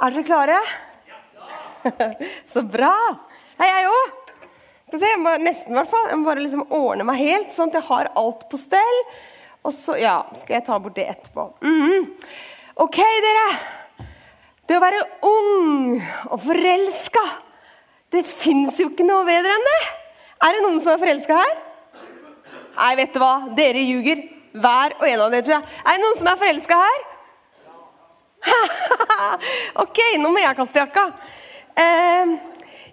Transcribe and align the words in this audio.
Er 0.00 0.14
dere 0.14 0.24
klare? 0.24 0.56
Så 2.52 2.62
bra. 2.64 2.94
Hei, 3.60 3.66
jeg 3.68 3.90
òg. 3.90 4.30
Jeg 4.96 5.18
må 5.20 5.34
nesten, 5.42 5.74
i 5.74 5.76
hvert 5.76 5.90
fall. 5.90 6.06
Jeg 6.08 6.18
må 6.20 6.28
bare 6.30 6.42
liksom 6.42 6.62
ordne 6.72 7.04
meg 7.06 7.20
helt, 7.20 7.52
sånn 7.52 7.68
at 7.68 7.76
jeg 7.78 7.86
har 7.90 8.08
alt 8.18 8.46
på 8.50 8.60
stell. 8.60 9.00
Og 9.60 9.74
så 9.76 9.98
ja, 10.00 10.22
skal 10.38 10.56
jeg 10.56 10.64
ta 10.66 10.78
bort 10.80 10.96
det 10.96 11.04
etterpå. 11.12 11.50
Mhm. 11.60 12.08
Ok, 12.80 12.96
dere. 12.96 13.46
Det 14.64 14.78
å 14.78 14.82
være 14.82 15.02
ung 15.26 16.00
og 16.30 16.38
forelska, 16.46 17.24
det 18.14 18.22
fins 18.24 18.78
jo 18.80 18.88
ikke 18.88 19.04
noe 19.04 19.26
bedre 19.28 19.52
enn 19.52 19.68
det. 19.68 19.80
Er 20.46 20.56
det 20.56 20.64
noen 20.64 20.80
som 20.80 20.94
er 20.94 21.02
forelska 21.02 21.36
her? 21.42 21.56
Nei, 22.78 22.92
vet 23.02 23.12
du 23.12 23.20
hva? 23.20 23.34
Dere 23.58 23.84
ljuger. 23.84 24.24
Hver 24.50 24.96
og 24.96 25.04
en 25.06 25.20
av 25.26 25.34
dere, 25.34 25.44
tror 25.44 25.58
jeg. 25.58 25.80
Er 25.84 25.98
det 25.98 26.04
noen 26.06 26.16
som 26.22 26.30
er 26.32 26.40
forelska 26.40 26.78
her? 26.80 27.09
ok, 29.84 29.98
nå 30.20 30.30
må 30.32 30.42
jeg 30.42 30.56
kaste 30.58 30.82
jakka. 30.82 31.06
Eh, 31.78 32.36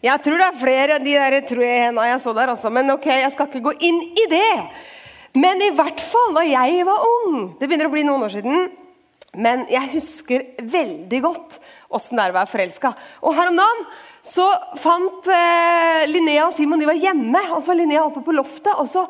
jeg 0.05 0.23
tror 0.23 0.41
det 0.41 0.47
er 0.47 0.59
flere 0.61 0.99
de 1.01 1.15
der 1.17 1.37
jeg 1.39 1.85
henda 1.87 2.05
jeg 2.05 2.21
så 2.21 2.33
der 2.37 2.53
også, 2.53 2.71
men 2.73 2.93
ok, 2.93 3.07
jeg 3.23 3.31
skal 3.33 3.49
ikke 3.49 3.65
gå 3.69 3.75
inn 3.89 4.01
i 4.13 4.27
det. 4.31 4.51
Men 5.37 5.61
i 5.61 5.71
hvert 5.75 6.01
fall 6.01 6.35
da 6.37 6.43
jeg 6.47 6.85
var 6.87 7.03
ung 7.05 7.33
Det 7.59 7.67
begynner 7.67 7.89
å 7.89 7.93
bli 7.93 8.03
noen 8.07 8.23
år 8.25 8.31
siden. 8.33 8.69
Men 9.37 9.65
jeg 9.69 9.91
husker 9.91 10.45
veldig 10.65 11.19
godt 11.21 11.57
åssen 11.93 12.17
det 12.17 12.25
er 12.25 12.33
å 12.33 12.37
være 12.39 12.51
forelska. 12.51 12.91
Og 13.21 13.35
her 13.37 13.51
om 13.51 13.59
dagen 13.59 13.83
så 14.25 14.47
fant 14.81 15.27
eh, 15.31 16.07
Linnea 16.09 16.47
og 16.47 16.55
Simon 16.55 16.81
de 16.81 16.89
var 16.89 16.97
hjemme. 16.99 17.43
Og 17.53 17.61
så 17.61 17.71
var 17.71 17.79
Linnea 17.81 18.05
oppe 18.07 18.23
på 18.25 18.35
loftet, 18.35 18.73
og 18.75 18.89
så 18.89 19.05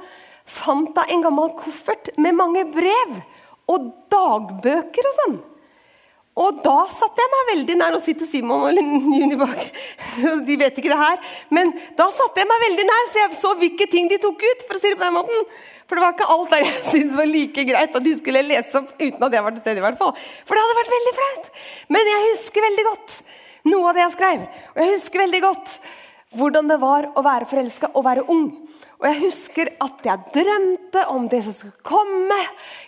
fant 0.48 0.98
hun 0.98 1.14
en 1.16 1.24
gammel 1.26 1.54
koffert 1.60 2.12
med 2.20 2.36
mange 2.38 2.66
brev 2.74 3.22
og 3.72 3.88
dagbøker 4.12 5.10
og 5.10 5.18
sånn. 5.22 5.40
Og 6.38 6.60
da 6.62 6.76
satte 6.94 7.24
jeg 7.24 7.32
meg 7.34 7.48
veldig 7.52 7.76
nær. 7.80 7.96
Nå 7.96 8.02
sitter 8.04 8.30
Simon 8.30 8.68
og 8.68 9.18
Juni 9.18 9.38
bak. 9.40 9.64
De 10.48 10.58
vet 10.62 10.78
ikke 10.78 10.92
det 10.92 11.00
her. 11.00 11.32
Men 11.54 11.74
da 11.98 12.10
satte 12.14 12.44
jeg 12.44 12.50
meg 12.50 12.64
veldig 12.68 12.86
nær, 12.86 13.10
så 13.10 13.24
jeg 13.24 13.40
så 13.40 13.56
hvilke 13.58 13.90
ting 13.90 14.12
de 14.12 14.20
tok 14.22 14.46
ut. 14.46 14.68
for 14.68 14.78
å 14.78 14.84
si 14.84 14.92
det 14.94 15.00
på 15.00 15.08
den 15.08 15.18
måten. 15.18 15.48
For 15.88 15.98
det 15.98 16.04
var 16.04 16.14
ikke 16.14 16.30
alt 16.36 16.54
der 16.54 16.66
jeg 16.68 16.80
syntes 16.92 17.18
var 17.18 17.30
like 17.32 17.68
greit 17.72 17.98
at 17.98 18.06
de 18.06 18.16
skulle 18.20 18.46
lese 18.46 18.82
opp 18.82 18.94
uten 19.00 19.28
at 19.30 19.38
jeg 19.40 19.46
var 19.48 19.56
til 19.56 19.64
stede. 19.66 19.82
i 19.82 19.86
hvert 19.88 20.02
fall. 20.02 20.14
For 20.46 20.54
det 20.54 20.66
hadde 20.66 20.80
vært 20.82 20.96
veldig 20.96 21.16
flaut. 21.20 21.54
Men 21.96 22.12
jeg 22.14 22.26
husker 22.32 22.68
veldig 22.70 22.90
godt 22.92 23.22
noe 23.68 23.90
av 23.90 23.98
det 23.98 24.06
jeg 24.06 24.18
skrev. 24.18 24.44
Og 24.76 24.84
jeg 24.84 24.94
husker 24.94 25.26
veldig 25.26 25.42
godt 25.48 25.80
hvordan 26.36 26.68
det 26.68 26.80
var 26.82 27.08
å 27.16 27.24
være 27.26 27.48
forelska 27.50 27.94
og 27.94 28.06
være 28.08 28.26
ung. 28.32 28.50
Og 28.98 29.06
jeg 29.06 29.20
husker 29.28 29.70
at 29.84 30.08
jeg 30.08 30.32
drømte 30.34 31.04
om 31.14 31.28
det 31.30 31.44
som 31.46 31.54
skulle 31.54 31.86
komme. 31.86 32.38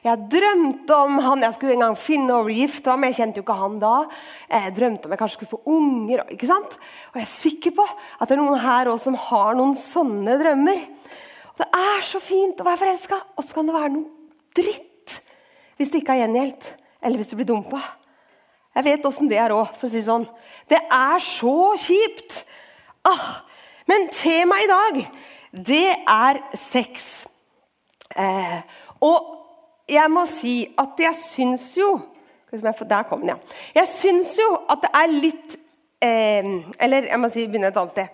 Jeg 0.02 0.26
drømte 0.34 0.96
om 0.98 1.20
han 1.22 1.46
jeg 1.46 1.56
skulle 1.56 1.76
en 1.76 1.84
gang 1.86 1.98
finne 2.02 2.34
og 2.34 2.48
bli 2.48 2.64
gift 2.64 2.90
med. 2.90 3.12
Jeg 3.12 3.20
kjente 3.20 3.40
jo 3.42 3.46
ikke 3.46 3.58
han 3.60 3.78
da. 3.82 3.94
Jeg 4.50 4.74
drømte 4.80 5.06
om 5.06 5.14
jeg 5.14 5.22
kanskje 5.22 5.38
skulle 5.38 5.54
få 5.54 5.76
unger. 5.78 6.24
ikke 6.34 6.50
sant? 6.50 6.80
Og 7.12 7.22
jeg 7.22 7.28
er 7.28 7.34
sikker 7.36 7.76
på 7.78 7.86
at 7.86 8.26
det 8.26 8.36
er 8.36 8.42
noen 8.42 8.64
her 8.64 8.90
også 8.90 9.12
som 9.12 9.20
har 9.30 9.60
noen 9.60 9.78
sånne 9.78 10.40
drømmer. 10.42 10.82
Det 11.60 11.70
er 11.78 12.04
så 12.08 12.24
fint 12.24 12.60
å 12.60 12.66
være 12.66 12.82
forelska, 12.82 13.22
og 13.38 13.46
så 13.46 13.58
kan 13.58 13.70
det 13.70 13.76
være 13.76 13.94
noe 13.94 14.08
dritt 14.56 14.86
hvis 15.80 15.92
det 15.94 16.02
ikke 16.02 16.16
er 16.16 16.26
gjengjeldt, 16.26 16.66
eller 17.06 17.20
hvis 17.22 17.30
du 17.32 17.38
blir 17.40 17.48
dumpa. 17.48 17.80
Jeg 18.76 18.86
vet 18.86 19.06
åssen 19.08 19.30
det 19.32 19.38
er 19.40 19.54
òg, 19.56 19.70
for 19.78 19.88
å 19.88 19.92
si 19.92 20.02
det 20.02 20.08
sånn. 20.10 20.26
Det 20.68 20.80
er 20.80 21.22
så 21.24 21.56
kjipt! 21.80 22.42
Ah, 23.08 23.42
men 23.88 24.10
temaet 24.14 24.66
i 24.66 24.72
dag, 24.72 25.02
det 25.66 25.88
er 26.08 26.42
sex. 26.58 27.28
Eh, 28.16 28.60
og 29.02 29.36
jeg 29.90 30.12
må 30.12 30.26
si 30.30 30.68
at 30.78 31.00
jeg 31.00 31.14
syns 31.22 31.72
jo 31.78 32.00
Der 32.52 33.04
kom 33.06 33.20
den, 33.20 33.30
ja. 33.30 33.36
Jeg 33.76 33.88
syns 34.00 34.34
jo 34.40 34.48
at 34.70 34.82
det 34.82 34.90
er 34.98 35.12
litt 35.14 35.58
eh, 36.02 36.48
Eller 36.82 37.06
jeg 37.12 37.20
må 37.22 37.30
si, 37.30 37.46
begynne 37.46 37.70
et 37.70 37.78
annet 37.78 37.92
sted. 37.94 38.08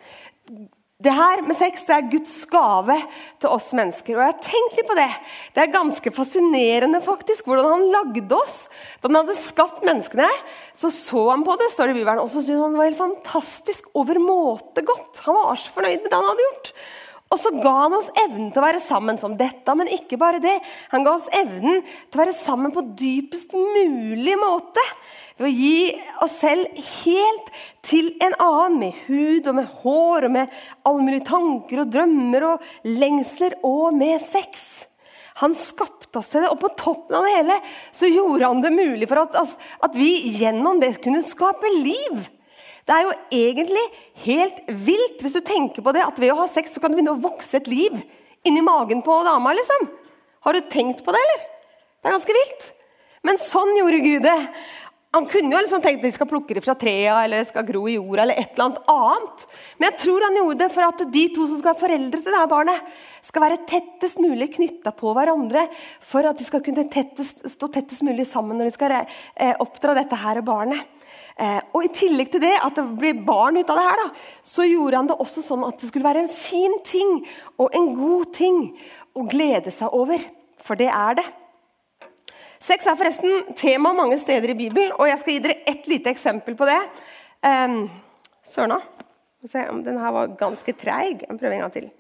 Det 1.05 1.13
her 1.13 1.43
med 1.45 1.53
sex 1.53 1.83
det 1.85 1.93
er 1.93 2.07
Guds 2.09 2.33
gave 2.49 2.95
til 3.41 3.51
oss 3.53 3.67
mennesker. 3.77 4.17
Og 4.17 4.23
jeg 4.23 4.31
har 4.31 4.41
tenkt 4.41 4.79
litt 4.79 4.88
på 4.89 4.97
Det 4.97 5.09
Det 5.53 5.61
er 5.61 5.75
ganske 5.75 6.13
fascinerende 6.16 7.01
faktisk, 7.05 7.45
hvordan 7.45 7.69
han 7.75 7.85
lagde 7.93 8.39
oss. 8.39 8.57
Da 9.01 9.11
han 9.11 9.19
hadde 9.19 9.38
skapt 9.38 9.85
menneskene, 9.85 10.29
så 10.73 10.89
så 10.89 11.27
han 11.29 11.45
på 11.45 11.57
det, 11.61 11.69
står 11.73 11.91
det 11.91 11.97
i 11.97 11.99
Bibelen, 11.99 12.23
og 12.23 12.31
så 12.31 12.41
syntes 12.41 12.63
han 12.63 12.73
det 12.73 12.81
var 12.81 12.89
helt 12.89 13.03
fantastisk 13.03 13.91
overmåte 13.94 14.81
godt. 14.88 15.21
Han 15.27 15.38
var 15.38 15.61
så 15.61 15.75
fornøyd 15.77 16.01
med 16.01 16.09
det 16.09 16.17
han 16.17 16.31
hadde 16.31 16.47
gjort. 16.49 16.73
Og 17.34 17.40
så 17.41 17.52
ga 17.58 17.74
han 17.81 17.96
oss 17.97 18.12
evnen 18.22 18.52
til 18.53 18.62
å 18.62 18.66
være 18.68 18.81
sammen 18.84 19.18
som 19.19 19.34
dette. 19.38 19.75
Men 19.75 19.91
ikke 19.91 20.19
bare 20.22 20.41
det. 20.44 20.56
Han 20.94 21.06
ga 21.06 21.16
oss 21.18 21.28
evnen 21.36 21.81
til 21.84 22.19
å 22.19 22.22
være 22.22 22.38
sammen 22.38 22.74
på 22.75 22.86
dypest 23.00 23.56
mulig 23.58 24.38
måte. 24.40 24.84
Ved 25.36 25.50
å 25.50 25.52
gi 25.52 25.80
oss 26.24 26.38
selv 26.40 26.78
helt 27.02 27.50
til 27.84 28.13
en 28.24 28.38
annen, 28.40 28.78
med 28.86 29.00
hud 29.09 29.50
og 29.52 29.58
med 29.58 29.74
hår 29.81 30.28
og 30.30 30.36
med 30.38 30.59
alle 30.88 31.08
mulige 31.08 31.28
tanker 31.28 31.81
og 31.84 31.91
drømmer 31.91 32.46
og 32.53 32.69
lengsler 32.88 33.57
og 33.68 33.90
med 33.97 34.24
sex. 34.24 34.86
Han 35.42 35.52
skapte 35.59 36.22
oss 36.22 36.31
til 36.31 36.46
det, 36.46 36.53
og 36.53 36.62
på 36.62 36.72
toppen 36.80 37.18
av 37.18 37.25
det 37.28 37.34
hele 37.36 37.59
så 37.92 38.07
gjorde 38.07 38.47
han 38.47 38.63
det 38.63 38.72
mulig 38.72 39.09
for 39.12 39.25
at, 39.25 39.57
at 39.84 39.97
vi 39.97 40.38
gjennom 40.40 40.80
det 40.80 40.94
kunne 41.03 41.25
skape 41.25 41.74
liv. 41.81 42.24
Det 42.85 42.94
er 42.94 43.07
jo 43.07 43.13
egentlig 43.34 43.84
helt 44.28 44.62
vilt 44.85 45.23
hvis 45.23 45.38
du 45.38 45.41
tenker 45.46 45.81
på 45.81 45.94
det, 45.96 46.06
at 46.06 46.22
ved 46.22 46.34
å 46.34 46.40
ha 46.44 46.47
sex 46.50 46.75
så 46.75 46.81
kan 46.81 46.94
det 46.94 47.00
begynne 47.00 47.16
å 47.18 47.23
vokse 47.23 47.57
et 47.57 47.69
liv 47.72 47.97
inni 48.46 48.62
magen 48.62 49.01
på 49.06 49.18
dama. 49.25 49.53
liksom. 49.57 49.90
Har 50.46 50.53
du 50.53 50.62
tenkt 50.69 51.01
på 51.06 51.13
det, 51.16 51.22
eller? 51.25 51.45
Det 51.97 52.09
er 52.09 52.18
ganske 52.19 52.38
vilt. 52.38 52.66
Men 53.25 53.41
sånn 53.41 53.74
gjorde 53.79 54.03
Gud 54.03 54.25
det. 54.28 54.40
Han 55.16 55.25
kunne 55.31 55.56
jo 55.56 55.62
liksom 55.63 55.81
tenkt 55.81 56.03
at 56.03 56.09
de 56.09 56.13
skal 56.13 56.28
plukke 56.28 56.57
det 56.57 56.62
fra 56.62 56.75
trea 56.78 57.22
eller 57.24 57.40
det 57.40 57.47
skal 57.47 57.63
gro 57.66 57.85
i 57.88 57.95
jorda. 57.95 58.25
eller 58.25 58.38
et 58.38 58.51
eller 58.53 58.66
annet 58.66 58.90
annet. 58.91 59.45
Men 59.79 59.88
jeg 59.88 60.00
tror 60.01 60.25
han 60.28 60.40
gjorde 60.41 60.59
det 60.59 60.72
for 60.75 60.88
at 60.90 61.03
de 61.13 61.24
to 61.34 61.45
som 61.47 61.62
skal 61.62 61.72
være 61.72 61.81
foreldre 61.85 62.19
til 62.19 62.35
dette 62.35 62.50
barnet, 62.51 62.90
skal 63.25 63.45
være 63.45 63.62
tettest 63.69 64.19
mulig 64.19 64.50
knytta 64.57 64.91
på 64.94 65.13
hverandre. 65.16 65.63
For 66.03 66.28
at 66.28 66.38
de 66.38 66.45
skal 66.45 66.62
kunne 66.66 66.85
tettest, 66.91 67.45
stå 67.56 67.72
tettest 67.72 68.03
mulig 68.06 68.28
sammen 68.28 68.59
når 68.59 68.69
de 68.69 68.75
skal 68.75 68.97
eh, 69.00 69.56
oppdra 69.63 69.95
dette 69.97 70.19
her 70.19 70.44
barnet. 70.45 70.84
Eh, 71.35 71.62
og 71.75 71.84
I 71.84 71.91
tillegg 71.91 72.29
til 72.31 72.44
det, 72.46 72.53
at 72.63 72.78
det 72.78 72.85
blir 72.96 73.23
barn 73.28 73.59
ut 73.59 73.72
av 73.72 73.79
det 73.79 73.88
her, 73.90 74.01
da, 74.06 74.28
så 74.47 74.63
gjorde 74.68 75.01
han 75.01 75.09
det 75.09 75.18
også 75.19 75.44
sånn 75.44 75.66
at 75.68 75.81
det 75.81 75.90
skulle 75.90 76.07
være 76.07 76.23
en 76.23 76.31
fin 76.31 76.78
ting 76.88 77.18
og 77.59 77.75
en 77.75 77.90
god 77.97 78.29
ting 78.38 78.62
å 79.16 79.25
glede 79.28 79.74
seg 79.75 79.95
over. 79.95 80.24
For 80.63 80.79
det 80.79 80.88
er 80.88 81.19
det. 81.19 81.25
Sex 82.63 82.88
er 82.88 82.97
forresten 82.97 83.51
tema 83.59 83.91
mange 83.94 84.18
steder 84.18 84.53
i 84.53 84.57
Bibelen, 84.57 84.95
og 84.95 85.09
jeg 85.12 85.19
skal 85.22 85.35
gi 85.35 85.44
dere 85.44 85.59
ett 85.69 85.91
lite 85.91 86.09
eksempel 86.16 86.56
på 86.57 86.66
det. 86.69 86.79
Um, 87.45 87.84
Sørna. 88.45 88.79
Den 89.45 90.00
her 90.01 90.13
var 90.16 90.31
ganske 90.40 90.74
treig. 90.74 91.22
Jeg 91.28 91.38
prøver 91.38 91.53
en 91.53 91.66
gang 91.66 91.74
til. 91.75 91.91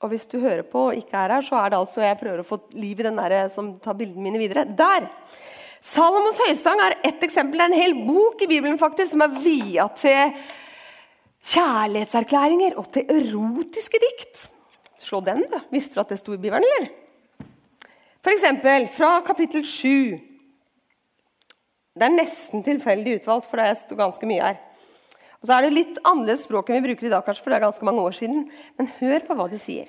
Og 0.00 0.14
hvis 0.14 0.24
du 0.30 0.38
hører 0.40 0.62
på 0.64 0.86
og 0.88 0.96
ikke 0.96 1.18
er 1.18 1.34
her, 1.34 1.44
så 1.44 1.58
er 1.60 1.72
det 1.72 1.80
altså 1.82 2.00
jeg 2.06 2.16
prøver 2.22 2.40
å 2.40 2.46
få 2.46 2.62
liv 2.72 3.02
i 3.02 3.04
den 3.04 3.18
der 3.20 3.50
som 3.52 3.74
tar 3.84 3.98
bildene 3.98 4.24
mine 4.24 4.40
videre. 4.40 4.64
Der! 4.64 5.10
Salomos 5.80 6.38
høysang 6.44 6.80
er 6.84 6.98
ett 7.08 7.22
eksempel. 7.24 7.58
Det 7.58 7.66
er 7.66 7.72
en 7.72 7.82
hel 7.82 7.94
bok 8.04 8.42
i 8.44 8.48
Bibelen 8.50 8.78
faktisk, 8.80 9.14
som 9.14 9.24
er 9.24 9.36
via 9.40 9.86
til 9.96 10.34
kjærlighetserklæringer 11.50 12.76
og 12.78 12.90
til 12.92 13.08
erotiske 13.08 14.00
dikt. 14.02 14.46
Slå 15.00 15.22
den, 15.24 15.46
da. 15.48 15.62
Visste 15.72 15.96
du 15.96 16.02
at 16.02 16.12
det 16.12 16.20
sto 16.20 16.34
i 16.36 16.40
Bibelen, 16.40 16.66
eller? 16.66 16.90
F.eks. 18.20 18.44
fra 18.92 19.14
kapittel 19.24 19.64
7. 19.64 20.18
Det 21.96 22.06
er 22.06 22.12
nesten 22.12 22.62
tilfeldig 22.64 23.16
utvalgt, 23.22 23.48
for 23.48 23.60
det 23.60 23.78
sto 23.80 23.96
ganske 23.96 24.28
mye 24.28 24.44
her. 24.44 24.60
Og 25.40 25.48
så 25.48 25.56
er 25.56 25.64
det 25.64 25.72
litt 25.72 26.02
annerledes 26.04 26.44
språk 26.44 26.68
enn 26.68 26.82
vi 26.82 26.90
bruker 26.90 27.08
i 27.08 27.14
dag, 27.14 27.24
kanskje, 27.24 27.46
for 27.46 27.52
det 27.52 27.56
er 27.56 27.64
ganske 27.64 27.88
mange 27.88 28.04
år 28.04 28.16
siden. 28.18 28.44
Men 28.76 28.92
hør 29.00 29.24
på 29.24 29.36
hva 29.38 29.48
de 29.48 29.60
sier. 29.60 29.88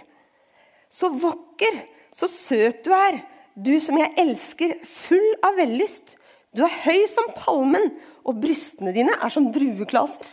Så 0.92 1.12
vakker, 1.20 1.84
så 2.16 2.32
søt 2.32 2.80
du 2.88 2.94
er, 2.96 3.20
du 3.56 3.76
som 3.84 3.98
jeg 4.00 4.14
elsker, 4.22 4.78
full 4.88 5.30
av 5.46 5.58
vellyst. 5.60 6.16
Du 6.56 6.64
er 6.66 6.80
høy 6.84 7.06
som 7.12 7.32
palmen, 7.36 7.92
og 8.28 8.40
brystene 8.42 8.94
dine 8.96 9.16
er 9.18 9.34
som 9.34 9.50
drueklaser. 9.54 10.28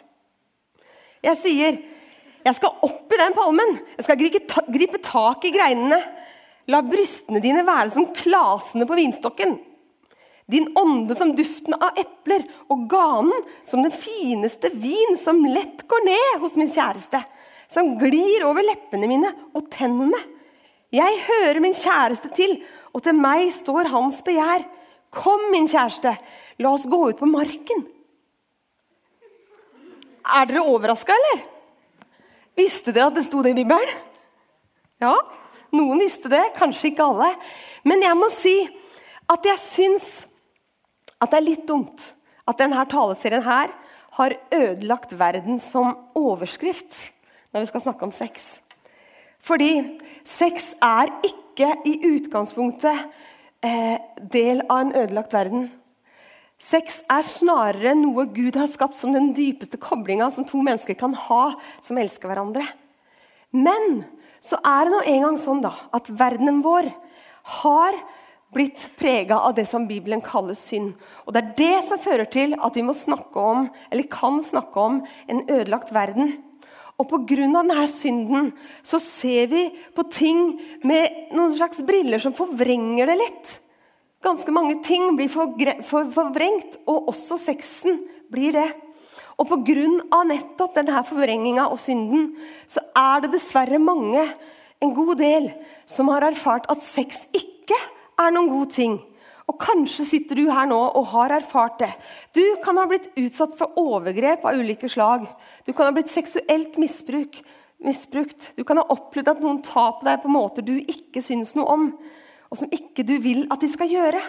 Jeg 1.25 1.39
sier, 1.41 1.79
jeg 2.45 2.57
skal 2.59 2.85
opp 2.87 3.13
i 3.13 3.21
den 3.21 3.35
palmen, 3.37 3.79
jeg 3.99 4.07
skal 4.07 4.21
gripe 4.71 5.01
tak 5.03 5.47
i 5.49 5.55
greinene. 5.55 5.99
La 6.69 6.83
brystene 6.85 7.41
dine 7.41 7.65
være 7.67 7.95
som 7.95 8.11
klasene 8.15 8.87
på 8.89 8.99
vinstokken. 8.99 9.57
Din 10.49 10.71
ånde 10.81 11.13
som 11.17 11.35
duften 11.37 11.77
av 11.77 11.97
epler, 12.01 12.45
og 12.73 12.87
ganen 12.89 13.45
som 13.69 13.83
den 13.85 13.93
fineste 13.93 14.71
vin 14.73 15.17
som 15.21 15.43
lett 15.45 15.85
går 15.89 16.07
ned 16.07 16.41
hos 16.45 16.57
min 16.61 16.71
kjæreste. 16.73 17.21
Som 17.69 17.97
glir 18.01 18.47
over 18.49 18.65
leppene 18.65 19.11
mine 19.11 19.33
og 19.53 19.67
tennene. 19.73 20.21
Jeg 20.93 21.19
hører 21.27 21.61
min 21.61 21.77
kjæreste 21.77 22.31
til, 22.33 22.55
og 22.95 23.05
til 23.05 23.17
meg 23.17 23.51
står 23.55 23.91
hans 23.93 24.21
begjær. 24.27 24.65
Kom, 25.15 25.49
min 25.53 25.69
kjæreste, 25.71 26.13
la 26.61 26.73
oss 26.75 26.87
gå 26.89 26.99
ut 27.11 27.21
på 27.21 27.29
marken. 27.31 27.85
Er 30.29 30.49
dere 30.49 30.65
overraska, 30.69 31.15
eller? 31.17 31.45
Visste 32.59 32.93
dere 32.93 33.09
at 33.09 33.17
det 33.17 33.25
sto 33.29 33.41
det 33.45 33.55
i 33.55 33.61
Bibelen? 33.61 33.93
Ja, 35.01 35.15
noen 35.73 36.03
visste 36.03 36.31
det, 36.33 36.43
kanskje 36.59 36.91
ikke 36.91 37.07
alle. 37.07 37.31
Men 37.87 38.03
jeg 38.05 38.19
må 38.19 38.29
si 38.35 38.57
at 39.29 39.45
jeg 39.47 39.63
syns 39.63 40.09
at 41.19 41.31
det 41.31 41.39
er 41.39 41.47
litt 41.47 41.67
dumt 41.69 42.03
at 42.49 42.59
denne 42.61 42.85
taleserien 42.91 43.45
her 43.45 43.73
har 44.19 44.35
ødelagt 44.55 45.13
verden 45.19 45.61
som 45.63 45.95
overskrift 46.19 46.97
når 47.53 47.63
vi 47.63 47.71
skal 47.71 47.85
snakke 47.85 48.09
om 48.09 48.15
sex. 48.15 48.59
Fordi 49.39 50.01
sex 50.27 50.73
er 50.83 51.13
ikke 51.23 51.48
i 51.89 51.99
utgangspunktet 52.07 53.09
eh, 53.65 53.99
del 54.31 54.63
av 54.69 54.85
en 54.85 54.95
ødelagt 54.95 55.35
verden. 55.35 55.69
Sex 56.59 57.03
er 57.07 57.23
snarere 57.23 57.95
noe 57.95 58.27
Gud 58.35 58.59
har 58.59 58.71
skapt 58.71 58.99
som 58.99 59.15
den 59.15 59.31
dypeste 59.35 59.79
koblinga 59.79 60.31
som 60.35 60.47
to 60.47 60.63
mennesker 60.63 60.99
kan 60.99 61.15
ha 61.29 61.43
som 61.81 61.99
elsker 61.99 62.31
hverandre. 62.31 62.65
Men 63.55 64.03
så 64.43 64.59
er 64.67 64.87
det 64.87 64.95
nå 64.95 65.03
engang 65.07 65.39
sånn 65.41 65.63
da, 65.63 65.73
at 65.95 66.11
verdenen 66.11 66.63
vår 66.65 66.91
har 67.63 67.99
blitt 68.55 68.89
prega 68.99 69.39
av 69.45 69.55
det 69.59 69.67
som 69.69 69.87
Bibelen 69.89 70.23
kaller 70.25 70.57
synd. 70.57 70.95
Og 71.27 71.35
Det 71.35 71.43
er 71.43 71.55
det 71.59 71.79
som 71.89 72.01
fører 72.01 72.29
til 72.31 72.55
at 72.57 72.77
vi 72.77 72.85
må 72.87 72.95
snakke 72.97 73.39
om, 73.39 73.69
eller 73.91 74.11
kan 74.11 74.41
snakke 74.43 74.81
om 74.81 75.03
en 75.29 75.43
ødelagt 75.47 75.93
verden. 75.95 76.39
Og 76.99 77.07
pga. 77.07 77.47
denne 77.47 77.87
synden 77.93 78.53
så 78.83 78.99
ser 78.99 79.47
vi 79.47 79.69
på 79.95 80.03
ting 80.11 80.59
med 80.83 81.31
noen 81.31 81.55
slags 81.55 81.81
briller 81.87 82.19
som 82.19 82.35
forvrenger 82.35 83.07
det 83.07 83.19
litt. 83.21 83.53
Ganske 84.23 84.51
mange 84.51 84.81
ting 84.83 85.15
blir 85.15 85.31
forvrengt, 85.31 86.81
og 86.91 87.13
også 87.13 87.39
sexen 87.39 88.01
blir 88.33 88.53
det. 88.53 88.67
Og 89.39 89.47
pga. 89.47 90.25
nettopp 90.27 90.75
denne 90.75 91.05
forvrenginga 91.07 91.69
og 91.71 91.79
synden 91.79 92.33
så 92.67 92.83
er 92.97 93.23
det 93.23 93.33
dessverre 93.37 93.79
mange, 93.79 94.27
en 94.83 94.95
god 94.95 95.17
del, 95.19 95.49
som 95.87 96.11
har 96.11 96.27
erfart 96.27 96.67
at 96.71 96.83
sex 96.87 97.25
ikke 97.35 97.79
er 98.19 98.35
noen 98.35 98.51
god 98.51 98.75
ting. 98.75 98.99
Og 99.49 99.57
kanskje 99.57 100.05
sitter 100.05 100.37
du 100.37 100.51
her 100.53 100.69
nå 100.69 100.79
og 100.79 101.07
har 101.15 101.33
erfart 101.39 101.79
det. 101.81 101.91
Du 102.37 102.43
kan 102.65 102.77
ha 102.77 102.85
blitt 102.89 103.09
utsatt 103.17 103.55
for 103.57 103.79
overgrep 103.81 104.45
av 104.45 104.59
ulike 104.61 104.91
slag. 104.93 105.25
Du 105.65 105.73
kan 105.73 105.89
ha 105.89 105.95
blitt 105.97 106.13
seksuelt 106.13 106.77
misbruk, 106.81 107.41
misbrukt. 107.85 108.51
Du 108.59 108.65
kan 108.69 108.81
ha 108.81 108.85
opplevd 108.93 109.33
at 109.33 109.41
noen 109.45 109.63
tar 109.65 109.97
på 109.97 110.09
deg 110.09 110.21
på 110.21 110.33
måter 110.33 110.67
du 110.67 110.75
ikke 110.83 111.25
syns 111.25 111.55
noe 111.57 111.73
om, 111.73 111.89
og 112.49 112.61
som 112.61 112.69
ikke 112.73 113.07
du 113.09 113.17
vil 113.25 113.47
at 113.53 113.65
de 113.65 113.73
skal 113.73 113.89
gjøre. 113.93 114.21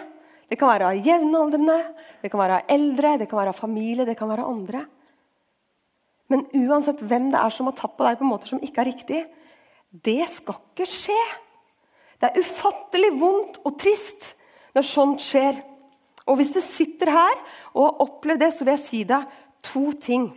Det 0.50 0.58
kan 0.58 0.72
være 0.72 0.96
jevnaldrende, 1.04 1.76
det 2.24 2.32
kan 2.32 2.40
være 2.42 2.64
eldre, 2.72 3.18
det 3.20 3.28
kan 3.30 3.42
være 3.42 3.54
familie, 3.54 4.08
det 4.08 4.16
kan 4.18 4.32
være 4.32 4.48
andre. 4.48 4.82
Men 6.30 6.46
uansett 6.64 7.04
hvem 7.04 7.28
det 7.30 7.38
er 7.38 7.52
som 7.54 7.68
har 7.68 7.76
tatt 7.78 7.96
på 7.98 8.06
deg 8.06 8.18
på 8.18 8.26
måter 8.26 8.54
som 8.54 8.64
ikke 8.64 8.82
er 8.82 8.88
riktig, 8.88 9.22
det 9.90 10.22
skal 10.32 10.58
ikke 10.58 10.88
skje. 10.88 11.22
Det 12.20 12.30
er 12.30 12.42
ufattelig 12.42 13.14
vondt 13.20 13.60
og 13.66 13.76
trist 13.80 14.34
når 14.76 14.86
sånt 14.86 15.24
skjer. 15.24 15.60
Og 16.26 16.38
hvis 16.38 16.52
du 16.54 16.60
sitter 16.62 17.10
her 17.14 17.36
og 17.74 17.84
har 17.86 18.02
opplevd 18.06 18.44
det, 18.44 18.52
så 18.54 18.64
vil 18.64 18.74
jeg 18.76 18.84
si 18.84 19.02
deg 19.08 19.38
to 19.66 19.90
ting. 20.00 20.30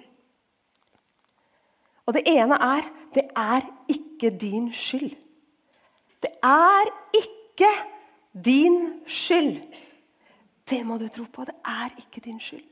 Og 2.08 2.16
det 2.18 2.26
ene 2.28 2.58
er 2.60 2.88
det 3.14 3.28
er 3.38 3.66
ikke 3.92 4.32
din 4.42 4.72
skyld. 4.74 5.14
Det 6.24 6.32
er 6.44 6.90
ikke 7.14 7.70
din 8.34 8.80
skyld. 9.06 9.62
Det 10.70 10.80
må 10.88 10.98
du 10.98 11.08
tro 11.12 11.28
på. 11.30 11.46
Det 11.46 11.56
er 11.68 11.92
ikke 12.00 12.24
din 12.24 12.40
skyld. 12.42 12.66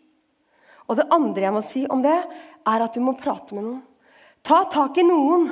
Og 0.88 0.98
det 0.98 1.08
andre 1.14 1.46
jeg 1.46 1.56
må 1.56 1.62
si 1.64 1.86
om 1.90 2.02
det, 2.04 2.18
er 2.68 2.84
at 2.84 2.96
du 2.96 3.04
må 3.04 3.14
prate 3.20 3.56
med 3.56 3.64
noen. 3.64 3.82
Ta 4.44 4.64
tak 4.72 4.98
i 4.98 5.06
noen, 5.06 5.52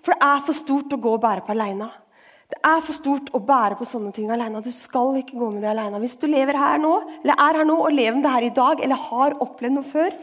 for 0.00 0.16
det 0.16 0.28
er 0.30 0.46
for 0.46 0.56
stort 0.56 0.94
å 0.96 1.00
gå 1.00 1.12
og 1.14 1.20
bære 1.22 1.44
på 1.44 1.52
aleine. 1.52 1.90
Det 2.50 2.58
er 2.66 2.80
for 2.82 2.96
stort 2.96 3.30
å 3.36 3.40
bære 3.46 3.76
på 3.78 3.86
sånne 3.86 4.10
ting 4.14 4.30
alene. 4.32 4.62
Du 4.64 4.72
skal 4.74 5.20
ikke 5.20 5.38
gå 5.38 5.50
med 5.54 5.62
det 5.62 5.70
alene. 5.70 6.00
Hvis 6.02 6.18
du 6.18 6.26
lever 6.26 6.58
her 6.58 6.80
nå, 6.82 6.92
eller 7.22 7.42
er 7.46 7.58
her 7.60 7.68
nå 7.68 7.76
og 7.78 7.94
lever 7.94 8.16
med 8.18 8.26
det 8.26 8.32
her 8.34 8.46
i 8.48 8.54
dag, 8.56 8.82
eller 8.84 9.04
har 9.06 9.36
opplevd 9.44 9.76
noe 9.76 9.86
før, 9.86 10.16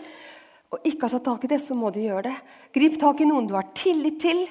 og 0.76 0.84
ikke 0.84 1.06
har 1.06 1.14
tatt 1.16 1.28
tak 1.30 1.46
i 1.48 1.52
det, 1.54 1.62
så 1.64 1.78
må 1.78 1.92
du 1.96 2.02
gjøre 2.04 2.28
det. 2.28 2.36
Grip 2.76 2.98
tak 3.00 3.24
i 3.24 3.28
noen 3.30 3.48
du 3.48 3.56
har 3.56 3.70
tillit 3.78 4.20
til, 4.20 4.44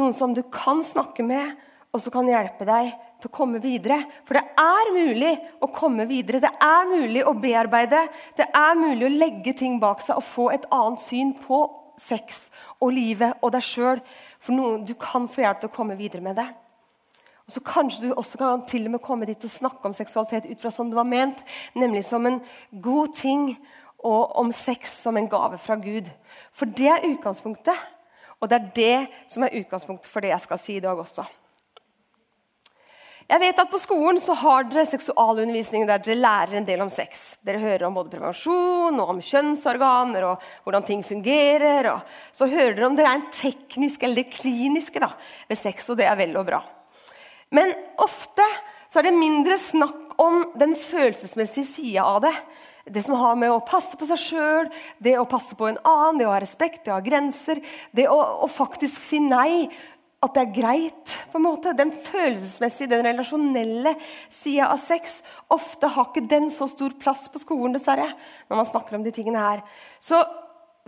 noen 0.00 0.16
som 0.16 0.32
du 0.32 0.40
kan 0.48 0.80
snakke 0.86 1.26
med, 1.26 1.52
og 1.90 2.00
som 2.00 2.14
kan 2.14 2.28
hjelpe 2.30 2.64
deg 2.64 2.94
til 3.20 3.28
å 3.28 3.34
komme 3.34 3.60
videre. 3.60 3.98
For 4.24 4.38
det 4.38 4.44
er 4.62 4.92
mulig 4.94 5.34
å 5.60 5.68
komme 5.74 6.06
videre. 6.08 6.40
Det 6.40 6.52
er 6.64 6.88
mulig 6.88 7.26
å 7.26 7.34
bearbeide. 7.36 8.06
Det 8.38 8.46
er 8.56 8.78
mulig 8.78 9.08
å 9.08 9.12
legge 9.12 9.54
ting 9.58 9.76
bak 9.82 10.00
seg 10.04 10.16
og 10.16 10.24
få 10.24 10.48
et 10.54 10.64
annet 10.72 11.02
syn 11.04 11.34
på 11.42 11.64
sex 12.00 12.46
og 12.78 12.94
livet 12.96 13.42
og 13.42 13.52
deg 13.52 13.66
sjøl. 13.66 14.00
For 14.40 14.56
noen, 14.56 14.86
du 14.86 14.94
kan 14.96 15.28
få 15.28 15.44
hjelp 15.44 15.60
til 15.60 15.72
å 15.72 15.74
komme 15.74 15.98
videre 15.98 16.24
med 16.24 16.38
det. 16.40 16.48
Så 17.50 17.62
Kanskje 17.66 18.08
du 18.08 18.14
også 18.14 18.38
kan 18.38 18.64
til 18.70 18.86
og 18.86 18.94
med 18.94 19.02
komme 19.04 19.26
dit 19.28 19.44
og 19.44 19.50
snakke 19.52 19.84
om 19.88 19.94
seksualitet 19.96 20.48
ut 20.50 20.62
fra 20.62 20.72
som 20.74 20.90
det 20.90 20.98
var 20.98 21.08
ment, 21.08 21.42
nemlig 21.74 22.04
som 22.06 22.26
en 22.26 22.40
god 22.70 23.14
ting, 23.18 23.56
og 24.00 24.36
om 24.40 24.52
sex 24.52 24.94
som 25.02 25.18
en 25.20 25.28
gave 25.28 25.58
fra 25.60 25.76
Gud. 25.76 26.08
For 26.56 26.64
det 26.64 26.88
er 26.88 27.08
utgangspunktet, 27.10 27.76
og 28.40 28.48
det 28.48 28.56
er 28.56 28.70
det 28.76 29.28
som 29.28 29.44
er 29.44 29.58
utgangspunktet 29.60 30.08
for 30.08 30.24
det 30.24 30.32
jeg 30.32 30.46
skal 30.46 30.60
si 30.62 30.78
i 30.78 30.84
dag 30.84 30.96
også. 30.98 31.26
Jeg 33.30 33.38
vet 33.38 33.60
at 33.62 33.70
På 33.70 33.78
skolen 33.78 34.18
så 34.18 34.34
har 34.34 34.64
dere 34.66 34.88
seksualundervisning 34.90 35.84
der 35.86 36.00
dere 36.02 36.18
lærer 36.18 36.56
en 36.58 36.66
del 36.66 36.80
om 36.82 36.90
sex. 36.90 37.36
Dere 37.46 37.62
hører 37.62 37.86
om 37.86 37.94
både 37.94 38.10
prevensjon 38.10 38.98
og 38.98 39.12
om 39.12 39.20
kjønnsorganer 39.22 40.26
og 40.32 40.48
hvordan 40.64 40.86
ting 40.88 41.04
fungerer. 41.06 41.92
Så 42.34 42.50
hører 42.50 42.74
dere 42.74 42.88
om 42.88 42.98
det 42.98 43.06
en 43.06 43.28
teknisk 43.30 44.02
eller 44.02 44.24
det 44.24 44.34
kliniske 44.34 44.98
da, 44.98 45.12
ved 45.46 45.60
sex, 45.60 45.92
og 45.92 46.00
det 46.00 46.10
er 46.10 46.18
vel 46.18 46.34
og 46.40 46.48
bra. 46.48 46.64
Men 47.54 47.74
ofte 48.00 48.46
så 48.90 49.00
er 49.00 49.08
det 49.08 49.18
mindre 49.18 49.58
snakk 49.60 50.16
om 50.20 50.42
den 50.58 50.74
følelsesmessige 50.78 51.66
sida 51.68 52.06
av 52.06 52.24
det. 52.24 52.34
Det 52.90 53.02
som 53.04 53.14
har 53.20 53.36
med 53.38 53.52
å 53.52 53.62
passe 53.62 53.98
på 53.98 54.06
seg 54.08 54.18
sjøl, 54.18 54.68
det 55.02 55.14
å 55.20 55.28
passe 55.28 55.54
på 55.58 55.68
en 55.68 55.78
annen, 55.86 56.18
det 56.18 56.26
å 56.26 56.32
ha 56.32 56.40
respekt, 56.42 56.82
det 56.84 56.92
å 56.92 56.98
ha 56.98 57.04
grenser. 57.04 57.60
Det 57.94 58.08
å, 58.10 58.18
å 58.44 58.48
faktisk 58.50 59.02
si 59.04 59.20
nei. 59.22 59.68
At 60.20 60.34
det 60.36 60.42
er 60.42 60.52
greit. 60.52 61.14
på 61.32 61.38
en 61.38 61.46
måte. 61.46 61.72
Den 61.76 61.92
følelsesmessige, 61.94 62.90
den 62.90 63.06
relasjonelle 63.06 63.94
sida 64.28 64.68
av 64.74 64.82
sex. 64.82 65.20
Ofte 65.48 65.88
har 65.94 66.10
ikke 66.10 66.26
den 66.28 66.50
så 66.52 66.68
stor 66.68 66.92
plass 67.00 67.28
på 67.32 67.40
skolen, 67.40 67.72
dessverre. 67.76 68.10
når 68.50 68.60
man 68.60 68.68
snakker 68.68 68.98
om 68.98 69.06
de 69.06 69.14
tingene 69.16 69.40
her. 69.40 69.62
Så 70.00 70.20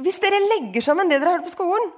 hvis 0.03 0.21
dere 0.21 0.43
legger 0.57 0.85
sammen 0.85 1.09
det 1.09 1.21
dere 1.21 1.33
har 1.33 1.41
hørt 1.41 1.49
på 1.49 1.57
skolen, 1.57 1.91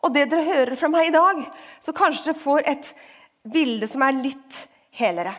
og 0.00 0.14
det 0.14 0.30
dere 0.32 0.46
hører 0.46 0.78
fra 0.80 0.88
meg 0.88 1.10
i 1.10 1.14
dag, 1.14 1.44
så 1.84 1.92
kanskje 1.92 2.30
dere 2.30 2.42
får 2.42 2.66
et 2.72 2.92
bilde 3.42 3.88
som 3.88 4.02
er 4.04 4.18
litt 4.18 4.64
helere. 4.96 5.34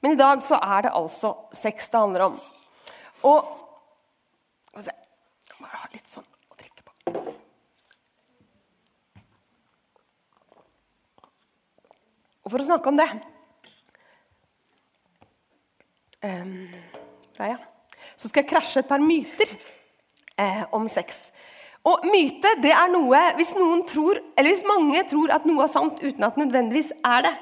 Men 0.00 0.14
i 0.14 0.20
dag 0.20 0.42
så 0.44 0.58
er 0.60 0.86
det 0.86 0.96
altså 0.96 1.34
sex 1.56 1.90
det 1.90 2.00
handler 2.00 2.30
om. 2.30 2.38
Og 3.28 3.56
Skal 4.70 4.78
vi 4.78 4.86
se 4.86 4.94
må 5.60 5.68
ha 5.68 5.88
litt 5.92 6.08
sånn 6.08 6.24
å 6.24 6.56
drikke 6.56 6.84
på. 6.86 6.94
Og 12.40 12.52
for 12.54 12.62
å 12.62 12.68
snakke 12.68 12.92
om 12.92 13.00
det 13.00 13.08
um, 16.24 16.54
Så 18.16 18.30
skal 18.30 18.42
jeg 18.42 18.50
krasje 18.50 18.80
et 18.82 18.88
par 18.88 19.02
myter 19.04 19.52
eh, 20.36 20.64
om 20.76 20.88
sex. 20.92 21.28
Og 21.88 22.02
myte 22.04 22.56
det 22.60 22.72
er 22.76 22.90
noe 22.92 23.20
hvis, 23.38 23.54
noen 23.56 23.86
tror, 23.88 24.20
eller 24.36 24.52
hvis 24.52 24.66
mange 24.68 25.04
tror 25.08 25.32
at 25.32 25.46
noe 25.48 25.64
er 25.64 25.72
sant 25.72 26.02
uten 26.02 26.26
at 26.26 26.36
det 26.36 26.44
nødvendigvis 26.44 26.92
er 27.00 27.24
det. 27.28 27.36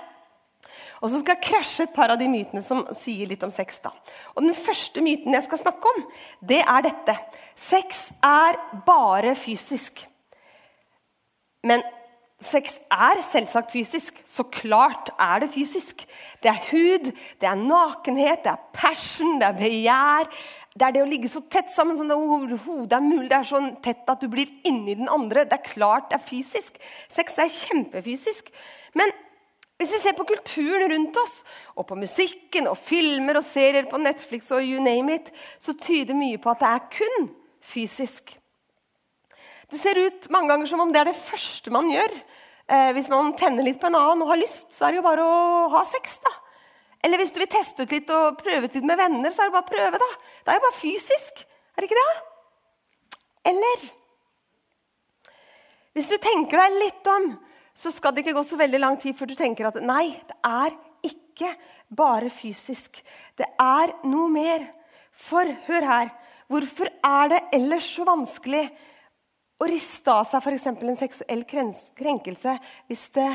Og 0.98 1.10
så 1.10 1.20
skal 1.20 1.36
jeg 1.36 1.46
krasje 1.46 1.86
et 1.86 1.94
par 1.94 2.10
av 2.10 2.18
de 2.18 2.26
mytene 2.30 2.62
som 2.64 2.84
sier 2.96 3.28
litt 3.30 3.44
om 3.46 3.52
sex. 3.54 3.78
da. 3.82 3.92
Og 4.34 4.42
Den 4.42 4.54
første 4.54 5.02
myten 5.02 5.34
jeg 5.34 5.46
skal 5.46 5.62
snakke 5.62 5.92
om, 5.94 6.06
det 6.42 6.62
er 6.64 6.86
dette. 6.86 7.14
Sex 7.54 8.10
er 8.24 8.58
bare 8.86 9.34
fysisk. 9.38 10.02
Men 11.66 11.82
sex 12.42 12.78
er 12.90 13.22
selvsagt 13.26 13.72
fysisk. 13.74 14.18
Så 14.26 14.46
klart 14.50 15.10
er 15.18 15.44
det 15.44 15.52
fysisk. 15.54 16.02
Det 16.42 16.50
er 16.50 16.66
hud, 16.70 17.12
det 17.40 17.50
er 17.50 17.62
nakenhet, 17.62 18.42
det 18.44 18.54
er 18.54 18.66
passion, 18.74 19.38
det 19.40 19.48
er 19.48 19.58
begjær, 19.58 20.30
det 20.78 20.86
er 20.86 20.94
det 20.94 21.02
å 21.02 21.08
ligge 21.08 21.30
så 21.30 21.42
tett 21.50 21.70
sammen 21.74 21.96
som 21.98 22.08
det 22.10 22.16
overhodet 22.16 22.94
er 22.94 23.04
mulig. 23.04 23.28
Det 23.30 23.38
er 23.40 23.48
sånn 23.48 23.70
tett 23.82 24.08
at 24.10 24.22
du 24.22 24.28
blir 24.30 24.50
inni 24.68 24.94
den 24.98 25.10
andre. 25.10 25.46
Det 25.48 25.58
er 25.58 25.70
klart 25.72 26.10
det 26.12 26.20
er 26.20 26.28
fysisk. 26.28 26.78
Sex 27.10 27.38
er 27.42 27.50
kjempefysisk. 27.50 28.52
Men 28.98 29.10
hvis 29.78 29.92
vi 29.94 30.00
ser 30.02 30.16
på 30.18 30.26
kulturen 30.26 30.90
rundt 30.90 31.18
oss, 31.22 31.40
og 31.78 31.86
på 31.86 31.98
musikken 31.98 32.66
og 32.70 32.78
filmer 32.78 33.38
og 33.38 33.46
serier 33.46 33.86
på 33.90 34.00
Netflix, 34.02 34.50
og 34.54 34.66
you 34.66 34.82
name 34.82 35.18
it, 35.18 35.30
så 35.62 35.74
tyder 35.78 36.18
mye 36.18 36.38
på 36.42 36.50
at 36.50 36.62
det 36.62 36.70
er 36.70 36.88
kun 36.94 37.28
fysisk. 37.62 38.34
Det 39.70 39.78
ser 39.78 40.00
ut 40.00 40.26
mange 40.32 40.50
ganger 40.50 40.70
som 40.70 40.82
om 40.82 40.92
det 40.94 41.02
er 41.02 41.10
det 41.10 41.20
første 41.20 41.70
man 41.74 41.90
gjør. 41.92 42.14
Eh, 42.68 42.90
hvis 42.96 43.10
man 43.12 43.34
tenner 43.38 43.66
litt 43.66 43.80
på 43.80 43.90
en 43.90 43.98
annen 43.98 44.24
og 44.24 44.32
har 44.32 44.40
lyst, 44.40 44.66
så 44.74 44.86
er 44.86 44.94
det 44.94 45.02
jo 45.02 45.06
bare 45.06 45.24
å 45.24 45.68
ha 45.74 45.84
sex. 45.88 46.18
da. 46.24 46.34
Eller 47.04 47.20
hvis 47.20 47.32
du 47.34 47.38
vil 47.42 47.50
teste 47.50 47.84
ut 47.84 47.92
litt 47.94 48.10
og 48.10 48.38
prøve 48.40 48.66
ut 48.66 48.74
litt 48.74 48.86
med 48.86 48.98
venner, 48.98 49.34
så 49.34 49.44
er 49.44 49.50
det 49.50 49.56
bare 49.56 49.66
å 49.66 49.70
prøve. 49.70 50.00
da. 50.02 50.08
Det 50.44 50.52
er 50.52 50.58
jo 50.58 50.64
bare 50.66 50.80
fysisk. 50.80 51.44
Er 51.74 51.82
det 51.82 51.90
ikke 51.90 52.00
det? 52.00 52.16
Eller 53.52 53.86
Hvis 55.94 56.10
du 56.10 56.18
tenker 56.22 56.60
deg 56.60 56.74
litt 56.78 57.08
om, 57.10 57.32
så 57.74 57.90
skal 57.90 58.12
det 58.14 58.22
ikke 58.22 58.36
gå 58.36 58.42
så 58.46 58.58
veldig 58.58 58.78
lang 58.78 58.96
tid 59.00 59.16
før 59.18 59.30
du 59.30 59.34
tenker 59.38 59.66
at 59.66 59.78
nei, 59.82 60.12
det 60.28 60.36
er 60.46 60.76
ikke 61.06 61.50
bare 61.90 62.30
fysisk. 62.30 63.00
Det 63.38 63.46
er 63.58 63.94
noe 64.06 64.28
mer. 64.30 64.66
For 65.18 65.50
hør 65.66 65.86
her 65.86 66.10
Hvorfor 66.48 66.88
er 67.04 67.28
det 67.28 67.40
ellers 67.58 67.84
så 67.92 68.06
vanskelig 68.08 68.62
å 69.60 69.66
riste 69.68 70.08
av 70.08 70.24
seg 70.24 70.40
f.eks. 70.40 70.64
en 70.70 70.96
seksuell 70.96 71.42
krenkelse 71.44 72.54
hvis 72.88 73.02
det 73.18 73.28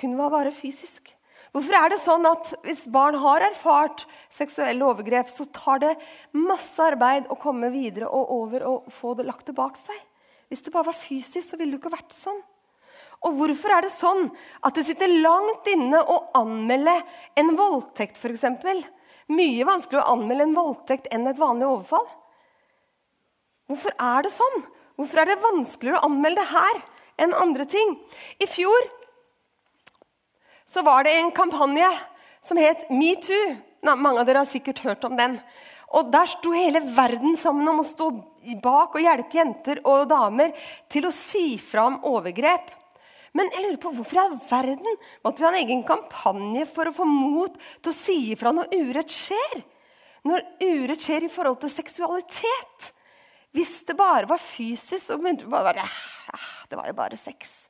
kun 0.00 0.16
var 0.16 0.32
bare 0.32 0.54
fysisk? 0.54 1.10
Hvorfor 1.54 1.76
er 1.78 1.92
det 1.92 2.00
sånn 2.02 2.24
at 2.26 2.48
hvis 2.66 2.80
barn 2.90 3.14
har 3.22 3.44
erfart 3.46 4.00
seksuelle 4.34 4.82
overgrep, 4.88 5.28
så 5.30 5.46
tar 5.54 5.78
det 5.84 5.92
masse 6.34 6.82
arbeid 6.82 7.28
å 7.30 7.38
komme 7.38 7.70
videre 7.70 8.08
og 8.10 8.32
over 8.34 8.64
og 8.66 8.88
få 8.90 9.12
det 9.14 9.28
lagt 9.28 9.46
tilbake 9.46 9.78
seg? 9.78 10.00
Hvis 10.50 10.64
det 10.66 10.72
bare 10.74 10.88
var 10.88 10.98
fysisk, 10.98 11.46
så 11.46 11.58
ville 11.60 11.76
det 11.76 11.78
ikke 11.78 11.94
vært 11.94 12.16
sånn. 12.16 12.40
Og 13.24 13.38
hvorfor 13.38 13.72
er 13.76 13.86
det 13.86 13.92
sånn 13.94 14.26
at 14.66 14.74
det 14.74 14.84
sitter 14.88 15.14
langt 15.22 15.70
inne 15.70 16.02
å 16.02 16.18
anmelde 16.42 16.96
en 17.38 17.54
voldtekt, 17.56 18.18
f.eks.? 18.18 18.90
Mye 19.30 19.64
vanskeligere 19.64 20.04
å 20.04 20.18
anmelde 20.18 20.48
en 20.48 20.58
voldtekt 20.58 21.06
enn 21.14 21.30
et 21.30 21.38
vanlig 21.40 21.70
overfall. 21.70 22.10
Hvorfor 23.70 23.94
er 23.94 24.26
det 24.26 24.34
sånn? 24.34 24.58
Hvorfor 24.98 25.22
er 25.22 25.30
det 25.30 25.40
vanskeligere 25.42 26.02
å 26.02 26.10
anmelde 26.10 26.44
her 26.50 26.82
enn 27.24 27.32
andre 27.38 27.64
ting? 27.70 27.94
I 28.42 28.50
fjor 28.50 28.90
så 30.74 30.82
var 30.82 31.04
det 31.06 31.14
en 31.14 31.30
kampanje 31.30 31.86
som 32.42 32.58
het 32.58 32.88
Metoo. 32.90 33.54
Mange 33.84 34.20
av 34.20 34.26
dere 34.26 34.42
har 34.42 34.48
sikkert 34.48 34.82
hørt 34.82 35.04
om 35.06 35.14
den. 35.16 35.36
Og 35.94 36.08
Der 36.10 36.26
sto 36.26 36.50
hele 36.50 36.80
verden 36.96 37.36
sammen 37.38 37.68
om 37.70 37.82
å 37.82 37.86
stå 37.86 38.08
bak 38.62 38.96
og 38.96 39.04
hjelpe 39.04 39.38
jenter 39.38 39.80
og 39.86 40.08
damer 40.10 40.50
til 40.90 41.06
å 41.06 41.12
si 41.14 41.54
fra 41.62 41.84
om 41.92 42.00
overgrep. 42.10 42.72
Men 43.34 43.50
jeg 43.52 43.62
lurer 43.62 43.78
på 43.82 43.92
hvorfor 43.94 44.18
i 44.18 44.22
all 44.24 44.34
verden 44.48 44.98
måtte 45.22 45.42
vi 45.42 45.46
ha 45.46 45.52
en 45.52 45.60
egen 45.60 45.84
kampanje 45.86 46.66
for 46.70 46.90
å 46.90 46.94
få 46.94 47.06
mot 47.06 47.54
til 47.82 47.92
å 47.92 47.96
si 47.96 48.16
ifra 48.32 48.52
når 48.54 48.74
urett 48.74 49.14
skjer? 49.14 49.62
Når 50.26 50.42
urett 50.64 51.06
skjer 51.06 51.26
i 51.26 51.30
forhold 51.30 51.60
til 51.62 51.70
seksualitet? 51.74 52.90
Hvis 53.54 53.76
det 53.86 53.94
bare 53.98 54.26
var 54.26 54.42
fysisk, 54.42 55.02
så 55.04 55.18
begynte 55.20 55.46
vi 55.46 55.54
bare 55.54 55.86
Det 56.70 56.78
var 56.78 56.90
jo 56.90 56.98
bare 56.98 57.18
sex. 57.20 57.68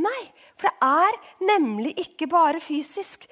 Nei, 0.00 0.20
for 0.56 0.70
det 0.70 0.76
er 0.88 1.18
nemlig 1.52 1.92
ikke 2.00 2.30
bare 2.30 2.62
fysisk. 2.62 3.26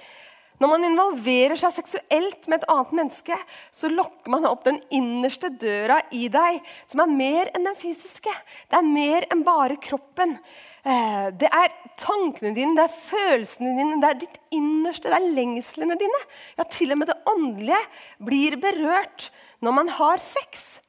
Når 0.60 0.68
man 0.68 0.82
involverer 0.84 1.56
seg 1.56 1.72
seksuelt 1.72 2.48
med 2.50 2.60
et 2.60 2.66
annet 2.68 2.90
menneske, 2.98 3.36
så 3.72 3.88
lokker 3.88 4.28
man 4.32 4.44
opp 4.44 4.66
den 4.66 4.76
innerste 4.92 5.48
døra 5.56 6.02
i 6.12 6.26
deg, 6.32 6.58
som 6.84 7.00
er 7.00 7.14
mer 7.14 7.48
enn 7.54 7.64
den 7.64 7.78
fysiske. 7.80 8.34
Det 8.68 8.76
er 8.76 8.84
mer 8.84 9.24
enn 9.32 9.44
bare 9.46 9.78
kroppen. 9.80 10.36
Eh, 10.84 11.30
det 11.40 11.48
er 11.48 11.72
tankene 12.00 12.52
dine, 12.56 12.76
det 12.76 12.84
er 12.84 13.00
følelsene 13.06 13.72
dine, 13.78 13.96
det 14.04 14.10
er 14.10 14.20
ditt 14.20 14.36
innerste, 14.52 15.08
det 15.08 15.16
er 15.16 15.32
lengslene 15.38 15.96
dine. 16.00 16.20
Ja, 16.60 16.68
til 16.68 16.92
og 16.92 17.00
med 17.00 17.08
det 17.08 17.18
åndelige 17.32 17.80
blir 18.28 18.60
berørt 18.60 19.30
når 19.64 19.76
man 19.80 19.92
har 19.96 20.20
sex. 20.24 20.82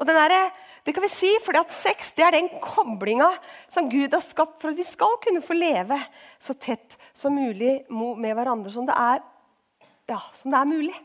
Og 0.00 0.08
der, 0.08 0.32
det 0.82 0.92
kan 0.94 1.04
vi 1.04 1.10
si, 1.12 1.30
fordi 1.44 1.60
at 1.60 1.74
Sex 1.74 2.10
det 2.16 2.24
er 2.26 2.34
den 2.34 2.48
koblinga 2.62 3.28
som 3.70 3.90
Gud 3.90 4.14
har 4.14 4.22
skapt 4.24 4.58
for 4.62 4.72
at 4.72 4.78
vi 4.78 4.86
skal 4.86 5.14
kunne 5.22 5.42
få 5.44 5.54
leve 5.54 5.98
så 6.42 6.56
tett 6.58 6.96
som 7.14 7.36
mulig 7.38 7.84
med 7.90 8.34
hverandre 8.34 8.72
som 8.74 8.88
det 8.88 8.96
er, 8.98 9.22
ja, 10.10 10.18
som 10.34 10.50
det 10.50 10.58
er 10.58 10.72
mulig. 10.72 10.96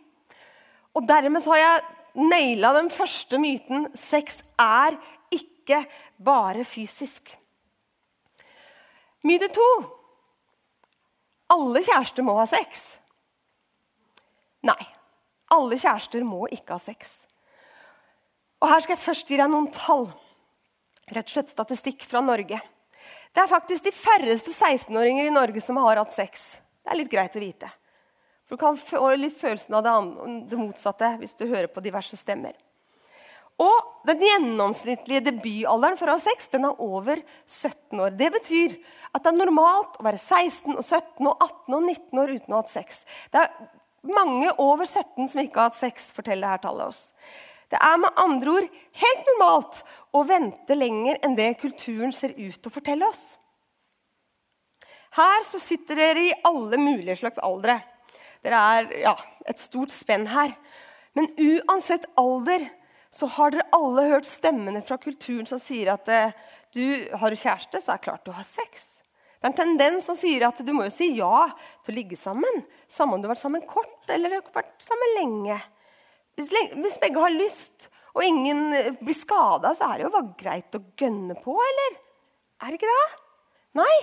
Og 0.97 1.05
Dermed 1.05 1.45
har 1.45 1.61
jeg 1.61 1.83
naila 2.17 2.73
den 2.79 2.89
første 2.89 3.37
myten. 3.37 3.85
Sex 3.93 4.41
er 4.57 4.97
ikke 5.29 5.83
bare 6.17 6.65
fysisk. 6.65 7.29
Myte 9.27 9.51
to. 9.53 9.69
Alle 11.53 11.85
kjærester 11.85 12.25
må 12.25 12.33
ha 12.39 12.47
sex. 12.49 12.97
Nei, 14.65 14.81
alle 15.53 15.77
kjærester 15.77 16.25
må 16.25 16.47
ikke 16.51 16.75
ha 16.75 16.81
sex. 16.81 17.26
Og 18.61 18.71
Her 18.71 18.81
skal 18.83 18.95
jeg 18.95 19.03
først 19.03 19.29
gi 19.29 19.37
deg 19.37 19.51
noen 19.51 19.69
tall. 19.73 20.07
Rett 21.13 21.29
og 21.29 21.35
slett 21.35 21.53
statistikk 21.53 22.05
fra 22.07 22.23
Norge. 22.25 22.59
Det 23.33 23.43
er 23.43 23.51
faktisk 23.51 23.85
de 23.85 23.93
færreste 23.93 24.51
16-åringer 24.51 25.29
i 25.29 25.33
Norge 25.33 25.61
som 25.63 25.77
har 25.79 25.99
hatt 26.01 26.15
sex. 26.15 26.57
Det 26.81 26.93
er 26.93 26.99
litt 27.01 27.11
greit 27.11 27.35
å 27.37 27.43
vite. 27.43 27.69
For 28.47 28.55
Du 28.55 28.61
kan 28.63 28.79
få 28.79 29.11
litt 29.19 29.37
følelsen 29.37 29.75
av 29.77 29.83
det, 29.85 30.57
motsatte 30.57 31.11
hvis 31.21 31.35
du 31.37 31.45
hører 31.45 31.67
på 31.71 31.83
diverse 31.85 32.17
stemmer. 32.17 32.55
Og 33.61 33.93
Den 34.07 34.21
gjennomsnittlige 34.23 35.25
debutalderen 35.25 35.97
for 35.99 36.07
å 36.07 36.15
ha 36.15 36.21
sex 36.21 36.47
den 36.53 36.63
er 36.69 36.77
over 36.79 37.19
17 37.43 37.99
år. 37.99 38.13
Det 38.15 38.29
betyr 38.37 38.77
at 39.11 39.25
det 39.25 39.33
er 39.33 39.39
normalt 39.41 39.97
å 39.99 40.05
være 40.05 40.21
16, 40.21 40.77
og 40.77 40.85
17, 40.85 41.27
og 41.27 41.43
18 41.43 41.75
og 41.75 41.89
19 41.89 42.21
år 42.21 42.33
uten 42.37 42.53
å 42.53 42.55
ha 42.55 42.61
hatt 42.61 42.71
sex. 42.71 43.01
Det 43.33 43.41
er 43.41 44.13
mange 44.15 44.53
over 44.63 44.87
17 44.87 45.27
som 45.33 45.41
ikke 45.43 45.59
har 45.59 45.73
hatt 45.73 45.81
sex, 45.81 46.07
forteller 46.15 46.47
dette 46.47 46.69
tallet 46.69 46.93
oss. 46.93 47.01
Det 47.67 47.79
er 47.83 47.97
med 47.99 48.21
andre 48.21 48.53
ord 48.59 48.67
helt 49.01 49.29
normalt 49.31 49.81
å 50.15 50.23
vente 50.27 50.77
lenger 50.77 51.19
enn 51.25 51.35
det 51.35 51.57
kulturen 51.59 52.13
ser 52.15 52.35
ut 52.37 52.55
til 52.55 52.71
å 52.71 52.73
fortelle 52.73 53.09
oss. 53.09 53.35
Her 55.17 55.43
så 55.47 55.59
sitter 55.59 55.99
dere 55.99 56.25
i 56.29 56.35
alle 56.47 56.79
mulige 56.79 57.17
slags 57.19 57.41
aldre. 57.43 57.79
Dere 58.45 58.59
er 58.77 58.91
ja, 59.01 59.15
et 59.49 59.59
stort 59.59 59.91
spenn 59.91 60.27
her. 60.31 60.53
Men 61.17 61.31
uansett 61.35 62.05
alder 62.19 62.67
så 63.13 63.29
har 63.37 63.51
dere 63.51 63.67
alle 63.75 64.05
hørt 64.11 64.27
stemmene 64.29 64.83
fra 64.85 64.99
kulturen 65.01 65.47
som 65.49 65.59
sier 65.61 65.89
at 65.95 66.07
eh, 66.11 66.35
du 66.75 67.07
har 67.17 67.33
du 67.33 67.39
kjæreste, 67.39 67.81
så 67.81 67.93
er 67.93 67.99
det 67.99 68.05
klart 68.05 68.27
du 68.27 68.35
har 68.35 68.45
sex. 68.45 68.91
Det 69.37 69.47
er 69.47 69.51
en 69.51 69.57
tendens 69.57 70.05
som 70.09 70.17
sier 70.17 70.47
at 70.47 70.59
du 70.65 70.71
må 70.75 70.85
jo 70.87 70.93
si 70.93 71.11
ja 71.17 71.47
til 71.85 71.93
å 71.93 71.97
ligge 71.97 72.17
sammen. 72.19 72.63
Samme 72.89 73.15
om 73.15 73.21
du 73.21 73.27
har 73.27 73.35
vært 73.35 73.43
sammen 73.43 73.65
kort 73.69 74.11
eller 74.13 74.39
vært 74.53 74.85
sammen 74.85 75.15
lenge. 75.17 75.57
Hvis, 76.37 76.51
hvis 76.77 76.99
begge 77.01 77.21
har 77.23 77.33
lyst, 77.33 77.87
og 78.17 78.25
ingen 78.25 78.73
eh, 78.73 78.93
blir 79.01 79.17
skada, 79.17 79.73
så 79.77 79.91
er 79.91 79.99
det 79.99 80.07
jo 80.07 80.13
bare 80.13 80.35
greit 80.39 80.77
å 80.77 80.83
gønne 80.97 81.37
på, 81.41 81.55
eller? 81.69 81.97
Er 82.61 82.73
det 82.73 82.79
ikke 82.79 82.93
det? 82.93 83.07
Nei, 83.77 83.97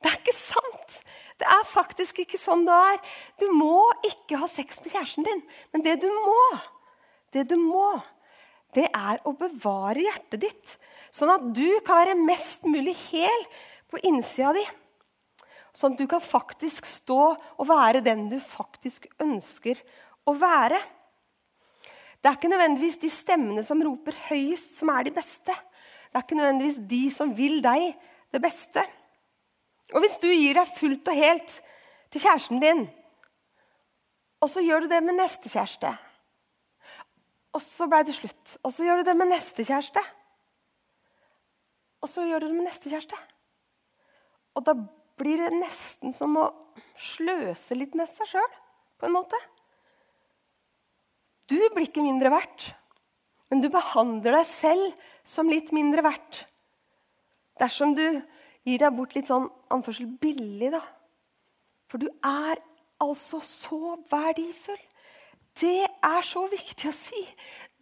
det 0.00 0.10
er 0.10 0.20
ikke 0.20 0.36
sant. 0.36 0.98
Det 1.36 1.48
er 1.52 1.68
faktisk 1.68 2.22
ikke 2.22 2.40
sånn 2.40 2.64
det 2.64 2.76
er. 2.92 3.00
Du 3.40 3.46
må 3.52 3.80
ikke 4.06 4.40
ha 4.40 4.48
sex 4.48 4.80
med 4.82 4.94
kjæresten 4.94 5.26
din. 5.26 5.42
Men 5.72 5.84
det 5.84 5.98
du 6.04 6.08
må, 6.08 6.40
det 7.36 7.44
du 7.50 7.56
må, 7.60 7.90
det 8.76 8.86
er 8.88 9.20
å 9.24 9.34
bevare 9.36 10.04
hjertet 10.04 10.42
ditt. 10.46 10.76
Sånn 11.12 11.32
at 11.32 11.44
du 11.56 11.78
kan 11.84 12.00
være 12.00 12.16
mest 12.18 12.64
mulig 12.68 12.96
hel 13.08 13.46
på 13.92 14.00
innsida 14.08 14.52
di. 14.56 14.64
Sånn 15.76 15.92
at 15.92 16.00
du 16.00 16.08
kan 16.08 16.24
faktisk 16.24 16.88
stå 16.88 17.22
og 17.36 17.68
være 17.68 18.04
den 18.04 18.30
du 18.32 18.38
faktisk 18.40 19.08
ønsker 19.20 19.80
å 20.24 20.32
være. 20.40 20.80
Det 22.20 22.30
er 22.30 22.38
ikke 22.38 22.50
nødvendigvis 22.50 22.98
de 23.02 23.10
stemmene 23.12 23.62
som 23.66 23.82
roper 23.84 24.16
høyest, 24.28 24.78
som 24.78 24.90
er 24.94 25.06
de 25.06 25.14
beste. 25.14 25.54
Det 25.54 26.18
er 26.18 26.24
ikke 26.24 26.38
nødvendigvis 26.38 26.80
de 26.90 27.02
som 27.14 27.32
vil 27.36 27.60
deg 27.64 27.92
det 28.34 28.42
beste. 28.42 28.82
Og 29.94 30.02
hvis 30.02 30.18
du 30.22 30.28
gir 30.30 30.58
deg 30.58 30.74
fullt 30.78 31.12
og 31.12 31.20
helt 31.20 31.60
til 32.10 32.24
kjæresten 32.24 32.62
din, 32.62 32.86
og 34.42 34.50
så 34.52 34.62
gjør 34.64 34.84
du 34.84 34.90
det 34.90 35.02
med 35.04 35.18
neste 35.20 35.50
kjæreste 35.52 35.94
og 37.56 37.62
så 37.64 37.88
ble 37.88 38.02
det 38.04 38.16
slutt. 38.16 38.58
Og 38.66 38.72
så 38.74 38.84
gjør 38.84 39.00
du 39.00 39.08
det 39.08 39.16
med 39.16 39.30
neste 39.32 39.64
kjæreste. 39.64 40.02
Og 42.04 42.12
så 42.12 42.26
gjør 42.28 42.44
du 42.44 42.50
det 42.50 42.58
med 42.58 42.68
neste 42.68 42.92
kjæreste. 42.92 43.18
Og 44.56 44.64
da 44.66 44.74
blir 45.16 45.40
det 45.40 45.56
nesten 45.56 46.12
som 46.12 46.36
å 46.36 46.50
sløse 47.00 47.76
litt 47.78 47.96
med 47.96 48.08
seg 48.10 48.28
sjøl, 48.34 48.58
på 49.00 49.08
en 49.08 49.16
måte. 49.16 49.40
Du 51.46 51.58
blir 51.74 51.86
ikke 51.86 52.04
mindre 52.04 52.32
verdt, 52.34 52.70
men 53.50 53.62
du 53.62 53.68
behandler 53.70 54.40
deg 54.40 54.48
selv 54.48 55.06
som 55.26 55.50
litt 55.50 55.72
mindre 55.74 56.02
verdt. 56.06 56.42
Dersom 57.60 57.94
du 57.96 58.04
gir 58.66 58.82
deg 58.82 58.96
bort 58.96 59.14
litt 59.16 59.30
sånn 59.30 59.46
anførsel 59.72 60.10
billig, 60.20 60.72
da. 60.74 60.82
For 61.86 62.02
du 62.02 62.08
er 62.26 62.58
altså 63.02 63.40
så 63.44 63.94
verdifull. 64.10 64.82
Det 65.56 65.86
er 65.86 66.26
så 66.26 66.44
viktig 66.50 66.90
å 66.90 66.96
si. 66.96 67.22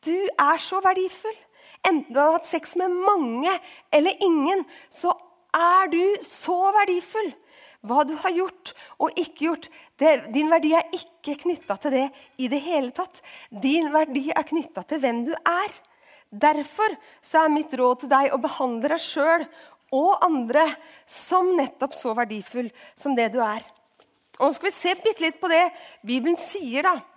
Du 0.04 0.14
er 0.14 0.60
så 0.62 0.78
verdifull. 0.84 1.36
Enten 1.84 2.12
du 2.14 2.20
har 2.20 2.36
hatt 2.36 2.48
sex 2.48 2.76
med 2.80 2.92
mange 2.92 3.52
eller 3.92 4.24
ingen, 4.24 4.64
så 4.92 5.12
er 5.56 5.90
du 5.92 6.02
så 6.24 6.58
verdifull. 6.76 7.32
Hva 7.84 8.04
du 8.08 8.14
har 8.16 8.32
gjort 8.32 8.72
og 9.02 9.18
ikke 9.20 9.46
gjort, 9.46 9.68
det, 10.00 10.12
din 10.32 10.48
verdi 10.52 10.72
er 10.76 10.88
ikke 10.96 11.36
knytta 11.42 11.76
til 11.82 11.92
det 11.92 12.06
i 12.40 12.48
det 12.48 12.62
hele 12.64 12.94
tatt. 12.96 13.20
Din 13.50 13.90
verdi 13.92 14.30
er 14.32 14.46
knytta 14.48 14.86
til 14.88 15.02
hvem 15.02 15.22
du 15.26 15.34
er. 15.36 15.74
Derfor 16.32 16.96
er 16.96 17.52
mitt 17.52 17.74
råd 17.76 18.02
til 18.02 18.10
deg 18.10 18.32
å 18.32 18.40
behandle 18.42 18.94
deg 18.94 19.02
sjøl 19.04 19.44
og 19.94 20.24
andre 20.24 20.64
som 21.06 21.52
nettopp 21.58 21.94
så 21.94 22.14
verdifull 22.16 22.72
som 22.98 23.14
det 23.14 23.30
du 23.36 23.40
er. 23.44 23.62
Og 24.40 24.48
Nå 24.48 24.54
skal 24.56 24.70
vi 24.70 24.74
se 24.74 24.94
bitte 24.98 25.22
litt 25.22 25.36
på 25.38 25.50
det 25.52 25.68
Bibelen 26.02 26.40
sier. 26.40 26.82
da 26.82 27.13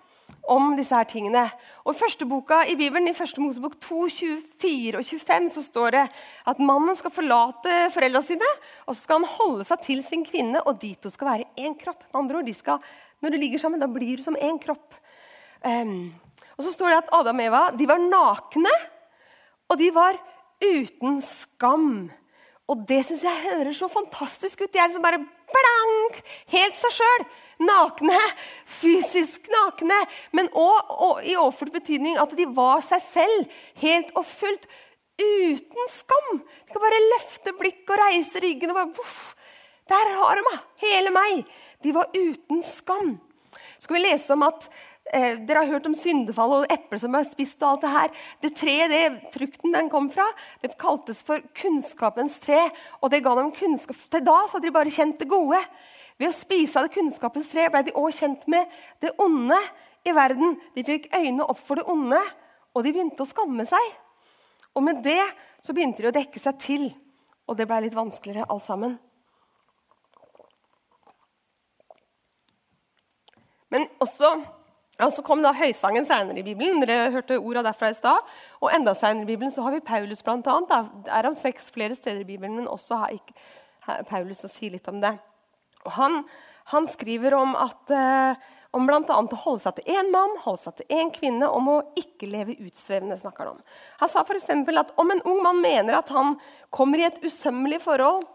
om 0.51 0.75
disse 0.77 0.95
her 0.95 1.07
tingene. 1.09 1.43
Og 1.83 1.93
I 1.93 1.99
første 1.99 2.27
boka 2.29 2.61
i 2.67 2.75
Bibelen, 2.79 3.09
i 3.09 3.15
første 3.17 3.41
Mosebok 3.43 3.75
2, 3.83 4.03
24 4.19 4.99
og 4.99 5.05
25 5.05 5.49
så 5.55 5.63
står 5.65 5.95
det 5.97 6.05
at 6.47 6.61
mannen 6.63 6.95
skal 6.97 7.13
forlate 7.13 7.79
foreldrene 7.95 8.25
sine 8.25 8.51
og 8.85 8.93
så 8.93 9.01
skal 9.01 9.21
han 9.21 9.35
holde 9.37 9.67
seg 9.67 9.83
til 9.83 10.03
sin 10.05 10.23
kvinne, 10.27 10.61
og 10.63 10.79
de 10.81 10.93
to 11.01 11.11
skal 11.13 11.31
være 11.31 11.49
én 11.59 11.75
kropp. 11.79 12.05
Med 12.07 12.21
andre 12.21 12.39
ord, 12.41 12.53
skal, 12.55 12.79
Når 13.21 13.29
du 13.29 13.37
ligger 13.37 13.59
sammen, 13.59 13.79
da 13.79 13.87
blir 13.87 14.17
du 14.17 14.23
som 14.23 14.35
én 14.35 14.59
kropp. 14.61 14.93
Um, 15.65 16.13
Og 16.57 16.65
så 16.65 16.73
står 16.73 16.89
det 16.89 17.01
at 17.03 17.11
Adam 17.13 17.39
og 17.39 17.45
Eva 17.45 17.63
de 17.77 17.87
var 17.89 18.01
nakne, 18.01 18.73
og 19.69 19.77
de 19.77 19.89
var 19.93 20.17
uten 20.63 21.19
skam. 21.21 22.09
Og 22.67 22.85
det 22.89 23.03
syns 23.05 23.23
jeg 23.23 23.43
høres 23.45 23.77
så 23.79 23.87
fantastisk 23.91 24.63
ut. 24.63 24.71
De 24.73 24.79
er 24.79 24.89
liksom 24.89 25.05
bare 25.05 25.21
blank, 25.21 26.17
helt 26.51 26.75
seg 26.75 26.95
sjøl. 26.97 27.27
Nakne, 27.57 28.19
fysisk 28.69 29.47
nakne. 29.49 29.97
Men 30.35 30.49
òg 30.53 31.23
i 31.25 31.37
overført 31.37 31.73
betydning 31.73 32.19
at 32.21 32.35
de 32.37 32.45
var 32.53 32.83
seg 32.85 33.01
selv 33.05 33.61
helt 33.81 34.13
og 34.17 34.27
fullt. 34.29 34.67
Uten 35.17 35.89
skam. 35.89 36.43
De 36.67 36.73
kan 36.75 36.83
bare 36.83 37.05
løfte 37.07 37.53
blikket 37.57 37.95
og 37.95 38.03
reise 38.03 38.41
ryggen. 38.43 38.69
og 38.69 38.77
bare, 38.77 38.93
Voff, 38.97 39.35
Der 39.89 40.13
har 40.19 40.35
de 40.35 40.43
meg! 40.51 40.59
Hele 40.83 41.13
meg. 41.15 41.47
De 41.81 41.93
var 41.93 42.11
uten 42.13 42.61
skam. 42.61 43.17
Så 43.77 43.87
skal 43.87 43.97
vi 43.97 44.03
lese 44.03 44.33
om 44.33 44.43
at 44.45 44.69
eh, 45.13 45.39
Dere 45.47 45.63
har 45.63 45.71
hørt 45.71 45.87
om 45.89 45.95
syndefallet 45.97 46.65
og 46.65 46.73
eplet 46.73 47.01
som 47.01 47.15
er 47.15 47.25
spist. 47.25 47.61
og 47.63 47.69
alt 47.69 47.81
Det 47.81 47.93
her. 47.95 48.09
Det 48.41 48.55
treet 48.55 48.93
det 48.93 49.33
frukten 49.33 49.73
den 49.73 49.89
kom 49.89 50.11
fra, 50.13 50.27
det 50.61 50.77
kaltes 50.77 51.23
for 51.23 51.41
kunnskapens 51.57 52.39
tre. 52.39 52.69
og 53.01 53.09
det 53.09 53.23
ga 53.23 53.35
dem 53.35 53.51
kunnskap. 53.51 53.95
Til 54.11 54.25
da 54.25 54.43
så 54.45 54.57
hadde 54.57 54.67
de 54.67 54.77
bare 54.77 54.93
kjent 54.93 55.19
det 55.19 55.29
gode. 55.29 55.57
Ved 56.17 56.31
å 56.31 56.36
spise 56.36 56.79
av 56.79 56.88
det 56.88 56.95
kunnskapens 56.95 57.50
tre 57.51 57.67
ble 57.69 57.83
de 57.86 57.93
også 57.93 58.24
kjent 58.24 58.47
med 58.50 58.77
det 59.03 59.13
onde 59.21 59.57
i 60.07 60.13
verden. 60.15 60.55
De 60.74 60.86
fikk 60.86 61.12
øynene 61.13 61.45
opp 61.45 61.62
for 61.62 61.77
det 61.77 61.86
onde, 61.91 62.19
og 62.74 62.86
de 62.86 62.93
begynte 62.93 63.24
å 63.24 63.29
skamme 63.29 63.65
seg. 63.69 63.91
Og 64.77 64.86
med 64.86 65.03
det 65.05 65.21
så 65.63 65.74
begynte 65.74 66.03
de 66.03 66.09
å 66.09 66.15
dekke 66.15 66.41
seg 66.41 66.57
til, 66.62 66.88
og 67.50 67.57
det 67.57 67.67
ble 67.69 67.83
litt 67.86 67.97
vanskeligere 67.97 68.50
alt 68.50 68.65
sammen. 68.65 68.97
Men 73.74 73.88
også, 74.01 74.29
ja, 74.97 75.09
så 75.12 75.24
kom 75.25 75.41
da 75.43 75.51
høysangen 75.55 76.05
senere 76.07 76.39
i 76.39 76.45
Bibelen. 76.45 76.79
Dere 76.81 77.12
hørte 77.12 77.39
orda 77.39 77.65
derfra 77.67 77.91
i 77.91 77.97
stad. 77.97 78.36
Og 78.62 78.71
enda 78.74 78.93
senere 78.95 79.25
i 79.25 79.31
Bibelen 79.33 79.51
så 79.51 79.65
har 79.65 79.75
vi 79.75 79.83
Paulus, 79.83 80.24
annet. 80.25 80.93
Det 81.05 81.13
er 81.13 81.27
om 81.27 81.36
seks 81.36 81.71
flere 81.75 81.95
steder 81.95 82.24
i 82.24 82.29
Bibelen, 82.29 82.55
men 82.55 82.71
også 82.71 83.01
har 83.03 83.17
ikke 83.17 84.05
Paulus 84.07 84.45
å 84.47 84.51
si 84.51 84.71
litt 84.71 84.88
om 84.88 85.01
det. 85.03 85.17
Og 85.88 85.96
han, 85.96 86.22
han 86.74 86.88
skriver 86.91 87.36
om 87.38 87.56
at 87.58 87.96
eh, 87.96 88.46
om 88.75 88.86
bl.a. 88.86 89.00
å 89.08 89.41
holde 89.44 89.63
seg 89.63 89.77
til 89.77 89.98
én 89.98 90.12
mann, 90.13 90.36
holde 90.44 90.62
seg 90.65 90.79
til 90.79 90.98
én 91.00 91.12
kvinne, 91.15 91.48
om 91.50 91.70
å 91.72 91.77
ikke 91.98 92.29
leve 92.29 92.58
utsvevende. 92.60 93.17
snakker 93.20 93.46
Han 93.46 93.56
om. 93.56 93.62
Han 94.01 94.12
sa 94.12 94.24
f.eks. 94.25 94.50
at 94.51 94.94
om 95.00 95.13
en 95.13 95.24
ung 95.25 95.41
mann 95.46 95.62
mener 95.63 95.98
at 95.98 96.12
han 96.13 96.36
kommer 96.75 97.01
i 97.01 97.08
et 97.08 97.22
usømmelig 97.24 97.82
forhold 97.86 98.27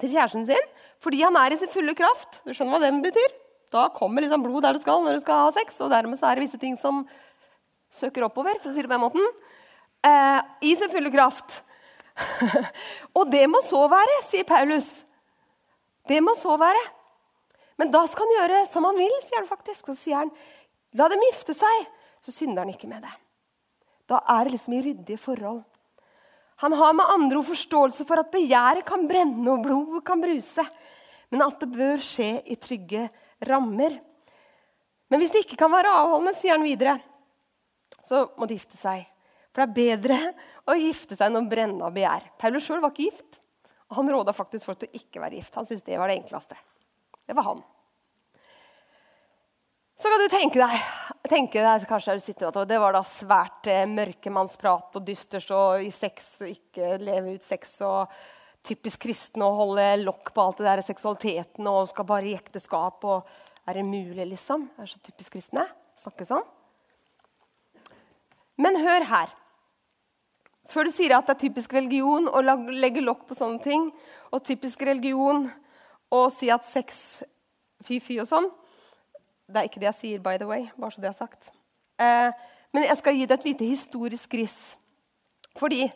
til 0.00 0.12
kjæresten 0.12 0.46
sin 0.48 0.68
fordi 1.00 1.22
han 1.22 1.36
er 1.40 1.54
i 1.54 1.56
sin 1.56 1.70
fulle 1.72 1.94
kraft 1.96 2.42
Du 2.44 2.52
skjønner 2.52 2.76
hva 2.76 2.80
det 2.82 2.90
betyr? 3.06 3.32
Da 3.72 3.86
kommer 3.94 4.20
liksom 4.20 4.42
blod 4.44 4.66
der 4.66 4.76
det 4.76 4.82
skal 4.82 5.00
når 5.04 5.16
du 5.16 5.22
skal 5.22 5.46
ha 5.46 5.50
sex. 5.54 5.78
Og 5.80 5.92
dermed 5.92 6.20
er 6.20 6.36
det 6.36 6.44
visse 6.44 6.60
ting 6.60 6.74
som 6.76 7.04
søker 7.94 8.26
oppover, 8.26 8.58
for 8.60 8.70
å 8.70 8.74
si 8.74 8.82
det 8.82 8.90
på 8.90 8.96
den 8.96 9.04
måten. 9.04 9.28
Eh, 10.06 10.40
I 10.66 10.74
sin 10.76 10.90
fulle 10.92 11.12
kraft. 11.14 11.60
og 13.16 13.30
det 13.30 13.46
må 13.48 13.62
så 13.64 13.84
være, 13.90 14.18
sier 14.26 14.44
Paulus. 14.48 14.90
Det 16.10 16.18
må 16.24 16.34
så 16.38 16.56
være. 16.58 16.82
Men 17.78 17.92
da 17.94 18.02
skal 18.10 18.26
han 18.26 18.36
gjøre 18.36 18.64
som 18.68 18.86
han 18.88 18.98
vil, 18.98 19.12
sier 19.24 19.40
han 19.40 19.48
faktisk. 19.48 19.88
Og 19.88 19.94
Så 19.94 20.02
sier 20.02 20.22
han, 20.24 20.32
la 20.98 21.08
dem 21.12 21.22
gifte 21.30 21.54
seg. 21.56 21.90
Så 22.20 22.34
synder 22.34 22.64
han 22.64 22.72
ikke 22.74 22.90
med 22.90 23.04
det. 23.06 23.12
Da 24.10 24.18
er 24.34 24.44
det 24.44 24.56
liksom 24.56 24.74
i 24.76 24.82
ryddige 24.84 25.20
forhold. 25.22 25.62
Han 26.60 26.74
har 26.76 26.92
med 26.92 27.08
andre 27.08 27.38
ord 27.38 27.48
forståelse 27.48 28.04
for 28.04 28.20
at 28.20 28.32
begjæret 28.34 28.84
kan 28.84 29.06
brenne 29.08 29.48
og 29.48 29.62
blodet 29.64 30.02
kan 30.04 30.20
bruse, 30.20 30.64
men 31.32 31.44
at 31.46 31.62
det 31.62 31.70
bør 31.72 32.02
skje 32.04 32.42
i 32.52 32.56
trygge 32.60 33.06
rammer. 33.48 33.94
Men 35.08 35.22
hvis 35.22 35.32
det 35.32 35.46
ikke 35.46 35.56
kan 35.62 35.72
være 35.72 35.94
avholdende, 36.02 36.34
sier 36.36 36.58
han 36.58 36.66
videre, 36.66 36.98
så 38.04 38.26
må 38.36 38.44
de 38.50 38.58
gifte 38.58 38.76
seg. 38.76 39.06
For 39.54 39.62
det 39.62 39.70
er 39.70 39.78
bedre 39.78 40.18
å 40.68 40.76
gifte 40.76 41.16
seg 41.16 41.30
enn 41.30 41.40
å 41.40 41.48
brenne 41.48 41.86
av 41.86 41.96
begjær. 41.96 42.28
Paulus 42.38 42.66
sjøl 42.66 42.82
var 42.84 42.92
ikke 42.92 43.08
gift. 43.08 43.39
Og 43.90 43.98
han 43.98 44.10
råda 44.14 44.34
faktisk 44.34 44.68
folk 44.70 44.80
til 44.80 44.90
å 44.90 45.00
ikke 45.00 45.22
være 45.22 45.40
gift. 45.40 45.56
Han 45.58 45.66
syntes 45.66 45.86
det 45.86 45.98
var 45.98 46.10
det 46.10 46.20
enkleste. 46.20 46.58
Det 47.26 47.34
var 47.36 47.48
han. 47.48 47.62
Så 50.00 50.08
kan 50.08 50.22
du 50.22 50.30
tenke 50.32 50.60
deg, 50.62 50.84
tenke 51.28 51.60
deg 51.60 51.82
kanskje 51.88 52.14
du 52.16 52.22
sitter, 52.24 52.48
at 52.48 52.68
det 52.70 52.78
var 52.80 52.94
da 52.96 53.02
svært 53.04 53.68
eh, 53.68 53.82
mørkemannsprat 53.90 54.96
og 54.96 55.04
dysters 55.04 55.50
og 55.52 55.84
i 55.84 55.90
sex 55.92 56.30
og 56.40 56.54
ikke 56.54 56.94
leve 57.02 57.34
ut 57.36 57.44
sex 57.44 57.74
og 57.84 58.14
typisk 58.64 59.02
kristne 59.04 59.44
å 59.44 59.58
holde 59.58 59.84
lokk 60.00 60.32
på 60.32 60.44
alt 60.44 60.62
det 60.62 60.68
der 60.70 60.82
seksualiteten 60.86 61.68
og 61.68 61.90
skal 61.90 62.08
bare 62.08 62.30
i 62.30 62.36
ekteskap. 62.38 63.04
og 63.04 63.28
Er 63.68 63.76
det 63.76 63.84
mulig, 63.90 64.24
liksom? 64.30 64.70
Det 64.72 64.86
er 64.86 64.92
så 64.94 65.02
typisk 65.04 65.36
kristne. 65.36 65.66
Snakke 66.00 66.24
sånn. 66.24 66.48
Men 68.60 68.80
hør 68.80 69.04
her. 69.08 69.36
Før 70.70 70.86
du 70.86 70.92
sier 70.94 71.16
at 71.16 71.26
det 71.26 71.34
er 71.34 71.42
typisk 71.48 71.72
religion 71.74 72.28
å 72.30 72.40
legge 72.70 73.02
lokk 73.02 73.24
på 73.26 73.34
sånne 73.34 73.58
ting, 73.64 73.88
og 74.30 74.44
typisk 74.46 74.84
religion 74.86 75.48
å 76.14 76.20
si 76.30 76.50
at 76.50 76.68
sex 76.68 77.22
fy-fy 77.86 78.20
og 78.22 78.28
sånn 78.28 78.48
Det 79.50 79.58
er 79.58 79.66
ikke 79.66 79.80
det 79.82 79.88
jeg 79.88 79.98
sier, 79.98 80.22
by 80.22 80.36
the 80.38 80.46
way. 80.46 80.68
bare 80.78 80.94
så 80.94 81.02
det 81.02 81.08
er 81.10 81.16
sagt. 81.16 81.50
Eh, 81.98 82.30
men 82.70 82.86
jeg 82.86 82.98
skal 83.00 83.16
gi 83.18 83.26
deg 83.26 83.40
et 83.40 83.48
lite 83.48 83.66
historisk 83.66 84.34
riss. 84.38 84.60
Fordi 85.58 85.88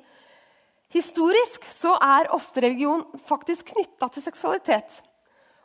historisk 0.90 1.62
så 1.70 1.94
er 2.02 2.32
ofte 2.34 2.64
religion 2.64 3.04
faktisk 3.28 3.70
knytta 3.70 4.08
til 4.10 4.26
seksualitet. 4.26 5.02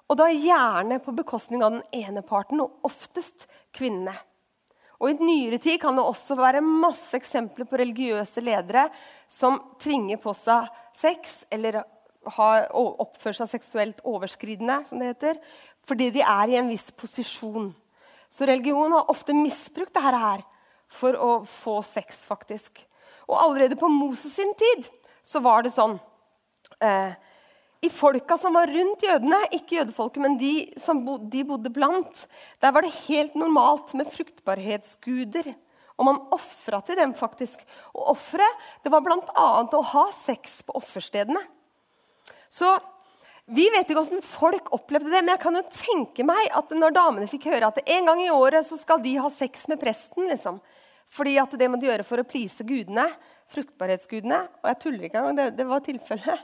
Og 0.09 0.17
da 0.21 0.29
gjerne 0.29 1.01
på 1.01 1.15
bekostning 1.17 1.65
av 1.65 1.79
den 1.79 2.05
ene 2.05 2.21
parten, 2.21 2.61
og 2.61 2.85
oftest 2.85 3.47
kvinnene. 3.73 4.13
Og 4.99 5.13
I 5.13 5.23
nyere 5.23 5.59
tid 5.63 5.79
kan 5.79 5.95
det 5.95 6.03
også 6.03 6.35
være 6.35 6.63
masse 6.65 7.15
eksempler 7.15 7.67
på 7.69 7.79
religiøse 7.79 8.43
ledere 8.43 8.89
som 9.31 9.57
tvinger 9.79 10.19
på 10.19 10.33
seg 10.35 10.67
sex 10.95 11.43
eller 11.51 11.79
har, 12.35 12.67
oppfører 12.75 13.37
seg 13.41 13.53
seksuelt 13.53 14.01
overskridende, 14.03 14.81
som 14.89 14.99
det 14.99 15.13
heter, 15.13 15.39
fordi 15.87 16.09
de 16.17 16.23
er 16.25 16.51
i 16.51 16.59
en 16.59 16.67
viss 16.71 16.89
posisjon. 16.91 17.71
Så 18.29 18.45
religion 18.45 18.91
har 18.93 19.09
ofte 19.09 19.33
misbrukt 19.33 19.95
dette 19.95 20.19
her 20.19 20.43
for 20.91 21.15
å 21.15 21.31
få 21.47 21.79
sex, 21.85 22.25
faktisk. 22.27 22.83
Og 23.29 23.37
allerede 23.39 23.77
på 23.79 23.89
Moses 23.93 24.35
sin 24.35 24.51
tid 24.57 24.89
så 25.25 25.41
var 25.45 25.63
det 25.63 25.71
sånn 25.73 25.95
eh, 26.83 27.15
i 27.81 27.89
folka 27.89 28.35
som 28.37 28.57
var 28.57 28.67
rundt 28.67 29.03
jødene, 29.03 29.39
ikke 29.55 29.77
jødefolket, 29.77 30.21
men 30.23 30.37
de 30.39 30.53
som 30.79 30.99
de 31.31 31.43
bodde 31.47 31.71
blant, 31.71 32.25
der 32.59 32.73
var 32.75 32.83
det 32.83 32.91
helt 33.05 33.37
normalt 33.39 33.93
med 33.95 34.09
fruktbarhetsguder. 34.11 35.53
Og 35.99 36.07
man 36.07 36.19
ofra 36.35 36.79
til 36.83 36.95
dem, 36.99 37.13
faktisk. 37.15 37.63
Og 37.93 38.13
offeret 38.15 38.87
var 38.87 39.03
bl.a. 39.03 39.47
å 39.63 39.87
ha 39.93 40.05
sex 40.15 40.61
på 40.67 40.75
offerstedene. 40.79 41.41
Så 42.51 42.71
vi 43.49 43.65
vet 43.73 43.87
ikke 43.87 43.97
hvordan 43.97 44.23
folk 44.23 44.69
opplevde 44.75 45.09
det, 45.09 45.23
men 45.23 45.33
jeg 45.33 45.41
kan 45.41 45.57
jo 45.57 45.63
tenke 45.73 46.25
meg 46.27 46.51
at 46.55 46.71
når 46.75 46.93
damene 46.95 47.29
fikk 47.29 47.47
høre 47.49 47.71
at 47.71 47.81
en 47.81 48.11
gang 48.11 48.21
i 48.21 48.31
året 48.33 48.67
så 48.67 48.77
skal 48.77 49.01
de 49.01 49.15
ha 49.17 49.31
sex 49.33 49.67
med 49.71 49.81
presten 49.81 50.29
liksom, 50.29 50.59
Fordi 51.09 51.39
at 51.41 51.55
det 51.57 51.69
må 51.71 51.79
de 51.81 51.89
gjøre 51.89 52.05
for 52.05 52.21
å 52.21 52.27
please 52.27 52.61
gudene, 52.61 53.07
fruktbarhetsgudene 53.49 54.43
Og 54.61 54.69
jeg 54.69 54.79
tuller 54.83 55.07
ikke 55.07 55.23
engang, 55.23 55.39
det, 55.39 55.47
det 55.57 55.65
var 55.65 55.81
tilfellet. 55.81 56.43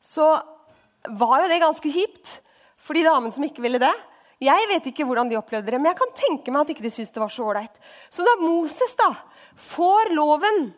Så 0.00 0.30
var 1.08 1.42
jo 1.42 1.50
det 1.50 1.62
ganske 1.62 1.92
kjipt 1.92 2.36
for 2.80 2.96
de 2.96 3.04
damene 3.06 3.32
som 3.34 3.44
ikke 3.46 3.62
ville 3.64 3.80
det. 3.80 3.92
Jeg 4.40 4.68
vet 4.70 4.86
ikke 4.88 5.04
hvordan 5.04 5.28
de 5.28 5.36
opplevde 5.36 5.68
det, 5.68 5.80
men 5.80 5.90
jeg 5.90 5.98
kan 5.98 6.12
tenke 6.16 6.52
meg 6.52 6.64
at 6.64 6.70
ikke 6.72 6.84
de 6.86 6.92
syntes 6.92 7.12
det 7.12 7.20
var 7.20 7.32
så 7.32 7.44
ålreit. 7.44 7.74
Så 8.08 8.24
da 8.24 8.38
Moses 8.40 8.94
da 8.96 9.10
får 9.60 10.14
loven, 10.16 10.70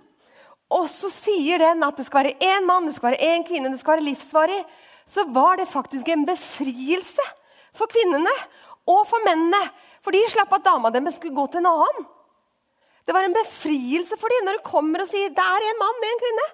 og 0.72 0.88
så 0.90 1.10
sier 1.12 1.62
den 1.62 1.84
at 1.86 1.98
det 2.00 2.08
skal 2.08 2.24
være 2.24 2.40
én 2.42 2.66
mann, 2.66 2.88
det 2.88 2.96
skal 2.96 3.12
være 3.12 3.28
én 3.34 3.46
kvinne, 3.46 3.70
det 3.70 3.78
skal 3.82 3.98
være 3.98 4.08
livsvarig, 4.08 4.62
så 5.06 5.26
var 5.30 5.60
det 5.60 5.70
faktisk 5.70 6.08
en 6.10 6.24
befrielse 6.26 7.24
for 7.76 7.90
kvinnene 7.92 8.32
og 8.88 9.04
for 9.06 9.22
mennene. 9.26 9.60
For 10.02 10.14
de 10.14 10.22
slapp 10.30 10.54
at 10.56 10.64
dama 10.66 10.90
deres 10.90 11.20
skulle 11.20 11.36
gå 11.36 11.46
til 11.52 11.62
en 11.62 11.70
annen. 11.70 12.06
Det 13.06 13.14
var 13.14 13.26
en 13.26 13.34
befrielse 13.34 14.18
for 14.18 14.30
dem 14.30 14.46
når 14.46 14.58
du 14.58 14.66
kommer 14.66 15.02
og 15.02 15.10
sier 15.10 15.30
det 15.34 15.44
er 15.44 15.68
en 15.68 15.78
mann 15.78 16.00
med 16.02 16.10
en 16.10 16.22
kvinne. 16.22 16.48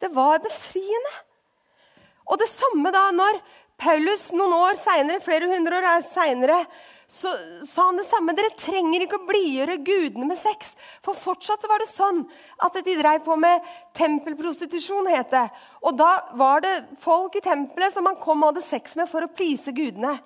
Det 0.00 0.10
var 0.16 0.40
befriende. 0.44 1.12
Og 2.30 2.38
det 2.38 2.48
samme 2.50 2.92
da 2.94 3.08
når 3.14 3.40
Paulus 3.80 4.28
noen 4.36 4.54
år 4.54 4.78
senere, 4.78 5.22
flere 5.24 5.48
hundre 5.50 5.80
år 5.80 6.02
senere, 6.04 6.58
så 7.10 7.32
sa 7.66 7.88
han 7.88 7.96
det 7.98 8.06
samme. 8.06 8.34
Dere 8.38 8.52
trenger 8.54 9.02
ikke 9.02 9.18
å 9.18 9.26
blidgjøre 9.26 9.80
gudene 9.82 10.28
med 10.28 10.38
sex. 10.38 10.76
For 11.02 11.18
fortsatt 11.18 11.64
var 11.66 11.82
det 11.82 11.88
sånn 11.90 12.20
at 12.62 12.76
de 12.86 12.94
drev 13.00 13.24
på 13.26 13.34
med 13.40 13.64
tempelprostitusjon. 13.98 15.10
het 15.10 15.32
det. 15.32 15.48
Og 15.82 15.96
da 15.98 16.10
var 16.38 16.62
det 16.62 16.76
folk 17.02 17.34
i 17.34 17.42
tempelet 17.42 17.96
som 17.96 18.06
man 18.06 18.20
kom 18.20 18.44
og 18.44 18.52
hadde 18.52 18.68
sex 18.68 18.94
med 19.00 19.10
for 19.10 19.26
å 19.26 19.32
please 19.32 19.72
gudene. 19.72 20.20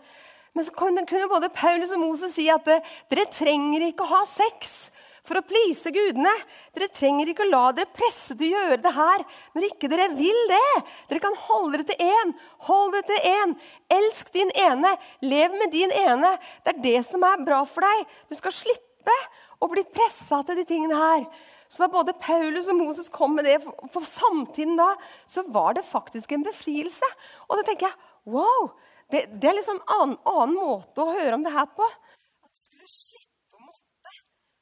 Men 0.54 0.64
så 0.64 0.74
kunne 0.76 1.28
både 1.30 1.48
Paulus 1.48 1.94
og 1.96 2.02
Moses 2.04 2.34
si 2.36 2.50
at 2.52 2.66
dere 2.66 3.30
trenger 3.32 3.88
ikke 3.88 4.04
å 4.04 4.12
ha 4.18 4.22
sex 4.28 4.90
for 5.24 5.40
å 5.40 5.44
please 5.46 5.92
gudene. 5.94 6.32
Dere 6.76 6.90
trenger 6.92 7.30
ikke 7.30 7.46
å 7.46 7.50
la 7.50 7.62
dere 7.76 7.90
presse 7.96 8.36
til 8.36 8.52
å 8.52 8.64
gjøre 8.64 8.82
det 8.84 8.92
her 8.96 9.24
når 9.54 9.68
ikke 9.70 9.90
dere 9.92 10.10
vil 10.16 10.40
det. 10.50 10.72
Dere 11.10 11.24
kan 11.24 11.38
holde 11.46 11.80
dere 11.80 11.88
til 11.90 12.12
én. 12.12 12.34
Hold 12.68 12.94
dere 12.96 13.08
til 13.08 13.30
én. 13.32 13.56
Elsk 13.98 14.34
din 14.36 14.52
ene. 14.66 14.92
Lev 15.24 15.56
med 15.56 15.72
din 15.74 15.94
ene. 16.04 16.34
Det 16.64 16.74
er 16.74 16.84
det 16.84 17.00
som 17.08 17.24
er 17.26 17.42
bra 17.46 17.64
for 17.68 17.86
deg. 17.86 18.04
Du 18.28 18.36
skal 18.38 18.54
slippe 18.54 19.18
å 19.64 19.68
bli 19.72 19.84
pressa 19.88 20.42
til 20.44 20.60
de 20.60 20.68
tingene 20.68 21.00
her. 21.00 21.28
Så 21.68 21.82
da 21.82 21.88
både 21.90 22.14
Paulus 22.20 22.68
og 22.70 22.76
Moses 22.78 23.08
kom 23.10 23.32
med 23.34 23.48
det 23.48 23.56
for, 23.64 24.04
samtiden 24.06 24.76
da, 24.78 24.92
så 25.26 25.42
var 25.50 25.74
det 25.74 25.86
faktisk 25.88 26.30
en 26.36 26.44
befrielse. 26.46 27.08
Og 27.48 27.58
da 27.58 27.64
tenker 27.66 27.88
jeg 27.88 28.34
wow! 28.34 28.70
Det, 29.10 29.24
det 29.40 29.48
er 29.50 29.56
liksom 29.58 29.80
en 29.80 29.94
annen, 29.96 30.18
annen 30.28 30.54
måte 30.56 31.02
å 31.02 31.12
høre 31.12 31.34
om 31.36 31.42
det 31.44 31.52
her 31.54 31.66
på. 31.76 31.84
At 31.84 32.52
du 32.54 32.62
skulle 32.62 32.88
slippe 32.88 33.58
å 33.58 33.64
måtte 33.66 34.14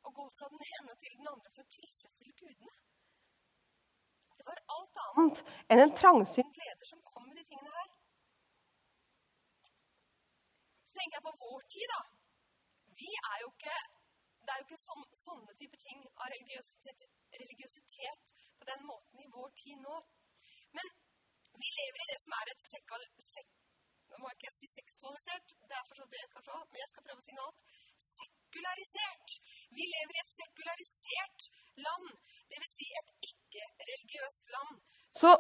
å 0.09 0.15
gå 0.17 0.27
fra 0.43 0.49
den 0.55 0.65
ene 0.75 0.95
til 1.03 1.13
den 1.19 1.29
andre 1.33 1.51
for 1.55 1.63
å 1.63 1.73
tilfredsstille 1.77 2.35
gudene. 2.41 2.73
Det 4.39 4.47
var 4.49 4.61
alt 4.77 4.97
annet 5.07 5.43
enn 5.71 5.83
en 5.85 5.93
trangsynt 6.01 6.57
leder 6.63 6.89
som 6.89 7.03
kom 7.11 7.29
med 7.29 7.37
de 7.39 7.45
tingene 7.51 7.75
her. 7.77 7.91
Så 10.89 10.97
tenker 10.97 11.19
jeg 11.19 11.27
på 11.29 11.35
vår 11.45 11.63
tid, 11.75 11.87
da. 11.95 12.01
Vi 13.03 13.11
er 13.31 13.37
jo 13.45 13.53
ikke 13.55 13.77
det 14.43 14.51
er 14.53 14.59
jo 14.59 14.67
ikke 14.67 14.83
sånn, 14.83 15.05
sånne 15.15 15.53
type 15.61 15.79
ting 15.79 16.01
av 16.03 16.27
religiøsitet, 16.33 17.05
religiøsitet, 17.39 18.33
på 18.59 18.67
den 18.67 18.83
måten 18.89 19.23
i 19.23 19.29
vår 19.37 19.53
tid 19.61 19.79
nå. 19.85 20.01
Men 20.75 20.91
vi 21.63 21.71
lever 21.79 22.03
i 22.03 22.09
det 22.11 22.19
som 22.25 22.35
er 22.41 22.51
et 22.51 22.67
sekal, 22.67 23.07
sek, 23.23 23.53
nå 24.11 24.19
må 24.19 24.33
jeg 24.33 24.41
ikke 24.41 24.55
si 24.57 24.73
seksualisert, 24.73 25.55
det 25.71 25.79
er 25.79 25.87
for 25.87 26.03
det 26.17 26.25
kanskje 26.35 26.57
også, 26.57 26.73
men 26.73 26.83
jeg 26.83 26.91
skal 26.91 27.07
prøve 27.07 27.23
å 27.23 27.27
si 27.29 27.37
noe 27.39 27.47
annet. 27.53 27.79
Sekularisert. 28.01 29.39
Vi 29.73 29.89
lever 29.89 30.19
i 30.19 30.23
et 30.23 30.33
sekularisert 30.33 31.49
land. 31.81 32.13
Dvs. 32.53 32.73
Si 32.77 32.89
et 33.01 33.31
ikke-religiøst 33.31 34.53
land. 34.53 34.79
Så 35.13 35.33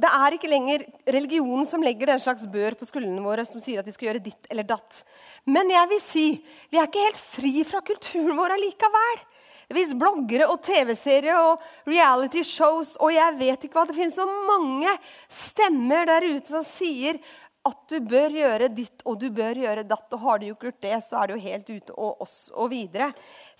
det 0.00 0.10
er 0.14 0.36
ikke 0.36 0.50
lenger 0.50 0.84
religionen 1.10 1.66
som 1.68 1.82
legger 1.82 2.12
den 2.12 2.22
slags 2.22 2.46
bør 2.50 2.76
på 2.78 2.86
skuldrene 2.86 3.22
våre 3.24 3.44
som 3.48 3.62
sier 3.62 3.82
at 3.82 3.88
vi 3.88 3.94
skal 3.94 4.10
gjøre 4.10 4.22
ditt 4.22 4.46
eller 4.52 4.66
datt. 4.68 5.02
Men 5.50 5.70
jeg 5.72 5.90
vil 5.90 6.02
si, 6.04 6.26
vi 6.70 6.78
er 6.78 6.86
ikke 6.86 7.08
helt 7.08 7.20
fri 7.20 7.52
fra 7.66 7.82
kulturen 7.84 8.38
vår 8.38 8.54
allikevel. 8.56 9.24
Fins 9.70 9.92
bloggere 9.94 10.48
og 10.50 10.64
TV-serier 10.66 11.36
og 11.38 11.62
reality 11.86 12.42
shows 12.46 12.96
og 12.98 13.12
jeg 13.14 13.36
vet 13.38 13.66
ikke 13.66 13.78
hva. 13.78 13.86
Det 13.86 13.98
finnes 13.98 14.18
så 14.18 14.26
mange 14.26 14.94
stemmer 15.30 16.08
der 16.10 16.26
ute 16.26 16.50
som 16.50 16.64
sier 16.66 17.20
at 17.68 17.80
du 17.92 17.98
bør 18.08 18.32
gjøre 18.32 18.70
ditt 18.72 19.02
og 19.04 19.18
du 19.20 19.26
bør 19.36 19.58
gjøre 19.60 19.84
datt. 19.88 20.06
Og 20.16 20.22
har 20.24 20.38
du 20.40 20.46
ikke 20.48 20.70
gjort 20.70 20.84
det, 20.84 20.94
så 21.04 21.18
er 21.20 21.28
du 21.28 21.34
jo 21.34 21.42
helt 21.44 21.68
ute 21.68 21.96
og 21.96 22.22
oss 22.24 22.36
og 22.56 22.70
videre. 22.72 23.10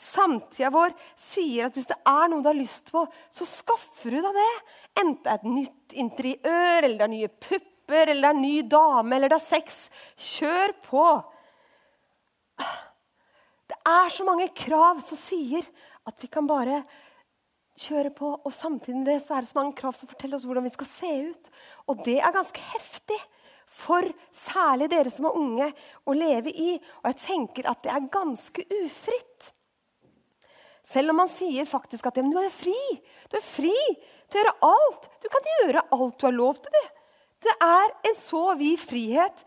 Samtida 0.00 0.70
vår 0.72 0.94
sier 1.20 1.68
at 1.68 1.76
hvis 1.76 1.90
det 1.90 1.98
er 2.08 2.30
noe 2.30 2.40
du 2.40 2.48
har 2.48 2.56
lyst 2.56 2.88
på, 2.94 3.04
så 3.28 3.48
skaffer 3.48 4.16
du 4.16 4.22
deg 4.24 4.38
det. 4.38 4.54
Enten 5.02 5.34
et 5.34 5.44
nytt 5.48 5.98
interiør, 6.04 6.86
eller 6.86 6.96
det 6.96 7.06
er 7.08 7.12
nye 7.12 7.32
pupper, 7.48 8.06
eller 8.06 8.22
det 8.24 8.30
er 8.30 8.40
ny 8.40 8.54
dame, 8.72 9.16
eller 9.16 9.32
det 9.32 9.36
er 9.36 9.44
sex. 9.50 9.82
Kjør 10.30 10.74
på. 10.86 11.04
Det 13.70 13.78
er 13.86 14.16
så 14.16 14.26
mange 14.26 14.48
krav 14.56 15.04
som 15.04 15.20
sier 15.20 15.66
at 16.08 16.16
vi 16.24 16.30
kan 16.32 16.48
bare 16.48 16.80
kjøre 17.80 18.14
på. 18.16 18.32
Og 18.44 18.54
samtidig 18.54 19.04
det 19.06 19.18
så 19.26 19.36
er 19.36 19.44
det 19.44 19.52
så 19.52 19.60
mange 19.60 19.76
krav 19.76 19.92
som 19.98 20.08
forteller 20.08 20.40
oss 20.40 20.48
hvordan 20.48 20.64
vi 20.66 20.72
skal 20.72 20.88
se 20.88 21.12
ut. 21.28 21.52
Og 21.92 22.00
det 22.08 22.16
er 22.18 22.34
ganske 22.34 22.64
heftig 22.72 23.20
for 23.80 24.06
særlig 24.34 24.90
dere 24.92 25.12
som 25.12 25.28
er 25.28 25.38
unge, 25.40 25.70
å 26.04 26.16
leve 26.16 26.52
i. 26.52 26.76
Og 27.00 27.10
jeg 27.10 27.20
tenker 27.24 27.70
at 27.70 27.82
det 27.84 27.94
er 27.94 28.12
ganske 28.12 28.66
ufritt. 28.82 29.50
Selv 30.86 31.12
om 31.12 31.20
man 31.22 31.30
sier 31.30 31.68
faktisk 31.68 32.08
at 32.08 32.18
du 32.20 32.38
er 32.40 32.52
fri. 32.52 32.78
Du 33.30 33.36
er 33.38 33.44
fri 33.44 33.76
til 34.30 34.38
å 34.38 34.42
gjøre 34.42 34.56
alt. 34.70 35.10
Du 35.22 35.28
kan 35.32 35.50
gjøre 35.54 35.86
alt 35.96 36.18
du 36.18 36.26
har 36.26 36.36
lov 36.36 36.62
til. 36.64 36.72
Det 36.76 36.86
Det 37.40 37.56
er 37.64 37.92
en 38.04 38.16
så 38.20 38.54
vid 38.54 38.76
frihet, 38.78 39.44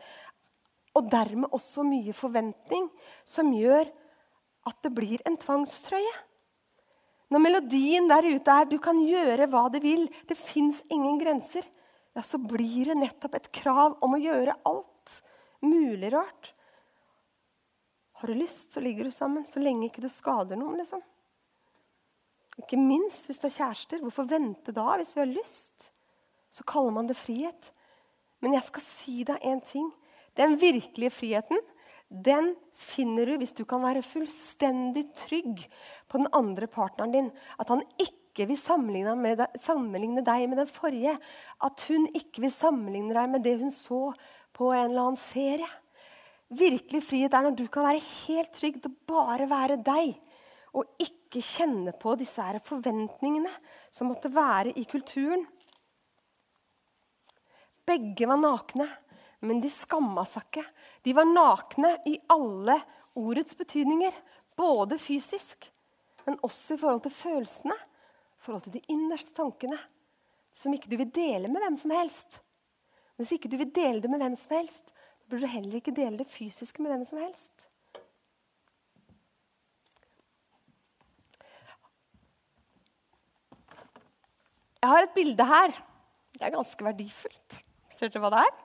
og 0.97 1.09
dermed 1.11 1.53
også 1.53 1.83
mye 1.85 2.13
forventning, 2.13 2.87
som 3.25 3.51
gjør 3.53 3.85
at 4.65 4.77
det 4.81 4.91
blir 4.93 5.21
en 5.25 5.37
tvangstrøye. 5.37 6.15
Når 7.29 7.41
melodien 7.41 8.09
der 8.09 8.25
ute 8.25 8.51
er 8.51 8.65
'du 8.65 8.77
kan 8.79 8.97
gjøre 8.97 9.47
hva 9.49 9.69
du 9.71 9.79
vil', 9.79 10.09
det 10.27 10.37
fins 10.37 10.83
ingen 10.89 11.19
grenser, 11.19 11.61
ja, 12.13 12.21
så 12.21 12.37
blir 12.37 12.91
det 12.91 12.97
nettopp 12.99 13.39
et 13.39 13.51
krav 13.55 13.97
om 14.05 14.15
å 14.15 14.21
gjøre 14.21 14.57
alt 14.69 15.15
mulig 15.65 16.11
rart. 16.13 16.53
Har 18.21 18.29
du 18.29 18.37
lyst, 18.37 18.71
så 18.71 18.83
ligger 18.83 19.09
du 19.09 19.11
sammen, 19.11 19.47
så 19.49 19.59
lenge 19.59 19.89
ikke 19.89 20.03
du 20.03 20.09
skader 20.11 20.59
noen. 20.59 20.77
liksom. 20.79 21.01
Ikke 22.61 22.77
minst 22.77 23.25
hvis 23.27 23.41
du 23.41 23.47
har 23.49 23.57
kjærester. 23.57 24.03
Hvorfor 24.03 24.29
vente 24.29 24.75
da 24.75 24.93
hvis 24.99 25.15
vi 25.15 25.23
har 25.23 25.31
lyst? 25.31 25.89
Så 26.53 26.65
kaller 26.69 26.93
man 26.93 27.09
det 27.09 27.17
frihet. 27.17 27.71
Men 28.43 28.53
jeg 28.55 28.67
skal 28.69 28.85
si 28.85 29.23
deg 29.27 29.43
en 29.49 29.61
ting. 29.65 29.89
Den 30.37 30.57
virkelige 30.61 31.13
friheten 31.13 31.61
den 32.13 32.51
finner 32.77 33.25
du 33.25 33.39
hvis 33.41 33.55
du 33.57 33.63
kan 33.65 33.81
være 33.81 34.03
fullstendig 34.05 35.07
trygg 35.17 35.63
på 36.11 36.19
den 36.21 36.29
andre 36.35 36.67
partneren 36.69 37.13
din. 37.13 37.31
At 37.57 37.73
han 37.73 37.81
ikke 37.97 38.22
ikke 38.33 38.47
vil 38.49 38.57
sammenligne, 38.57 39.13
deg, 39.37 39.59
sammenligne 39.61 40.23
deg 40.25 40.47
med 40.49 40.57
den 40.63 40.69
forrige. 40.69 41.13
At 41.61 41.85
hun 41.85 42.07
ikke 42.17 42.41
vil 42.41 42.53
sammenligne 42.53 43.13
deg 43.13 43.29
med 43.29 43.45
det 43.45 43.59
hun 43.61 43.73
så 43.73 44.07
på 44.53 44.71
en 44.73 44.89
eller 44.89 45.03
annen 45.05 45.21
serie. 45.21 45.69
Virkelig 46.53 47.03
frihet 47.05 47.33
er 47.33 47.45
når 47.45 47.57
du 47.57 47.67
kan 47.71 47.85
være 47.85 48.01
helt 48.01 48.53
trygg 48.57 48.81
til 48.81 48.95
bare 49.09 49.45
være 49.49 49.77
deg. 49.85 50.17
Og 50.73 50.89
ikke 50.97 51.45
kjenne 51.45 51.93
på 52.01 52.15
disse 52.17 52.41
her 52.41 52.57
forventningene 52.65 53.53
som 53.93 54.09
måtte 54.09 54.33
være 54.33 54.73
i 54.81 54.87
kulturen. 54.89 55.45
Begge 57.85 58.25
var 58.25 58.39
nakne, 58.41 58.87
men 59.45 59.61
de 59.61 59.69
skamma 59.69 60.25
seg 60.25 60.49
ikke. 60.49 60.65
De 61.05 61.13
var 61.13 61.29
nakne 61.29 61.99
i 62.09 62.17
alle 62.33 62.79
ordets 63.19 63.53
betydninger. 63.59 64.13
Både 64.57 64.97
fysisk, 65.01 65.67
men 66.25 66.41
også 66.41 66.73
i 66.73 66.81
forhold 66.81 67.03
til 67.05 67.13
følelsene 67.13 67.77
forhold 68.43 68.65
til 68.65 68.75
de 68.75 68.83
innerste 68.91 69.33
tankene 69.35 69.77
som 70.53 70.73
ikke 70.75 70.89
du 70.91 70.97
vil 70.99 71.11
dele 71.13 71.49
med 71.49 71.63
hvem 71.63 71.77
som 71.79 71.93
helst. 71.95 72.41
Hvis 73.17 73.33
ikke 73.35 73.49
du 73.49 73.57
vil 73.57 73.71
dele 73.73 74.01
det 74.01 74.09
med 74.11 74.21
hvem 74.21 74.35
som 74.37 74.55
helst, 74.57 74.93
burde 75.29 75.45
du 75.45 75.53
heller 75.53 75.79
ikke 75.79 75.95
dele 75.95 76.19
det 76.19 76.29
fysiske 76.29 76.81
med 76.81 76.93
hvem 76.93 77.05
som 77.07 77.21
helst. 77.21 77.67
Jeg 84.83 84.91
har 84.91 85.05
et 85.05 85.15
bilde 85.15 85.45
her. 85.47 85.71
Det 86.33 86.41
er 86.43 86.51
ganske 86.51 86.85
verdifullt. 86.85 87.59
Ser 87.95 88.11
dere 88.11 88.19
hva 88.25 88.31
det 88.33 88.41
er? 88.43 88.55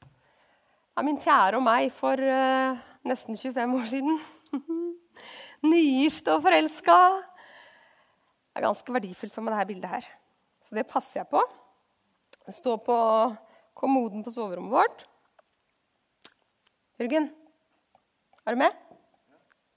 Det 0.00 1.02
er 1.02 1.06
min 1.06 1.20
kjære 1.20 1.58
og 1.60 1.62
meg 1.66 1.92
for 1.94 2.18
uh, 2.18 2.80
nesten 3.06 3.36
25 3.36 3.76
år 3.76 3.84
siden. 3.92 4.18
nygift 5.66 6.28
og 6.32 6.42
forelska. 6.44 6.96
Det 8.48 8.60
er 8.60 8.66
ganske 8.66 8.94
verdifullt 8.94 9.34
for 9.34 9.44
meg, 9.44 9.54
dette 9.54 9.70
bildet 9.72 9.92
her. 9.92 10.08
Så 10.66 10.76
det 10.76 10.86
passer 10.90 11.22
jeg 11.22 11.30
på. 11.30 11.42
Det 12.46 12.54
står 12.56 12.78
på 12.86 12.98
kommoden 13.78 14.24
på 14.26 14.32
soverommet 14.34 14.74
vårt. 14.74 15.04
Jørgen, 16.98 17.28
er 18.44 18.56
du 18.56 18.60
med? 18.60 18.74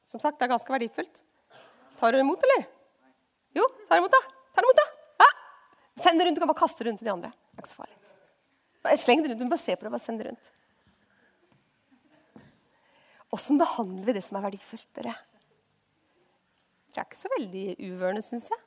Som 0.09 0.19
sagt, 0.19 0.39
det 0.39 0.47
er 0.47 0.53
ganske 0.55 0.73
verdifullt. 0.73 1.21
Tar 1.99 2.15
du 2.15 2.19
imot, 2.19 2.41
eller? 2.47 2.65
Jo, 3.55 3.67
tar 3.87 4.01
imot, 4.01 4.13
da. 4.13 4.21
Tar 4.55 4.65
imot, 4.65 4.79
da. 4.79 4.87
Ja. 5.21 5.27
Send 6.01 6.19
det 6.19 6.25
rundt. 6.25 6.39
Du 6.39 6.41
kan 6.43 6.49
bare 6.49 6.61
kaste 6.63 6.81
det 6.81 6.89
rundt 6.89 7.03
til 7.03 7.09
de 7.11 7.13
andre. 7.13 7.29
Det 7.29 7.59
er 7.59 7.65
ikke 7.65 7.73
så 7.73 7.81
farlig. 7.83 7.97
Bare 8.81 8.97
Sleng 8.97 9.21
det 9.21 9.29
rundt. 9.29 9.39
Du 9.39 9.45
må 9.45 9.53
bare 9.53 9.61
se 9.61 9.75
på 9.75 9.85
det. 9.85 9.93
Bare 9.93 10.03
send 10.03 10.23
det 10.23 10.29
rundt. 10.31 10.51
Åssen 13.31 13.61
behandler 13.61 14.09
vi 14.09 14.15
det 14.17 14.23
som 14.25 14.39
er 14.39 14.47
verdifullt? 14.49 14.89
dere? 14.97 15.13
Det 16.91 16.99
er 16.99 17.07
ikke 17.07 17.21
så 17.21 17.31
veldig 17.37 17.65
uvørende, 17.79 18.23
syns 18.25 18.49
jeg. 18.51 18.61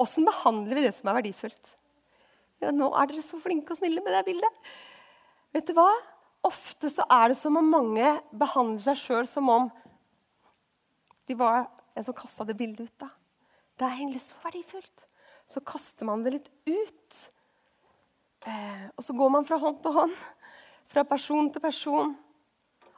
Åssen 0.00 0.26
behandler 0.28 0.78
vi 0.78 0.84
det 0.86 0.94
som 0.96 1.10
er 1.10 1.18
verdifullt? 1.18 1.74
Ja, 2.62 2.70
nå 2.74 2.88
er 2.96 3.10
dere 3.10 3.22
så 3.22 3.38
flinke 3.42 3.74
og 3.74 3.80
snille 3.80 4.02
med 4.02 4.14
det 4.14 4.24
bildet. 4.26 4.70
Vet 5.54 5.68
du 5.68 5.74
hva? 5.76 5.90
Ofte 6.46 6.90
så 6.92 7.04
er 7.10 7.32
det 7.32 7.38
som 7.40 7.58
om 7.58 7.68
mange 7.68 8.12
behandler 8.38 8.82
seg 8.84 9.00
sjøl 9.02 9.28
som 9.28 9.50
om 9.52 9.68
de 11.28 11.36
var 11.36 11.66
en 11.98 12.06
som 12.06 12.16
kasta 12.16 12.46
det 12.48 12.56
bildet 12.56 12.88
ut. 12.88 12.94
da. 13.02 13.10
Det 13.76 13.84
er 13.86 13.98
egentlig 13.98 14.22
så 14.24 14.38
verdifullt. 14.42 15.04
Så 15.48 15.60
kaster 15.66 16.08
man 16.08 16.22
det 16.24 16.34
litt 16.36 16.48
ut. 16.68 17.18
Eh, 18.46 18.86
og 18.94 19.04
så 19.04 19.16
går 19.16 19.34
man 19.34 19.46
fra 19.48 19.58
hånd 19.60 19.82
til 19.82 19.94
hånd, 19.96 20.14
fra 20.88 21.04
person 21.08 21.50
til 21.52 21.62
person. 21.62 22.14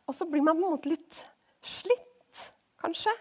Og 0.07 0.15
så 0.15 0.27
blir 0.29 0.45
man 0.45 0.59
på 0.59 0.67
en 0.69 0.77
måte 0.77 0.93
litt 0.93 1.25
slitt, 1.65 2.45
kanskje. 2.81 3.13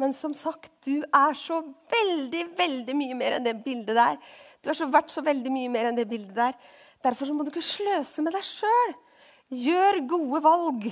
Men 0.00 0.12
som 0.12 0.34
sagt, 0.36 0.70
du 0.84 1.00
er 1.04 1.36
så 1.38 1.62
veldig, 1.92 2.42
veldig 2.58 2.96
mye 2.98 3.16
mer 3.16 3.38
enn 3.38 3.46
det 3.46 3.56
bildet 3.64 3.96
der. 3.96 4.18
Du 4.60 4.68
er 4.70 4.76
så 4.76 4.88
verdt 4.92 5.14
så 5.14 5.24
veldig 5.24 5.52
mye 5.52 5.70
mer 5.72 5.88
enn 5.88 5.96
det 5.96 6.08
bildet 6.10 6.36
der. 6.36 6.58
Derfor 7.04 7.30
må 7.32 7.44
du 7.46 7.52
ikke 7.52 7.64
sløse 7.64 8.24
med 8.24 8.36
deg 8.36 8.44
sjøl. 8.44 8.94
Gjør 9.56 10.00
gode 10.10 10.42
valg, 10.42 10.88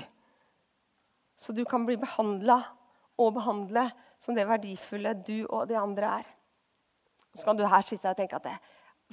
så 1.37 1.53
du 1.53 1.65
kan 1.67 1.83
bli 1.87 1.97
behandla 1.99 2.61
og 3.19 3.35
behandle 3.35 3.89
som 4.23 4.37
det 4.37 4.47
verdifulle 4.49 5.17
du 5.27 5.43
og 5.49 5.67
de 5.69 5.77
andre 5.79 6.21
er. 6.21 6.29
Så 7.35 7.49
kan 7.49 7.59
du 7.59 7.65
her 7.67 7.83
sitte 7.83 8.09
og 8.09 8.17
tenke 8.17 8.39
at 8.39 8.47
det, 8.47 8.55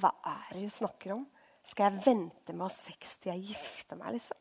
hva 0.00 0.12
er 0.30 0.54
det 0.54 0.62
hun 0.62 0.72
snakker 0.72 1.16
om? 1.16 1.26
Skal 1.66 1.90
jeg 1.90 2.04
vente 2.06 2.54
med 2.54 2.64
å 2.64 2.70
ha 2.70 2.74
sex 2.74 3.18
til 3.18 3.34
jeg 3.34 3.52
gifter 3.52 3.98
meg? 3.98 4.14
liksom? 4.16 4.38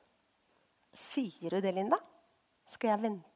Sier 0.98 1.58
du 1.58 1.62
det, 1.64 1.74
Linda? 1.76 1.98
Skal 2.68 2.94
jeg 2.94 3.04
vente? 3.04 3.31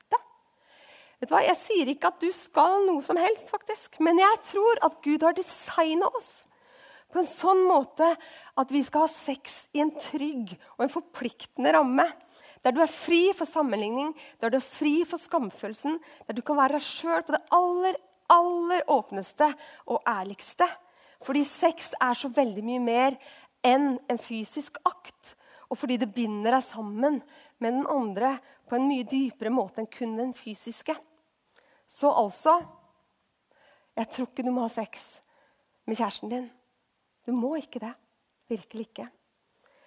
Vet 1.19 1.29
du 1.29 1.35
hva? 1.35 1.43
Jeg 1.45 1.57
sier 1.59 1.91
ikke 1.91 2.11
at 2.11 2.19
du 2.21 2.29
skal 2.35 2.83
noe 2.87 3.03
som 3.05 3.19
helst, 3.19 3.49
faktisk. 3.53 3.99
Men 4.03 4.19
jeg 4.19 4.41
tror 4.49 4.81
at 4.85 4.99
Gud 5.05 5.23
har 5.23 5.37
designa 5.37 6.09
oss 6.11 6.45
på 7.15 7.21
en 7.21 7.29
sånn 7.29 7.61
måte 7.63 8.07
at 8.59 8.71
vi 8.73 8.81
skal 8.83 9.05
ha 9.05 9.11
sex 9.11 9.69
i 9.75 9.79
en 9.83 9.93
trygg 9.95 10.51
og 10.75 10.83
en 10.83 10.91
forpliktende 10.91 11.71
ramme. 11.75 12.07
Der 12.65 12.73
du 12.75 12.81
er 12.83 12.91
fri 12.91 13.29
for 13.37 13.47
sammenligning, 13.47 14.11
der 14.41 14.51
du 14.51 14.57
er 14.57 14.65
fri 14.65 14.97
for 15.07 15.21
skamfølelsen. 15.21 15.99
Der 16.27 16.35
du 16.35 16.41
kan 16.43 16.57
være 16.59 16.79
deg 16.79 16.87
sjøl 16.87 17.23
på 17.23 17.35
det 17.35 17.43
aller, 17.55 17.95
aller 18.33 18.83
åpneste 18.91 19.47
og 19.85 20.01
ærligste. 20.09 20.67
Fordi 21.23 21.45
sex 21.47 21.93
er 22.01 22.17
så 22.17 22.31
veldig 22.33 22.65
mye 22.65 22.83
mer 22.83 23.19
enn 23.65 23.95
en 24.11 24.21
fysisk 24.21 24.81
akt. 24.85 25.35
Og 25.69 25.79
fordi 25.79 25.97
det 26.01 26.11
binder 26.13 26.57
deg 26.57 26.65
sammen 26.65 27.21
med 27.63 27.77
den 27.79 27.87
andre 27.89 28.35
på 28.69 28.77
en 28.77 28.87
mye 28.89 29.05
dypere 29.07 29.51
måte 29.53 29.81
enn 29.81 29.91
kun 29.91 30.15
den 30.17 30.33
fysiske. 30.37 30.95
Så 31.87 32.09
altså 32.09 32.59
Jeg 33.95 34.09
tror 34.11 34.27
ikke 34.27 34.43
du 34.43 34.51
må 34.51 34.65
ha 34.65 34.71
sex 34.71 35.21
med 35.87 35.95
kjæresten 35.95 36.31
din. 36.31 36.49
Du 37.23 37.31
må 37.31 37.53
ikke 37.55 37.79
det. 37.79 37.93
Virkelig 38.51 38.89
ikke. 38.89 39.05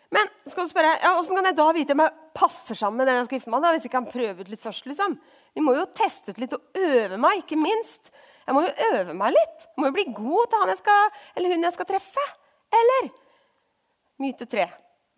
Men 0.08 0.30
skal 0.48 0.64
du 0.64 0.70
spørre, 0.70 0.94
ja, 1.02 1.10
hvordan 1.12 1.36
kan 1.36 1.48
jeg 1.50 1.56
da 1.58 1.66
vite 1.76 1.94
om 1.94 2.02
jeg 2.02 2.14
passer 2.38 2.78
sammen 2.78 3.02
med 3.02 3.10
den 3.10 3.18
jeg 3.18 3.28
skal 3.28 3.36
gifte 3.36 3.52
meg 3.52 3.60
med? 3.60 3.76
Hvis 3.76 3.86
jeg 3.86 3.92
kan 3.92 4.08
prøve 4.08 4.40
ut 4.40 4.48
litt 4.48 4.62
først, 4.62 4.88
liksom? 4.88 5.18
Vi 5.52 5.64
må 5.64 5.74
jo 5.76 5.84
teste 5.92 6.32
ut 6.32 6.40
litt 6.40 6.56
og 6.56 6.80
øve 6.80 7.20
meg, 7.20 7.42
ikke 7.42 7.60
minst. 7.60 8.08
Jeg 8.46 8.56
må 8.56 8.64
jo 8.64 8.72
øve 8.94 9.16
meg 9.20 9.36
litt. 9.36 9.66
Jeg 9.68 9.82
må 9.82 9.90
jo 9.90 9.96
bli 9.98 10.06
god 10.16 10.48
til 10.48 10.62
han 10.62 10.72
jeg 10.72 10.80
skal, 10.80 11.16
eller 11.36 11.52
hun 11.52 11.68
jeg 11.68 11.76
skal 11.76 11.90
treffe. 11.92 12.28
Eller? 12.80 13.10
Myte 14.24 14.48
tre. 14.48 14.64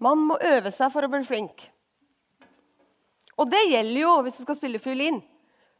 Man 0.02 0.26
må 0.32 0.40
øve 0.50 0.72
seg 0.74 0.90
for 0.90 1.06
å 1.06 1.12
bli 1.12 1.22
flink. 1.28 1.69
Og 3.40 3.48
det 3.48 3.62
gjelder 3.70 4.02
jo 4.02 4.16
hvis 4.24 4.40
du 4.40 4.44
skal 4.44 4.58
spille 4.58 4.80
fiolin. 4.82 5.20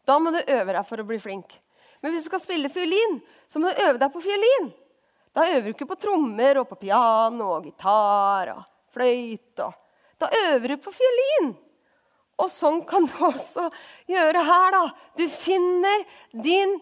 Da 0.08 0.16
må 0.18 0.32
du 0.32 0.40
øve 0.40 0.72
deg 0.72 0.86
for 0.88 1.02
å 1.02 1.06
bli 1.06 1.18
flink. 1.20 1.52
Men 2.00 2.14
hvis 2.14 2.24
du 2.24 2.30
skal 2.30 2.40
spille 2.42 2.70
fiolin, 2.72 3.18
så 3.50 3.60
må 3.60 3.68
du 3.68 3.82
øve 3.84 4.00
deg 4.00 4.12
på 4.14 4.22
fiolin. 4.24 4.70
Da 5.36 5.44
øver 5.46 5.68
du 5.68 5.74
ikke 5.74 5.90
på 5.90 5.98
trommer 6.00 6.62
og 6.62 6.70
på 6.70 6.78
piano 6.80 7.50
og 7.58 7.66
gitar 7.68 8.54
og 8.54 8.62
fløyte. 8.94 9.68
Da 10.20 10.30
øver 10.48 10.72
du 10.72 10.80
på 10.80 10.94
fiolin. 10.94 11.52
Og 12.40 12.48
sånn 12.48 12.80
kan 12.88 13.04
du 13.06 13.12
også 13.28 13.68
gjøre 14.08 14.46
her. 14.46 14.72
da. 14.74 14.82
Du 15.20 15.26
finner 15.28 16.06
din 16.32 16.78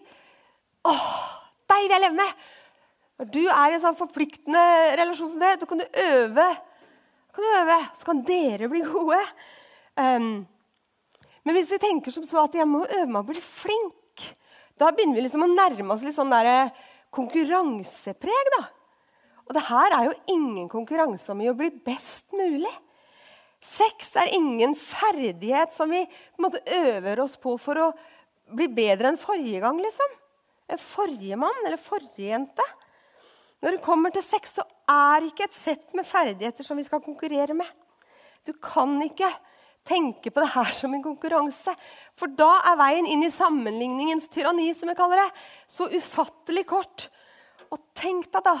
Åh, 0.87 1.07
deg 1.67 1.83
vil 1.83 1.91
jeg 1.91 2.01
leve 2.05 2.15
med! 2.15 2.45
Når 3.19 3.27
du 3.33 3.41
er 3.51 3.73
i 3.73 3.75
en 3.75 3.81
sånn 3.83 3.97
forpliktende 3.99 4.61
relasjon 4.95 5.33
som 5.33 5.41
det, 5.43 5.57
da 5.59 5.67
kan 5.67 5.81
du 5.81 5.97
øve. 6.05 6.45
Kan 7.35 7.43
du 7.43 7.57
øve, 7.57 7.79
Så 7.99 8.07
kan 8.07 8.21
dere 8.23 8.69
bli 8.71 8.79
gode. 8.87 9.19
Um, 9.99 10.47
men 11.45 11.55
hvis 11.55 11.71
vi 11.73 11.79
tenker 11.81 12.13
som 12.13 12.25
så 12.27 12.43
at 12.43 12.57
jeg 12.57 12.67
må 12.69 12.83
øve 12.85 13.07
meg 13.07 13.23
å 13.23 13.29
bli 13.29 13.43
flink, 13.43 14.25
da 14.79 14.91
begynner 14.91 15.19
vi 15.19 15.25
liksom 15.25 15.45
å 15.45 15.51
nærme 15.51 15.95
oss 15.95 16.03
litt 16.05 16.15
sånn 16.15 16.31
der 16.31 16.49
eh, 16.49 16.75
konkurransepreg. 17.15 18.51
da. 18.57 18.67
Og 19.47 19.55
det 19.57 19.65
her 19.65 19.95
er 19.97 20.07
jo 20.09 20.19
ingen 20.35 20.69
konkurranse 20.71 21.31
om 21.33 21.41
i 21.43 21.49
å 21.51 21.57
bli 21.57 21.71
best 21.85 22.35
mulig. 22.37 22.71
Sex 23.59 24.13
er 24.19 24.31
ingen 24.37 24.75
ferdighet 24.77 25.73
som 25.75 25.91
vi 25.91 26.05
på 26.05 26.39
en 26.39 26.45
måte 26.45 26.61
øver 26.77 27.23
oss 27.25 27.35
på 27.41 27.57
for 27.59 27.81
å 27.81 27.89
bli 28.55 28.69
bedre 28.71 29.11
enn 29.11 29.19
forrige 29.19 29.63
gang. 29.63 29.81
liksom. 29.81 30.15
En 30.69 30.79
Forrige 30.79 31.39
mann 31.41 31.65
eller 31.65 31.81
forrige 31.81 32.29
jente. 32.29 32.65
Når 33.59 33.75
det 33.75 33.83
kommer 33.83 34.13
til 34.15 34.23
sex, 34.23 34.55
så 34.55 34.63
er 34.87 35.19
det 35.19 35.33
ikke 35.33 35.49
et 35.49 35.57
sett 35.57 35.95
med 35.97 36.07
ferdigheter 36.07 36.63
som 36.63 36.79
vi 36.79 36.85
skal 36.87 37.03
konkurrere 37.03 37.57
med. 37.57 37.67
Du 38.47 38.53
kan 38.53 38.93
ikke 39.03 39.27
tenke 39.89 40.31
på 40.31 40.43
det 40.43 40.51
her 40.53 40.71
som 40.75 40.93
en 40.93 41.03
konkurranse. 41.03 41.73
For 42.17 42.31
da 42.37 42.51
er 42.71 42.77
veien 42.79 43.09
inn 43.09 43.25
i 43.25 43.33
sammenligningens 43.33 44.29
tyranni, 44.31 44.69
som 44.77 44.91
jeg 44.91 44.99
kaller 44.99 45.23
det, 45.23 45.29
så 45.71 45.89
ufattelig 45.89 46.65
kort. 46.69 47.07
Og 47.73 47.81
tenk 47.97 48.29
deg 48.33 48.45
da 48.45 48.55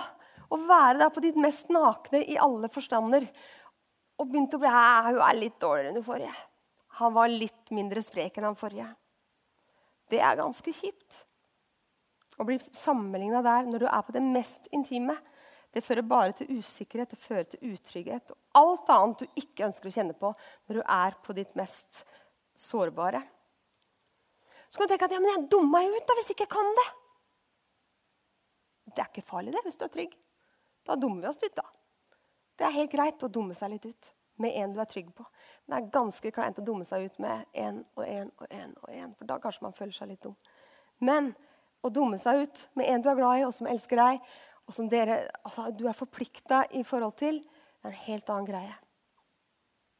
å 0.49 0.59
være 0.65 0.97
der 1.03 1.13
på 1.13 1.23
ditt 1.23 1.37
mest 1.39 1.69
nakne 1.73 2.23
i 2.25 2.37
alle 2.41 2.69
forstander. 2.71 3.27
Og 4.19 4.27
begynte 4.27 4.57
å 4.57 4.63
bli 4.63 4.71
Hun 4.73 5.21
er 5.23 5.37
litt 5.37 5.59
dårligere 5.61 5.93
enn 5.93 5.99
du 5.99 6.05
forrige. 6.05 6.35
Han 6.99 7.13
var 7.15 7.31
litt 7.31 7.71
mindre 7.71 8.03
sprek 8.03 8.37
enn 8.37 8.49
han 8.49 8.59
forrige. 8.59 8.89
Det 10.09 10.19
er 10.19 10.39
ganske 10.39 10.73
kjipt. 10.73 11.25
Å 12.39 12.45
bli 12.47 12.57
sammenligna 12.59 13.43
der 13.45 13.67
når 13.69 13.83
du 13.83 13.87
er 13.87 14.03
på 14.05 14.15
det 14.15 14.23
mest 14.25 14.67
intime. 14.75 15.15
Det 15.69 15.83
fører 15.85 16.01
bare 16.01 16.33
til 16.33 16.59
usikkerhet, 16.59 17.11
det 17.11 17.21
fører 17.21 17.49
til 17.49 17.73
utrygghet 17.75 18.31
og 18.33 18.37
alt 18.57 18.89
annet 18.93 19.21
du 19.21 19.41
ikke 19.41 19.67
ønsker 19.67 19.89
å 19.89 19.93
kjenne 19.93 20.15
på 20.17 20.31
når 20.33 20.79
du 20.79 20.81
er 20.81 21.17
på 21.25 21.35
ditt 21.37 21.51
mest 21.59 22.03
sårbare. 22.57 23.21
Så 24.69 24.77
kan 24.77 24.87
du 24.87 24.93
tenke 24.93 25.09
at 25.09 25.13
ja, 25.13 25.21
men 25.21 25.31
jeg 25.33 25.49
dummer 25.51 25.85
meg 25.85 25.97
ut 25.97 26.07
da, 26.09 26.15
hvis 26.17 26.31
jeg 26.31 26.37
ikke 26.39 26.55
kan 26.57 26.73
det. 26.77 26.87
Det 28.89 29.03
er 29.03 29.11
ikke 29.11 29.25
farlig 29.25 29.53
det, 29.53 29.61
hvis 29.65 29.77
du 29.77 29.85
er 29.85 29.93
trygg. 29.93 30.15
Da 30.85 30.97
dummer 30.97 31.21
vi 31.21 31.29
oss 31.29 31.41
ut. 31.43 31.55
da. 31.55 31.65
Det 32.57 32.65
er 32.67 32.75
helt 32.75 32.91
greit 32.93 33.23
å 33.23 33.29
dumme 33.31 33.57
seg 33.57 33.73
litt 33.73 33.85
ut 33.85 34.09
med 34.39 34.55
en 34.55 34.73
du 34.73 34.79
er 34.81 34.89
trygg 34.89 35.11
på. 35.15 35.25
Men 35.65 35.73
det 35.73 35.79
er 35.79 35.93
ganske 35.93 36.31
kleint 36.33 36.59
å 36.61 36.65
dumme 36.65 36.87
seg 36.87 37.05
ut 37.05 37.21
med 37.21 37.45
én 37.53 37.81
og 37.95 38.03
én 38.05 38.31
og 38.37 38.45
én. 38.47 38.73
og 38.81 38.89
én, 38.93 39.13
For 39.17 39.29
da 39.29 39.39
kanskje 39.41 39.65
man 39.65 39.75
føler 39.75 39.95
seg 39.95 40.11
litt 40.11 40.23
dum. 40.23 40.35
Men 40.99 41.33
å 41.83 41.91
dumme 41.93 42.17
seg 42.19 42.43
ut 42.43 42.63
med 42.75 42.89
en 42.91 43.03
du 43.03 43.09
er 43.09 43.19
glad 43.19 43.39
i, 43.39 43.45
og 43.47 43.53
som 43.55 43.67
elsker 43.71 43.99
deg, 43.99 44.21
og 44.69 44.75
som 44.75 44.89
dere, 44.89 45.23
altså, 45.41 45.71
du 45.73 45.87
er 45.89 45.97
forplikta 45.97 46.61
i 46.77 46.83
forhold 46.85 47.15
til, 47.17 47.41
det 47.41 47.89
er 47.89 47.95
en 47.95 48.03
helt 48.05 48.29
annen 48.29 48.47
greie. 48.47 48.75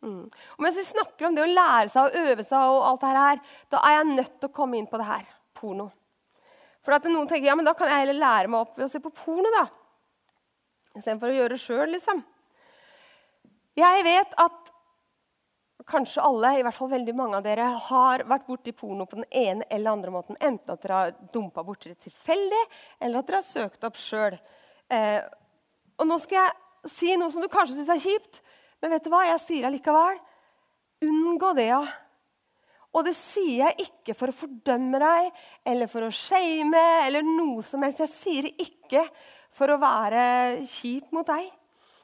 Mm. 0.05 0.25
Og 0.29 0.63
mens 0.63 0.77
vi 0.77 0.85
snakker 0.87 1.27
om 1.27 1.35
det 1.35 1.43
å 1.43 1.49
lære 1.49 1.89
seg 1.91 2.05
å 2.05 2.25
øve 2.29 2.45
seg, 2.45 2.71
og 2.71 2.85
alt 2.91 3.01
det 3.03 3.13
her, 3.15 3.41
da 3.73 3.81
er 3.87 3.97
jeg 3.97 4.11
nødt 4.11 4.35
til 4.37 4.49
å 4.51 4.55
komme 4.55 4.77
inn 4.77 4.87
på 4.87 4.99
det 5.01 5.07
her 5.09 5.25
porno. 5.57 5.89
For 6.85 6.95
at 6.95 7.07
noen 7.09 7.27
tenker 7.27 7.49
ja, 7.49 7.57
men 7.57 7.67
da 7.67 7.73
kan 7.75 7.89
jeg 7.89 8.05
heller 8.05 8.21
lære 8.21 8.51
meg 8.51 8.61
opp 8.61 8.77
ved 8.77 8.85
å 8.85 8.91
se 8.91 9.01
på 9.03 9.11
porno. 9.11 9.49
da. 9.57 9.65
Istedenfor 10.95 11.33
å 11.33 11.39
gjøre 11.39 11.55
det 11.55 11.63
sjøl, 11.63 11.87
liksom. 11.95 12.21
Jeg 13.79 14.05
vet 14.05 14.37
at 14.45 14.71
kanskje 15.89 16.23
alle, 16.23 16.53
i 16.59 16.63
hvert 16.63 16.77
fall 16.77 16.91
veldig 16.91 17.15
mange 17.17 17.39
av 17.39 17.45
dere, 17.45 17.67
har 17.89 18.23
vært 18.29 18.47
borti 18.47 18.73
porno 18.77 19.07
på 19.09 19.19
den 19.19 19.27
ene 19.33 19.67
eller 19.69 19.97
andre 19.97 20.13
måten. 20.13 20.37
Enten 20.39 20.75
at 20.75 20.85
dere 20.85 21.01
har 21.01 21.13
dumpa 21.33 21.65
borti 21.65 21.91
det 21.91 21.99
tilfeldig, 22.05 22.63
eller 23.01 23.19
at 23.19 23.29
dere 23.29 23.41
har 23.41 23.47
søkt 23.47 23.87
opp 23.87 23.99
sjøl. 23.99 24.37
Eh, 24.89 25.21
og 25.99 26.07
nå 26.09 26.17
skal 26.21 26.41
jeg 26.41 26.91
si 26.91 27.15
noe 27.19 27.31
som 27.33 27.43
du 27.43 27.49
kanskje 27.51 27.77
syns 27.77 27.91
er 27.93 28.03
kjipt, 28.03 28.41
men 28.81 28.93
vet 28.95 29.05
du 29.05 29.11
hva? 29.11 29.25
Jeg 29.27 29.43
sier 29.43 29.67
allikevel. 29.67 30.19
Unngå 31.05 31.51
det, 31.57 31.69
ja. 31.71 31.81
Og 32.95 33.05
det 33.05 33.13
sier 33.17 33.67
jeg 33.67 33.85
ikke 33.85 34.15
for 34.17 34.31
å 34.31 34.35
fordømme 34.35 34.99
deg 35.01 35.27
eller 35.69 35.89
for 35.91 36.07
å 36.07 36.13
shame 36.13 36.81
eller 37.05 37.25
noe 37.25 37.61
som 37.65 37.83
helst. 37.85 38.01
Jeg 38.01 38.13
sier 38.15 38.47
det 38.47 38.65
ikke 38.65 39.03
for 39.55 39.69
å 39.69 39.79
være 39.81 40.23
kjip 40.69 41.13
mot 41.13 41.27
deg, 41.27 41.45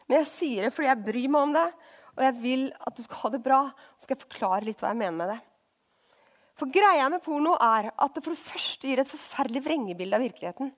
men 0.06 0.20
jeg 0.22 0.30
sier 0.30 0.68
det 0.68 0.74
fordi 0.76 0.92
jeg 0.92 1.06
bryr 1.08 1.32
meg 1.34 1.48
om 1.48 1.56
det, 1.56 1.66
og 2.16 2.24
jeg 2.28 2.38
vil 2.44 2.64
at 2.78 2.96
du 2.96 3.02
skal 3.04 3.22
ha 3.24 3.34
det 3.34 3.42
bra. 3.48 3.60
Så 3.98 4.06
skal 4.06 4.16
jeg 4.16 4.26
forklare 4.28 4.68
litt 4.68 4.82
hva 4.84 4.94
jeg 4.94 5.02
mener 5.02 5.18
med 5.24 5.34
det. 5.34 5.42
For 6.56 6.72
greia 6.72 7.10
med 7.12 7.24
porno 7.24 7.58
er 7.60 7.90
at 7.92 8.16
det 8.16 8.24
for 8.24 8.32
det 8.32 8.46
første 8.46 8.88
gir 8.88 9.02
et 9.02 9.10
forferdelig 9.10 9.66
vrengebilde 9.66 10.16
av 10.16 10.24
virkeligheten. 10.24 10.70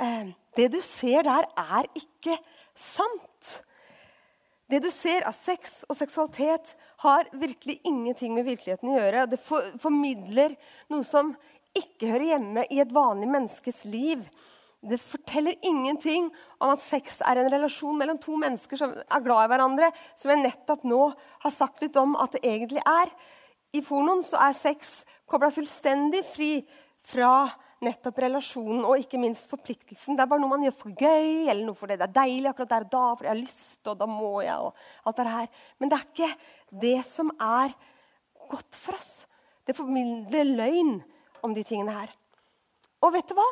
Eh, 0.00 0.32
det 0.56 0.68
du 0.72 0.80
ser 0.84 1.24
der, 1.26 1.46
er 1.56 1.88
ikke 1.96 2.36
sant. 2.76 3.60
Det 4.66 4.80
du 4.82 4.90
ser 4.90 5.24
av 5.28 5.34
sex 5.36 5.84
og 5.86 5.96
seksualitet, 5.96 6.74
har 7.04 7.28
virkelig 7.32 7.78
ingenting 7.86 8.34
med 8.34 8.48
virkeligheten 8.48 8.90
å 8.90 8.96
gjøre. 8.96 9.26
Det 9.30 9.38
formidler 9.78 10.56
noe 10.90 11.04
som 11.06 11.34
ikke 11.76 12.08
hører 12.10 12.30
hjemme 12.32 12.64
i 12.72 12.80
et 12.82 12.94
vanlig 12.94 13.28
menneskes 13.30 13.84
liv. 13.92 14.24
Det 14.86 14.98
forteller 15.00 15.56
ingenting 15.66 16.28
om 16.62 16.72
at 16.72 16.82
sex 16.84 17.20
er 17.26 17.40
en 17.40 17.50
relasjon 17.52 17.96
mellom 17.98 18.18
to 18.22 18.36
mennesker 18.40 18.80
som 18.80 18.92
er 18.96 19.24
glad 19.24 19.46
i 19.46 19.50
hverandre, 19.52 19.90
som 20.18 20.32
jeg 20.32 20.42
nettopp 20.42 20.84
nå 20.88 21.02
har 21.44 21.54
sagt 21.54 21.84
litt 21.84 21.96
om 22.00 22.16
at 22.20 22.36
det 22.36 22.44
egentlig 22.46 22.82
er. 22.84 23.12
I 23.76 23.82
pornoen 23.84 24.22
så 24.24 24.40
er 24.48 24.56
sex 24.56 24.98
kobla 25.28 25.50
fullstendig 25.52 26.22
fri 26.28 26.50
fra 27.06 27.48
nettopp 27.86 28.18
relasjonen 28.24 28.84
og 28.84 29.00
ikke 29.00 29.20
minst 29.20 29.48
forpliktelsen. 29.50 30.16
Det 30.16 30.24
er 30.24 30.30
bare 30.30 30.42
noe 30.42 30.52
man 30.52 30.64
gjør 30.66 30.76
for 30.80 30.94
gøy, 30.98 31.46
eller 31.46 31.62
noe 31.64 31.78
fordi 31.78 31.98
det 31.98 32.08
er 32.08 32.16
deilig 32.18 32.50
akkurat 32.50 32.72
der 32.74 32.86
og 32.86 32.92
da, 32.92 33.04
fordi 33.14 33.30
jeg 33.30 33.34
har 33.34 33.42
lyst, 33.42 33.80
og 33.86 34.00
da 34.00 34.08
må 34.10 34.32
jeg, 34.44 34.56
og 34.58 35.10
alt 35.10 35.20
det 35.20 35.34
her. 35.36 35.52
Men 35.78 35.92
det 35.92 35.98
er 35.98 36.08
ikke 36.10 36.30
det 36.86 36.98
som 37.08 37.32
er 37.36 37.76
godt 38.50 38.78
for 38.78 38.98
oss. 38.98 39.12
Det 39.66 39.76
formidler 39.76 40.50
løgn 40.56 40.98
om 41.46 41.54
de 41.54 41.64
tingene 41.66 41.94
her. 41.94 42.12
Og 43.04 43.14
vet 43.14 43.28
du 43.30 43.36
hva? 43.38 43.46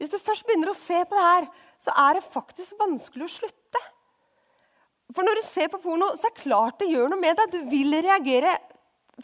Hvis 0.00 0.12
du 0.12 0.18
først 0.22 0.46
begynner 0.48 0.72
å 0.72 0.78
se 0.78 1.02
på 1.04 1.16
det 1.16 1.24
her, 1.26 1.48
så 1.80 1.94
er 2.06 2.16
det 2.16 2.26
faktisk 2.26 2.78
vanskelig 2.80 3.26
å 3.26 3.34
slutte. 3.34 3.82
For 5.10 5.26
når 5.26 5.40
du 5.40 5.44
ser 5.44 5.68
på 5.72 5.80
porno, 5.82 6.12
så 6.14 6.28
er 6.28 6.34
det 6.34 6.44
klart 6.44 6.78
det 6.80 6.90
gjør 6.92 7.10
noe 7.10 7.20
med 7.20 7.36
deg. 7.36 7.52
Du 7.52 7.70
vil 7.70 7.96
reagere 7.98 8.54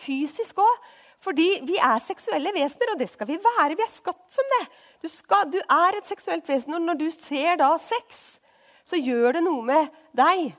fysisk 0.03 0.59
òg. 0.61 0.89
Fordi 1.25 1.47
vi 1.67 1.79
er 1.81 2.03
seksuelle 2.03 2.53
vesener, 2.55 2.93
og 2.93 3.01
det 3.01 3.09
skal 3.11 3.29
vi 3.31 3.39
være. 3.43 3.77
Vi 3.79 3.85
er 3.85 3.93
skapt 3.93 4.35
som 4.35 4.53
det. 4.57 4.63
Du, 5.03 5.09
skal, 5.11 5.49
du 5.53 5.59
er 5.61 5.99
et 5.99 6.09
seksuelt 6.09 6.49
vesen, 6.49 6.77
og 6.77 6.85
når 6.85 7.01
du 7.01 7.09
ser 7.15 7.59
da 7.61 7.73
sex, 7.81 8.39
så 8.87 9.01
gjør 9.01 9.39
det 9.39 9.45
noe 9.47 9.65
med 9.67 9.91
deg. 10.17 10.53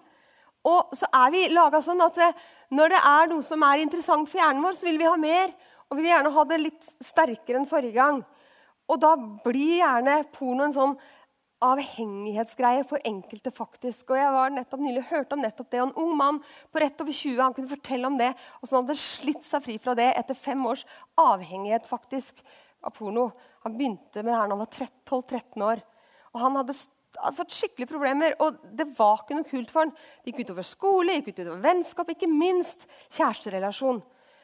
Og 0.67 0.95
så 0.97 1.07
er 1.15 1.31
vi 1.31 1.45
laga 1.53 1.79
sånn 1.83 2.01
at 2.03 2.19
når 2.75 2.91
det 2.91 3.03
er 3.09 3.29
noe 3.31 3.45
som 3.45 3.63
er 3.63 3.83
interessant 3.83 4.27
for 4.27 4.41
hjernen 4.41 4.65
vår, 4.65 4.75
så 4.75 4.89
vil 4.89 4.99
vi 4.99 5.07
ha 5.07 5.15
mer. 5.21 5.53
Og 5.87 5.95
vi 5.95 6.03
vil 6.03 6.11
gjerne 6.11 6.33
ha 6.35 6.43
det 6.49 6.57
litt 6.59 6.89
sterkere 7.05 7.61
enn 7.61 7.69
forrige 7.69 7.95
gang. 7.95 8.19
Og 8.91 8.99
da 8.99 9.13
blir 9.15 9.79
gjerne 9.79 10.19
porno 10.35 10.67
en 10.67 10.75
sånn 10.75 10.97
avhengighetsgreie 11.63 12.83
for 12.87 13.01
enkelte. 13.05 13.51
faktisk. 13.51 14.11
Og 14.11 14.17
Jeg 14.17 14.33
var 14.33 14.49
nettopp 14.49 14.79
nylig 14.79 15.03
hørte 15.09 15.33
om 15.33 15.41
nettopp 15.41 15.71
det. 15.71 15.81
Og 15.81 15.87
en 15.89 16.03
ung 16.03 16.15
mann 16.17 16.39
på 16.71 16.79
rett 16.79 17.01
over 17.01 17.11
20 17.11 17.41
han 17.41 17.53
kunne 17.53 17.71
fortelle 17.71 18.07
om 18.07 18.17
det. 18.17 18.33
Og 18.61 18.67
så 18.67 18.77
hadde 18.77 18.95
slitt 18.95 19.43
seg 19.45 19.63
fri 19.63 19.77
fra 19.77 19.95
det 19.95 20.13
etter 20.15 20.35
fem 20.35 20.65
års 20.65 20.85
avhengighet 21.17 21.87
faktisk 21.87 22.43
av 22.83 22.93
porno. 22.93 23.31
Han 23.63 23.77
begynte 23.77 24.21
med 24.21 24.31
det 24.31 24.37
her 24.37 24.47
da 24.47 24.55
han 24.55 24.61
var 24.61 24.71
12-13 24.75 25.65
år. 25.65 25.81
Og 26.33 26.43
han 26.43 26.59
hadde, 26.59 26.75
hadde, 27.17 27.37
fått 27.39 27.55
skikkelig 27.55 27.87
problemer, 27.89 28.35
og 28.43 28.59
det 28.77 28.85
var 28.97 29.23
ikke 29.23 29.39
noe 29.39 29.49
kult 29.49 29.73
for 29.73 29.85
han. 29.85 29.95
Det 30.21 30.31
gikk 30.31 30.45
utover 30.45 30.67
skole, 30.67 31.17
gikk 31.17 31.33
utover 31.33 31.63
vennskap, 31.63 32.11
ikke 32.13 32.29
minst 32.29 32.85
kjæresterelasjon. 33.15 34.03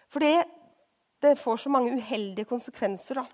For 0.09 0.23
det, 0.23 0.47
det 1.21 1.37
får 1.37 1.61
så 1.61 1.73
mange 1.73 1.93
uheldige 1.93 2.49
konsekvenser. 2.49 3.21
da. 3.21 3.27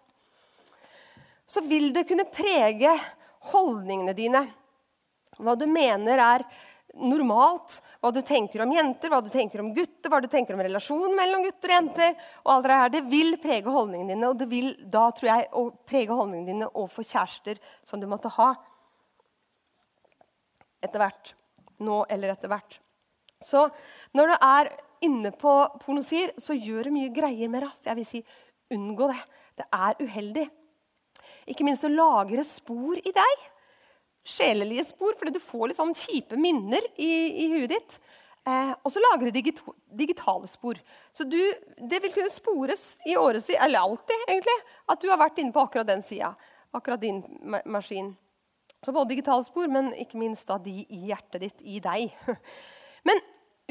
Så 1.47 1.63
vil 1.65 1.93
det 1.95 2.05
kunne 2.09 2.27
prege 2.29 2.91
holdningene 3.52 4.15
dine. 4.17 4.43
Hva 5.39 5.56
du 5.56 5.65
mener 5.69 6.19
er 6.19 6.43
normalt, 6.99 7.78
hva 8.02 8.12
du 8.12 8.21
tenker 8.25 8.63
om 8.63 8.71
jenter, 8.73 9.12
hva 9.12 9.21
du 9.23 9.30
tenker 9.32 9.62
om 9.62 9.71
gutter, 9.75 10.10
hva 10.10 10.19
du 10.23 10.28
tenker 10.32 10.56
om 10.56 10.63
relasjonen 10.65 11.15
mellom 11.17 11.43
gutter 11.45 11.71
og 11.71 11.75
jenter. 11.75 12.15
og 12.43 12.52
alt 12.54 12.65
Det 12.65 12.80
her, 12.82 12.93
det 12.95 13.04
vil 13.12 13.38
prege 13.41 13.75
holdningene 13.75 14.15
dine, 14.15 14.30
og 14.30 14.39
det 14.39 14.49
vil 14.49 14.73
da 14.89 15.06
tror 15.15 15.30
jeg, 15.32 15.47
prege 15.88 16.17
holdningene 16.17 16.52
dine 16.54 16.69
overfor 16.73 17.08
kjærester 17.08 17.62
som 17.84 18.02
du 18.02 18.08
måtte 18.10 18.32
ha 18.36 18.52
etter 20.82 20.99
hvert. 20.99 21.34
Nå 21.80 22.04
eller 22.10 22.34
etter 22.34 22.52
hvert. 22.52 22.80
Så 23.39 23.69
når 24.17 24.34
du 24.34 24.38
er 24.43 24.71
inne 25.06 25.32
på 25.32 25.52
pornosier, 25.80 26.34
så 26.41 26.58
gjør 26.58 26.89
det 26.89 26.95
mye 26.95 27.12
greier 27.15 27.52
med 27.52 27.63
det. 27.63 27.71
Jeg 27.86 27.99
vil 27.99 28.08
si 28.08 28.23
unngå 28.73 29.08
det. 29.12 29.21
Det 29.60 29.67
er 29.75 30.02
uheldig. 30.02 30.47
Ikke 31.49 31.65
minst 31.65 31.85
å 31.88 31.91
lagre 31.91 32.43
spor 32.47 32.99
i 32.99 33.13
deg. 33.15 33.43
Sjelelige 34.29 34.85
spor, 34.91 35.15
fordi 35.17 35.33
du 35.35 35.41
får 35.41 35.71
litt 35.71 35.79
sånn 35.79 35.95
kjipe 35.97 36.38
minner 36.38 36.83
i, 37.01 37.12
i 37.43 37.49
huet 37.55 37.71
ditt. 37.73 37.99
Eh, 38.47 38.71
og 38.83 38.93
så 38.93 39.01
lagrer 39.03 39.33
du 39.33 39.39
digitale 39.99 40.47
spor. 40.49 40.79
Så 41.15 41.25
du, 41.27 41.39
det 41.77 42.01
vil 42.03 42.13
kunne 42.13 42.31
spores 42.33 42.83
i 43.09 43.17
årevis, 43.19 43.49
eller 43.57 43.81
alltid, 43.81 44.25
egentlig, 44.27 44.57
at 44.89 45.01
du 45.01 45.09
har 45.12 45.21
vært 45.21 45.41
inne 45.41 45.55
på 45.55 45.63
akkurat 45.63 45.89
den 45.89 46.03
sida. 46.05 46.33
Akkurat 46.75 47.01
din 47.01 47.23
ma 47.41 47.62
maskin. 47.65 48.13
Så 48.85 48.93
både 48.95 49.12
digitale 49.12 49.43
spor, 49.43 49.67
men 49.67 49.91
ikke 49.99 50.19
minst 50.21 50.47
da 50.47 50.59
de 50.62 50.85
i 50.85 51.01
hjertet 51.09 51.43
ditt, 51.43 51.63
i 51.67 51.81
deg. 51.83 52.13
Men 53.07 53.19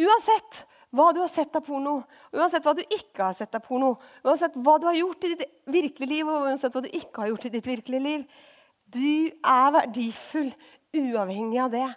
uansett 0.01 0.67
hva 0.95 1.11
du 1.13 1.21
har 1.21 1.29
sett 1.29 1.57
av 1.57 1.65
porno, 1.67 1.99
uansett 2.33 2.65
hva 2.65 2.73
du 2.77 2.83
ikke 2.87 3.27
har 3.27 3.35
sett 3.37 3.55
av 3.57 3.65
porno, 3.65 3.95
uansett 4.25 4.57
hva 4.57 4.79
du 4.81 4.87
har 4.89 4.97
gjort 4.97 5.27
i 5.29 5.35
ditt 5.35 5.59
virkelige 5.69 6.13
liv, 6.15 6.29
og 6.29 6.49
uansett 6.49 6.73
hva 6.73 6.85
du 6.85 6.89
ikke 6.89 7.25
har 7.25 7.33
gjort 7.33 7.49
i 7.49 7.53
ditt 7.59 7.69
virkelige 7.69 8.05
liv 8.05 8.45
Du 8.89 9.29
er 9.29 9.73
verdifull 9.75 10.49
uavhengig 10.97 11.59
av 11.61 11.75
det. 11.75 11.89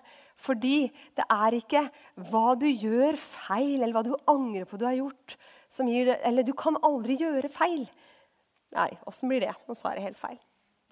Fordi 0.41 0.89
det 1.15 1.25
er 1.31 1.55
ikke 1.55 1.85
hva 2.31 2.55
du 2.59 2.67
gjør 2.67 3.15
feil, 3.15 3.77
eller 3.79 3.93
hva 3.95 4.03
du 4.03 4.15
angrer 4.31 4.67
på 4.67 4.79
du 4.79 4.87
har 4.87 4.97
gjort, 4.97 5.37
som 5.71 5.87
gir 5.87 6.09
det 6.09 6.17
Eller 6.27 6.43
du 6.43 6.51
kan 6.57 6.75
aldri 6.83 7.15
gjøre 7.21 7.51
feil. 7.53 7.85
Nei, 8.75 8.89
åssen 9.07 9.31
blir 9.31 9.43
det? 9.43 9.53
Nå 9.67 9.75
sa 9.77 9.93
jeg 9.95 10.09
helt 10.09 10.19
feil. 10.19 10.39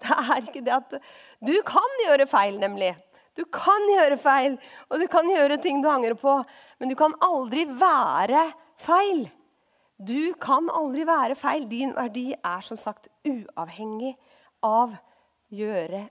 Det 0.00 0.16
er 0.16 0.46
ikke 0.46 0.62
det 0.64 0.72
at 0.72 0.94
Du 1.44 1.52
kan 1.66 1.98
gjøre 2.06 2.24
feil, 2.30 2.56
nemlig. 2.60 2.94
Du 3.38 3.44
kan 3.54 3.86
gjøre 3.92 4.18
feil, 4.20 4.56
og 4.90 5.00
du 5.00 5.06
kan 5.10 5.28
gjøre 5.30 5.60
ting 5.62 5.78
du 5.82 5.88
angrer 5.90 6.18
på, 6.18 6.40
men 6.80 6.90
du 6.90 6.96
kan 6.98 7.14
aldri 7.22 7.64
være 7.68 8.48
feil. 8.80 9.28
Du 10.00 10.32
kan 10.40 10.70
aldri 10.72 11.04
være 11.06 11.36
feil. 11.38 11.66
Din 11.70 11.94
verdi 11.96 12.30
er 12.34 12.64
som 12.66 12.78
sagt 12.80 13.10
uavhengig 13.28 14.14
av 14.66 14.96
gjøre, 15.52 16.06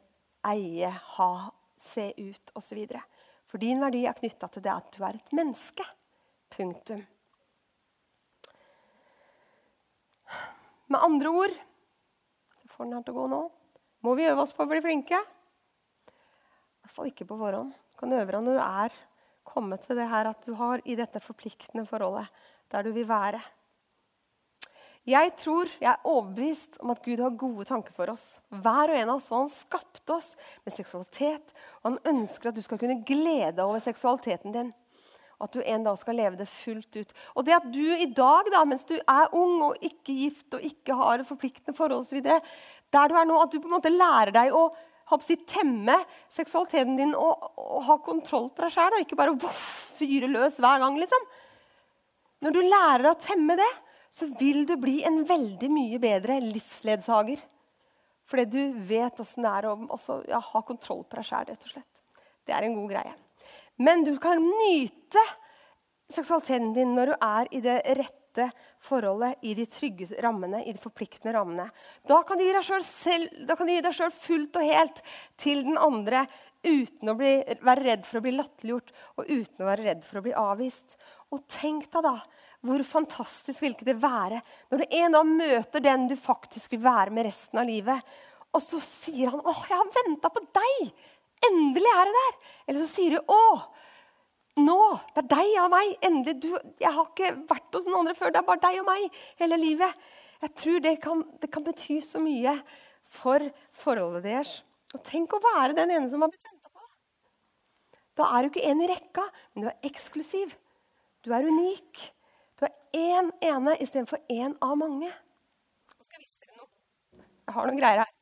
eie, 0.50 0.92
ha, 1.16 1.32
se 1.80 2.12
ut 2.18 2.54
osv. 2.56 2.84
For 3.50 3.62
din 3.62 3.82
verdi 3.82 4.06
er 4.08 4.18
knytta 4.18 4.50
til 4.54 4.64
det 4.66 4.76
at 4.76 4.92
du 4.94 5.04
er 5.04 5.18
et 5.18 5.34
menneske. 5.36 5.86
Punktum. 6.54 7.02
Med 10.90 11.04
andre 11.06 11.30
ord 11.30 11.58
så 12.62 12.72
får 12.72 12.88
den 12.88 12.96
her 12.98 13.04
til 13.06 13.14
å 13.14 13.20
gå 13.20 13.28
nå, 13.30 13.42
må 14.06 14.16
vi 14.18 14.26
øve 14.30 14.46
oss 14.46 14.54
på 14.56 14.66
å 14.66 14.70
bli 14.70 14.82
flinke 14.82 15.20
fall 17.00 17.14
ikke 17.14 17.30
på 17.30 17.38
forhånd. 17.40 17.72
Du 17.72 18.02
kan 18.02 18.16
øve 18.16 18.34
deg 18.34 18.44
når 18.44 18.60
du 18.60 18.66
er 18.66 18.98
kommet 19.50 19.86
til 19.86 19.98
det 19.98 20.10
her 20.12 20.30
at 20.30 20.44
du 20.46 20.54
har 20.60 20.84
i 20.86 20.98
dette 21.00 21.22
forpliktende 21.24 21.88
forholdet 21.90 22.28
der 22.70 22.86
du 22.86 22.92
vil 22.94 23.08
være. 23.10 23.40
Jeg 25.10 25.32
tror, 25.40 25.70
jeg 25.82 25.90
er 25.90 26.06
overbevist 26.06 26.78
om 26.84 26.92
at 26.94 27.00
Gud 27.02 27.22
har 27.24 27.38
gode 27.40 27.66
tanker 27.66 27.94
for 27.96 28.12
oss. 28.12 28.38
Hver 28.52 28.92
og 28.92 28.98
en 29.00 29.10
av 29.10 29.16
oss, 29.16 29.30
og 29.32 29.40
Han 29.40 29.50
skapte 29.50 30.14
oss 30.14 30.36
med 30.68 30.76
seksualitet. 30.76 31.56
Og 31.82 31.88
han 31.88 31.98
ønsker 32.12 32.52
at 32.52 32.60
du 32.60 32.62
skal 32.62 32.78
kunne 32.78 33.00
glede 33.08 33.56
deg 33.58 33.64
over 33.64 33.82
seksualiteten 33.82 34.54
din. 34.54 34.70
Og 35.40 35.48
at 35.48 35.56
du 35.56 35.64
en 35.64 35.88
dag 35.88 35.98
skal 35.98 36.20
leve 36.20 36.38
det 36.38 36.50
fullt 36.52 37.00
ut. 37.00 37.16
Og 37.34 37.48
det 37.48 37.56
at 37.58 37.72
du 37.72 37.82
i 37.96 38.12
dag, 38.12 38.52
da, 38.54 38.62
mens 38.68 38.86
du 38.86 38.98
er 39.00 39.34
ung 39.34 39.64
og 39.72 39.82
ikke 39.82 40.14
gift 40.20 40.60
og 40.60 40.68
ikke 40.68 41.00
har 41.00 41.24
et 41.24 41.32
forpliktende 41.32 41.78
forhold 41.80 42.04
osv., 42.04 42.22
der 42.92 43.10
du 43.10 43.16
er 43.16 43.26
nå, 43.26 43.40
at 43.40 43.56
du 43.56 43.58
på 43.64 43.72
en 43.72 43.78
måte 43.80 43.96
lærer 43.96 44.36
deg 44.36 44.54
å 44.54 44.68
si, 45.26 45.38
temme 45.50 45.96
seksualiteten 46.30 46.98
din 47.00 47.14
og, 47.18 47.50
og, 47.58 47.78
ha 47.88 47.98
kontroll 48.06 48.50
på 48.54 48.66
deg 48.66 48.74
sjøl. 48.76 48.98
Ikke 49.02 49.18
bare 49.20 49.38
voff, 49.40 49.64
fyre 49.98 50.30
løs 50.30 50.60
hver 50.62 50.82
gang. 50.84 50.98
liksom. 51.02 51.30
Når 52.46 52.56
du 52.56 52.62
lærer 52.64 53.10
å 53.10 53.20
temme 53.20 53.58
det, 53.60 53.70
så 54.14 54.30
vil 54.40 54.66
du 54.70 54.76
bli 54.82 55.02
en 55.06 55.22
veldig 55.28 55.70
mye 55.74 56.00
bedre 56.02 56.40
livsledsager. 56.44 57.42
Fordi 58.30 58.46
du 58.46 58.62
vet 58.86 59.20
åssen 59.22 59.46
det 59.46 59.52
er 59.58 59.70
å 59.70 59.76
også, 59.90 60.22
ja, 60.30 60.40
ha 60.44 60.62
kontroll 60.66 61.04
på 61.10 61.18
deg 61.18 61.26
sjæl. 61.26 61.84
Det 62.46 62.56
er 62.56 62.66
en 62.66 62.78
god 62.78 62.94
greie. 62.94 63.16
Men 63.82 64.04
du 64.06 64.14
kan 64.22 64.42
nyte 64.44 65.24
seksualiteten 66.10 66.74
din 66.76 66.96
når 66.98 67.12
du 67.12 67.16
er 67.16 67.50
i 67.56 67.62
det 67.64 67.78
rette 67.98 68.19
rette 68.40 68.68
forholdet 68.80 69.44
i 69.44 69.54
de 69.58 69.66
trygge 69.68 70.08
rammene, 70.24 70.64
i 70.64 70.74
de 70.74 70.80
forpliktende 70.80 71.36
rammene. 71.36 71.68
Da 72.08 72.22
kan 72.24 72.40
du 72.40 72.46
gi 72.46 72.54
deg 72.56 73.96
sjøl 73.96 74.14
fullt 74.16 74.60
og 74.60 74.70
helt 74.70 75.02
til 75.40 75.66
den 75.68 75.80
andre 75.80 76.26
uten 76.64 77.12
å 77.12 77.16
bli, 77.20 77.34
være 77.64 77.86
redd 77.86 78.06
for 78.08 78.20
å 78.20 78.24
bli 78.24 78.36
latterliggjort 78.36 78.94
og 79.20 79.30
uten 79.30 79.64
å 79.64 79.70
være 79.70 79.86
redd 79.88 80.06
for 80.08 80.20
å 80.20 80.26
bli 80.26 80.36
avvist. 80.36 80.98
Og 81.36 81.44
tenk 81.52 81.90
deg 81.92 82.08
da 82.08 82.18
hvor 82.68 82.84
fantastisk 82.84 83.64
vil 83.64 83.76
ikke 83.76 83.88
det 83.88 84.00
være 84.02 84.42
når 84.72 84.82
du 84.82 84.98
en 85.00 85.16
dag 85.16 85.30
møter 85.30 85.84
den 85.84 86.10
du 86.10 86.18
faktisk 86.20 86.76
vil 86.76 86.84
være 86.84 87.14
med 87.16 87.30
resten 87.30 87.62
av 87.62 87.70
livet, 87.70 88.02
og 88.50 88.64
så 88.64 88.80
sier 88.82 89.30
han 89.30 89.44
'Å, 89.46 89.54
jeg 89.70 89.78
har 89.78 89.92
venta 89.94 90.30
på 90.34 90.42
deg! 90.58 90.94
Endelig 91.46 91.92
er 91.96 92.06
det 92.10 92.16
der!' 92.18 92.38
Eller 92.68 92.80
så 92.82 92.90
sier 92.90 93.12
du 93.12 93.20
'Å, 93.22 93.44
nå. 94.66 94.80
Det 95.16 95.24
er 95.24 95.30
deg 95.34 95.56
og 95.64 95.74
meg. 95.74 95.92
Endelig. 96.06 96.36
Du, 96.44 96.50
jeg 96.82 96.94
har 96.96 97.10
ikke 97.10 97.34
vært 97.50 97.78
hos 97.78 97.90
noen 97.90 98.04
andre 98.04 98.16
før. 98.18 98.34
Det 98.34 98.42
er 98.42 98.48
bare 98.48 98.64
deg 98.64 98.80
og 98.82 98.88
meg 98.90 99.20
hele 99.42 99.60
livet. 99.62 100.08
Jeg 100.40 100.56
tror 100.62 100.84
det 100.86 100.96
kan, 101.04 101.24
det 101.42 101.50
kan 101.52 101.66
bety 101.66 102.00
så 102.04 102.22
mye 102.24 102.56
for 103.10 103.44
forholdet 103.76 104.26
deres. 104.28 104.54
Og 104.96 105.04
tenk 105.06 105.34
å 105.36 105.42
være 105.44 105.76
den 105.78 105.92
ene 105.94 106.10
som 106.12 106.24
har 106.24 106.32
blitt 106.32 106.48
venta 106.48 106.72
på. 106.72 106.86
Da 108.20 108.30
er 108.36 108.46
du 108.46 108.52
ikke 108.52 108.68
en 108.70 108.84
i 108.84 108.90
rekka, 108.90 109.26
men 109.54 109.66
du 109.66 109.72
er 109.72 109.90
eksklusiv. 109.90 110.56
Du 111.26 111.34
er 111.36 111.48
unik. 111.48 112.06
Du 112.60 112.66
er 112.68 112.76
én 112.96 113.32
ene 113.52 113.76
istedenfor 113.80 114.24
én 114.32 114.56
av 114.64 114.78
mange. 114.80 115.12
Nå 115.12 116.08
skal 116.08 116.20
jeg 116.20 116.26
vise 116.26 116.40
dere 116.46 116.58
noe. 116.58 116.72
Jeg 117.20 117.58
har 117.58 117.70
noen 117.70 117.82
greier 117.82 118.04
her. 118.06 118.16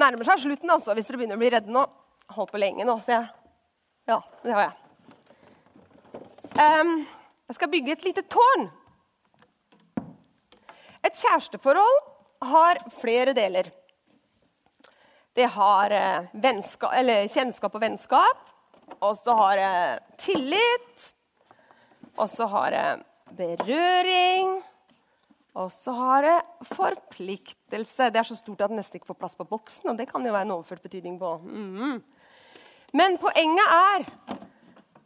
Nærmer 0.00 0.26
seg 0.28 0.44
slutten, 0.44 0.70
altså, 0.70 0.94
hvis 0.94 1.08
dere 1.08 1.20
begynner 1.20 1.38
å 1.38 1.42
bli 1.42 1.52
redde 1.54 1.74
nå. 1.74 1.84
Holdt 2.30 2.52
på 2.54 2.60
lenge 2.62 2.86
nå, 2.86 2.94
ser 3.02 3.16
jeg. 3.18 3.39
Ja, 4.10 4.22
det 4.42 4.54
har 4.56 4.64
jeg. 4.64 4.72
Um, 6.50 6.88
jeg 7.46 7.54
skal 7.54 7.70
bygge 7.70 7.92
et 7.94 8.06
lite 8.08 8.24
tårn. 8.26 8.64
Et 11.06 11.14
kjæresteforhold 11.14 12.00
har 12.50 12.80
flere 12.96 13.36
deler. 13.38 13.70
Det 15.38 15.46
har 15.54 15.94
eh, 15.94 16.26
vennskap, 16.42 16.96
kjennskap 17.30 17.78
og 17.78 17.84
vennskap. 17.84 18.50
Og 18.98 19.14
så 19.14 19.36
har 19.38 19.62
det 19.62 20.18
tillit. 20.26 21.06
Og 22.18 22.26
så 22.28 22.50
har 22.50 22.74
det 22.74 22.86
berøring. 23.38 24.56
Og 25.54 25.70
så 25.70 25.94
har 25.94 26.26
det 26.26 26.38
forpliktelse. 26.74 28.10
Det 28.10 28.24
er 28.24 28.26
så 28.26 28.42
stort 28.42 28.66
at 28.66 28.74
det 28.74 28.82
nesten 28.82 28.98
ikke 28.98 29.14
får 29.14 29.22
plass 29.22 29.38
på 29.38 29.46
boksen. 29.54 29.92
Og 29.92 30.02
det 30.02 30.10
kan 30.10 30.26
jo 30.26 30.34
være 30.34 30.50
en 30.50 30.56
overført 30.58 30.82
betydning 30.82 31.18
på. 31.22 31.36
Mm 31.46 31.76
-hmm. 31.78 32.00
Men 32.96 33.18
poenget 33.22 33.74
er 33.74 34.06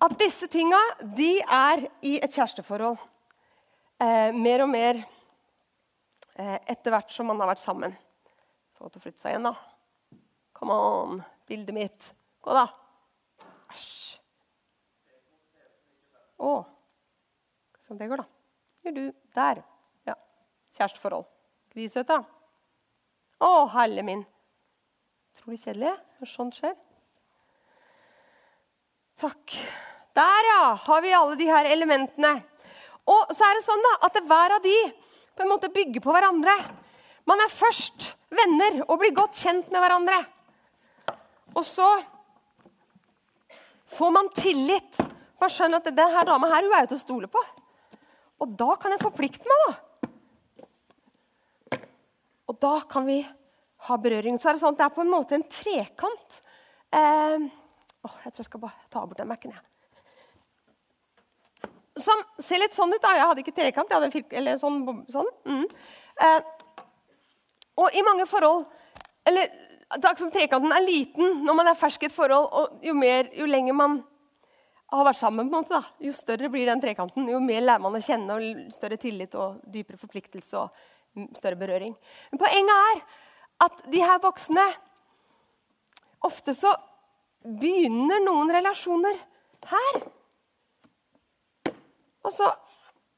at 0.05 0.15
disse 0.21 0.49
tinga 0.49 0.79
er 1.53 1.85
i 2.05 2.17
et 2.23 2.33
kjæresteforhold. 2.33 2.97
Eh, 4.01 4.31
mer 4.35 4.65
og 4.65 4.71
mer 4.73 5.01
eh, 5.01 6.59
etter 6.73 6.95
hvert 6.95 7.13
som 7.13 7.29
man 7.29 7.41
har 7.43 7.53
vært 7.53 7.63
sammen. 7.63 7.95
Få 8.75 8.89
til 8.89 9.01
å 9.01 9.05
flytte 9.05 9.23
seg 9.23 9.35
igjen, 9.35 9.51
da. 9.51 9.55
Come 10.57 10.75
on, 10.75 11.21
bildet 11.49 11.77
mitt. 11.77 12.09
Gå, 12.45 12.57
da. 12.57 12.67
Æsj. 13.75 14.17
Å, 16.45 16.55
hvordan 17.77 18.01
det 18.01 18.11
går, 18.11 18.25
da. 18.25 18.29
Gjør 18.85 18.97
du 18.97 19.05
der. 19.37 19.61
Ja. 20.09 20.17
Kjæresteforhold. 20.77 21.29
Ikke 21.69 21.83
de 21.83 21.91
søte? 21.93 22.19
Å, 23.45 23.53
helle 23.77 24.05
min. 24.07 24.25
Utrolig 25.35 25.61
kjedelig 25.63 25.95
når 26.19 26.33
sånt 26.33 26.59
skjer. 26.59 26.75
Takk. 29.25 29.55
Der, 30.13 30.47
ja, 30.51 30.65
har 30.85 31.01
vi 31.01 31.13
alle 31.17 31.37
de 31.41 31.47
her 31.49 31.65
elementene. 31.65 32.35
Og 33.09 33.31
så 33.33 33.47
er 33.47 33.57
det 33.57 33.65
sånn 33.65 33.85
da, 33.87 33.93
at 34.05 34.19
hver 34.29 34.53
av 34.59 34.65
de 34.65 34.75
på 35.35 35.45
en 35.45 35.49
måte 35.49 35.71
bygger 35.73 36.05
på 36.05 36.13
hverandre. 36.13 36.53
Man 37.25 37.41
er 37.41 37.53
først 37.53 38.11
venner 38.35 38.83
og 38.85 38.99
blir 39.01 39.15
godt 39.17 39.39
kjent 39.41 39.71
med 39.73 39.81
hverandre. 39.81 40.19
Og 41.55 41.65
så 41.65 41.89
får 43.97 44.13
man 44.13 44.29
tillit. 44.37 45.01
Man 45.41 45.55
skjønner 45.57 45.81
at 45.81 45.89
denne 45.89 46.27
dama 46.29 46.53
her, 46.53 46.69
hun 46.69 46.77
er 46.77 46.85
jo 46.85 46.93
til 46.93 47.01
å 47.01 47.07
stole 47.07 47.33
på. 47.33 47.41
Og 48.45 48.55
da 48.61 48.77
kan 48.81 48.93
jeg 48.93 49.07
forplikte 49.07 49.49
meg, 49.49 49.59
da. 49.65 49.73
Og 52.53 52.61
da 52.61 52.77
kan 52.93 53.09
vi 53.09 53.23
ha 53.89 54.01
berøring. 54.05 54.37
Så 54.37 54.51
er 54.51 54.59
det 54.59 54.67
sånn 54.67 54.77
at 54.77 54.85
det 54.85 54.89
er 54.91 54.97
på 55.01 55.07
en 55.07 55.17
måte 55.17 55.39
en 55.39 55.49
trekant. 55.49 56.43
Eh, 56.93 57.53
åh, 58.05 58.19
jeg 58.25 58.33
tror 58.33 58.43
jeg 58.43 58.51
skal 58.51 58.63
bare 58.65 58.89
ta 58.93 59.05
bort 59.05 59.21
den 59.21 59.31
Mac-en. 59.31 59.57
Som 62.05 62.25
ser 62.43 62.59
litt 62.63 62.75
sånn 62.75 62.93
ut. 62.93 63.03
da. 63.03 63.15
Jeg 63.17 63.29
hadde 63.31 63.45
ikke 63.45 63.57
trekant, 63.57 63.91
jeg 63.91 63.97
hadde 63.97 64.11
en 64.11 64.15
fir 64.15 64.39
eller 64.41 64.59
sånn. 64.59 64.81
sånn. 65.13 65.31
Mm. 65.47 65.67
Eh, 66.27 66.41
og 67.83 67.95
i 67.95 68.03
mange 68.07 68.27
forhold 68.31 68.67
eller 69.25 69.51
takk 70.03 70.19
som 70.21 70.33
Trekanten 70.33 70.73
er 70.75 70.85
liten 70.85 71.45
når 71.47 71.57
man 71.57 71.71
er 71.71 71.79
fersk 71.79 72.05
i 72.05 72.11
et 72.11 72.15
forhold, 72.15 72.49
og 72.53 72.85
jo, 72.85 72.95
mer, 72.99 73.31
jo 73.37 73.47
lenger 73.49 73.77
man 73.77 74.01
har 74.95 75.07
vært 75.09 75.19
sammen, 75.19 75.49
på 75.51 75.57
en 75.57 75.65
måte, 75.65 75.75
da, 75.75 76.07
jo 76.07 76.13
større 76.15 76.51
blir 76.53 76.69
den 76.69 76.83
trekanten. 76.83 77.27
Jo 77.31 77.41
mer 77.43 77.65
lærer 77.65 77.83
man 77.83 77.97
å 77.99 78.03
kjenne, 78.05 78.37
og 78.37 78.75
større 78.75 78.99
tillit 79.01 79.35
og 79.41 79.63
dypere 79.75 79.99
forpliktelse 79.99 80.61
og 80.61 81.35
større 81.39 81.59
berøring. 81.59 81.97
Men 82.31 82.43
poenget 82.43 82.93
er 82.93 83.03
at 83.67 83.87
de 83.91 84.03
her 84.03 84.21
voksne 84.23 84.67
Ofte 86.25 86.55
så 86.57 86.71
begynner 87.45 88.23
noen 88.25 88.53
relasjoner 88.55 89.19
her. 89.69 90.01
Og 92.25 92.33
så 92.33 92.49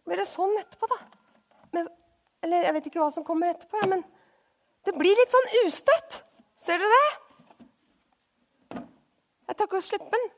blir 0.07 0.21
det 0.23 0.29
sånn 0.29 0.55
etterpå, 0.59 0.89
da. 0.91 0.99
Men, 1.75 1.89
eller 2.43 2.67
jeg 2.67 2.77
vet 2.77 2.89
ikke 2.91 3.03
hva 3.03 3.11
som 3.15 3.27
kommer 3.27 3.53
etterpå, 3.53 3.79
ja, 3.83 3.91
men 3.91 4.03
det 4.87 4.95
blir 4.99 5.19
litt 5.19 5.35
sånn 5.35 5.49
ustøtt. 5.65 6.21
Ser 6.59 6.83
du 6.83 6.87
det? 6.91 7.07
Jeg 9.47 9.59
tar 9.59 9.69
ikke 9.69 9.83
slippen. 9.83 10.29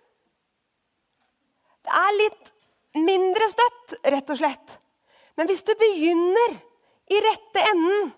Det 1.84 1.96
er 1.96 2.16
litt 2.18 2.50
mindre 2.98 3.48
støtt, 3.48 3.98
rett 4.12 4.32
og 4.32 4.40
slett. 4.40 4.78
Men 5.38 5.48
hvis 5.48 5.64
du 5.64 5.72
begynner 5.78 6.56
i 7.08 7.20
rette 7.24 7.64
enden 7.70 8.10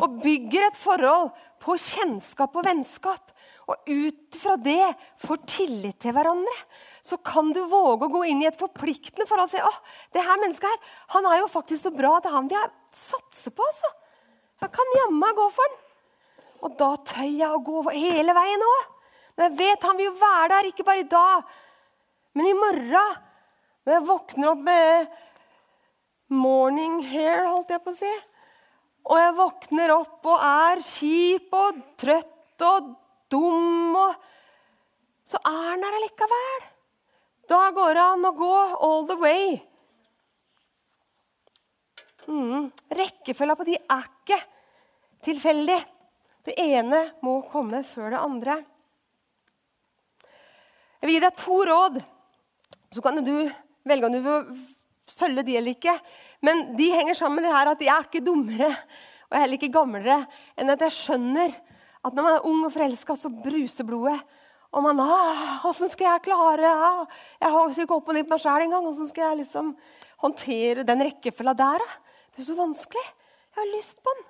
og 0.00 0.22
bygger 0.22 0.70
et 0.70 0.78
forhold 0.78 1.30
på 1.62 1.76
kjennskap 1.78 2.56
og 2.58 2.66
vennskap, 2.66 3.31
og 3.70 3.88
ut 3.88 4.38
fra 4.42 4.56
det 4.58 4.94
får 5.22 5.42
tillit 5.46 5.98
til 6.02 6.14
hverandre, 6.16 6.54
så 7.02 7.18
kan 7.18 7.50
du 7.54 7.60
våge 7.70 8.06
å 8.06 8.12
gå 8.12 8.22
inn 8.30 8.42
i 8.42 8.48
et 8.50 8.58
forpliktende 8.58 9.26
forhold 9.28 9.48
og 9.48 9.52
si 9.54 9.62
at 9.62 9.94
det 10.14 10.22
her 10.26 10.40
mennesket 10.42 10.68
her, 10.70 10.92
han 11.14 11.26
er 11.30 11.40
jo 11.42 11.50
faktisk 11.50 11.86
så 11.86 11.94
bra 11.94 12.16
at 12.18 12.28
han 12.30 12.50
vil 12.50 12.72
satse 12.94 13.50
på. 13.54 13.66
altså. 13.66 13.90
Jeg 14.62 14.74
kan 14.74 14.94
jammen 15.00 15.38
gå 15.38 15.48
for 15.50 15.66
han. 15.66 15.78
Og 16.62 16.74
da 16.78 16.92
tør 17.02 17.26
jeg 17.26 17.50
å 17.50 17.62
gå 17.66 17.82
hele 17.90 18.34
veien 18.36 18.62
òg. 18.66 18.90
Men 19.34 19.48
jeg 19.48 19.58
vet 19.58 19.86
han 19.88 19.98
vil 19.98 20.10
jo 20.10 20.16
være 20.20 20.48
der, 20.52 20.68
ikke 20.70 20.86
bare 20.86 21.02
i 21.02 21.10
dag, 21.10 21.54
men 22.36 22.48
i 22.48 22.56
morgen. 22.56 23.20
Når 23.82 23.96
jeg 23.96 24.06
våkner 24.06 24.50
opp 24.52 24.60
med 24.62 25.14
morning 26.30 27.00
hair, 27.10 27.48
holdt 27.48 27.72
jeg 27.74 27.82
på 27.82 27.90
å 27.90 27.96
si. 27.96 28.12
Og 29.10 29.18
jeg 29.18 29.32
våkner 29.40 29.94
opp 29.96 30.28
og 30.30 30.44
er 30.46 30.82
kjip 30.86 31.56
og 31.58 31.80
trøtt 31.98 32.62
og 32.62 32.92
dum 33.32 33.98
og 33.98 34.28
Så 35.32 35.38
er 35.48 35.68
han 35.70 35.80
der 35.80 35.94
allikevel. 35.96 36.64
Da 37.48 37.60
går 37.72 37.94
det 37.94 38.02
an 38.02 38.26
å 38.26 38.32
gå 38.36 38.56
all 38.84 39.06
the 39.08 39.16
way. 39.16 39.54
Mm. 42.26 42.66
Rekkefølga 42.92 43.56
på 43.56 43.66
de 43.70 43.76
er 43.78 44.08
ikke 44.10 44.38
tilfeldig. 45.24 45.78
Det 46.42 46.56
ene 46.58 47.04
må 47.22 47.38
komme 47.52 47.84
før 47.86 48.12
det 48.12 48.20
andre. 48.20 48.58
Jeg 50.98 51.08
vil 51.08 51.16
gi 51.16 51.24
deg 51.24 51.38
to 51.38 51.58
råd. 51.70 51.98
Så 52.92 53.02
kan 53.02 53.22
du 53.24 53.34
velge 53.88 54.08
om 54.10 54.14
du 54.14 54.20
vil 54.26 54.52
følge 55.10 55.46
de 55.46 55.56
eller 55.58 55.78
ikke. 55.78 55.94
Men 56.44 56.72
de 56.78 56.90
henger 56.92 57.18
sammen 57.18 57.40
med 57.40 57.48
det 57.48 57.56
her 57.56 57.72
at 57.72 57.82
jeg 57.82 57.94
er 57.94 58.08
ikke 58.08 58.26
dummere 58.26 58.70
og 59.32 59.36
er 59.36 59.44
heller 59.46 59.56
ikke 59.56 59.72
gamlere 59.72 60.18
enn 60.60 60.72
at 60.74 60.82
jeg 60.84 60.94
skjønner 60.98 61.54
at 62.02 62.14
når 62.14 62.26
man 62.26 62.36
er 62.36 62.46
ung 62.48 62.64
og 62.66 62.72
forelska, 62.74 63.14
så 63.16 63.30
bruser 63.30 63.86
blodet. 63.86 64.18
Og 64.72 64.82
man 64.82 64.96
'Åssen 64.96 65.90
skal 65.92 66.06
jeg 66.06 66.22
klare 66.22 66.64
ah, 66.64 67.06
Jeg 67.40 67.50
har 67.50 67.68
ikke 67.68 67.94
opp 67.94 68.08
og 68.08 68.14
ned 68.14 68.24
på 68.24 68.32
meg 68.32 68.40
sjæl 68.40 68.64
engang. 68.64 68.86
Åssen 68.88 69.08
skal 69.08 69.28
jeg 69.28 69.44
liksom 69.44 69.76
håndtere 70.16 70.82
den 70.82 71.02
rekkefølga 71.04 71.52
der? 71.52 71.78
Da? 71.78 71.88
Det 72.32 72.42
er 72.42 72.48
så 72.48 72.56
vanskelig. 72.56 73.04
Jeg 73.52 73.60
har 73.60 73.76
lyst 73.76 74.02
på 74.02 74.10
den 74.16 74.24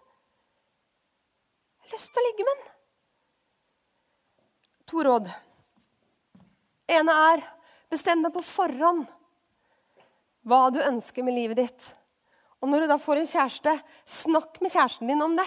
Jeg 1.78 1.86
har 1.86 1.94
lyst 1.94 2.12
til 2.12 2.22
å 2.22 2.26
ligge 2.26 2.44
med 2.48 2.58
den. 2.58 2.68
To 4.86 5.02
råd. 5.06 5.32
ene 6.88 7.12
er 7.32 7.46
bestem 7.88 8.22
deg 8.22 8.32
på 8.34 8.42
forhånd 8.42 9.06
hva 10.42 10.70
du 10.74 10.80
ønsker 10.82 11.22
med 11.22 11.34
livet 11.34 11.56
ditt. 11.56 11.94
Og 12.60 12.68
når 12.68 12.80
du 12.80 12.86
da 12.90 12.98
får 12.98 13.16
en 13.16 13.30
kjæreste, 13.30 13.72
snakk 14.04 14.60
med 14.60 14.72
kjæresten 14.72 15.08
din 15.08 15.22
om 15.22 15.36
det 15.38 15.46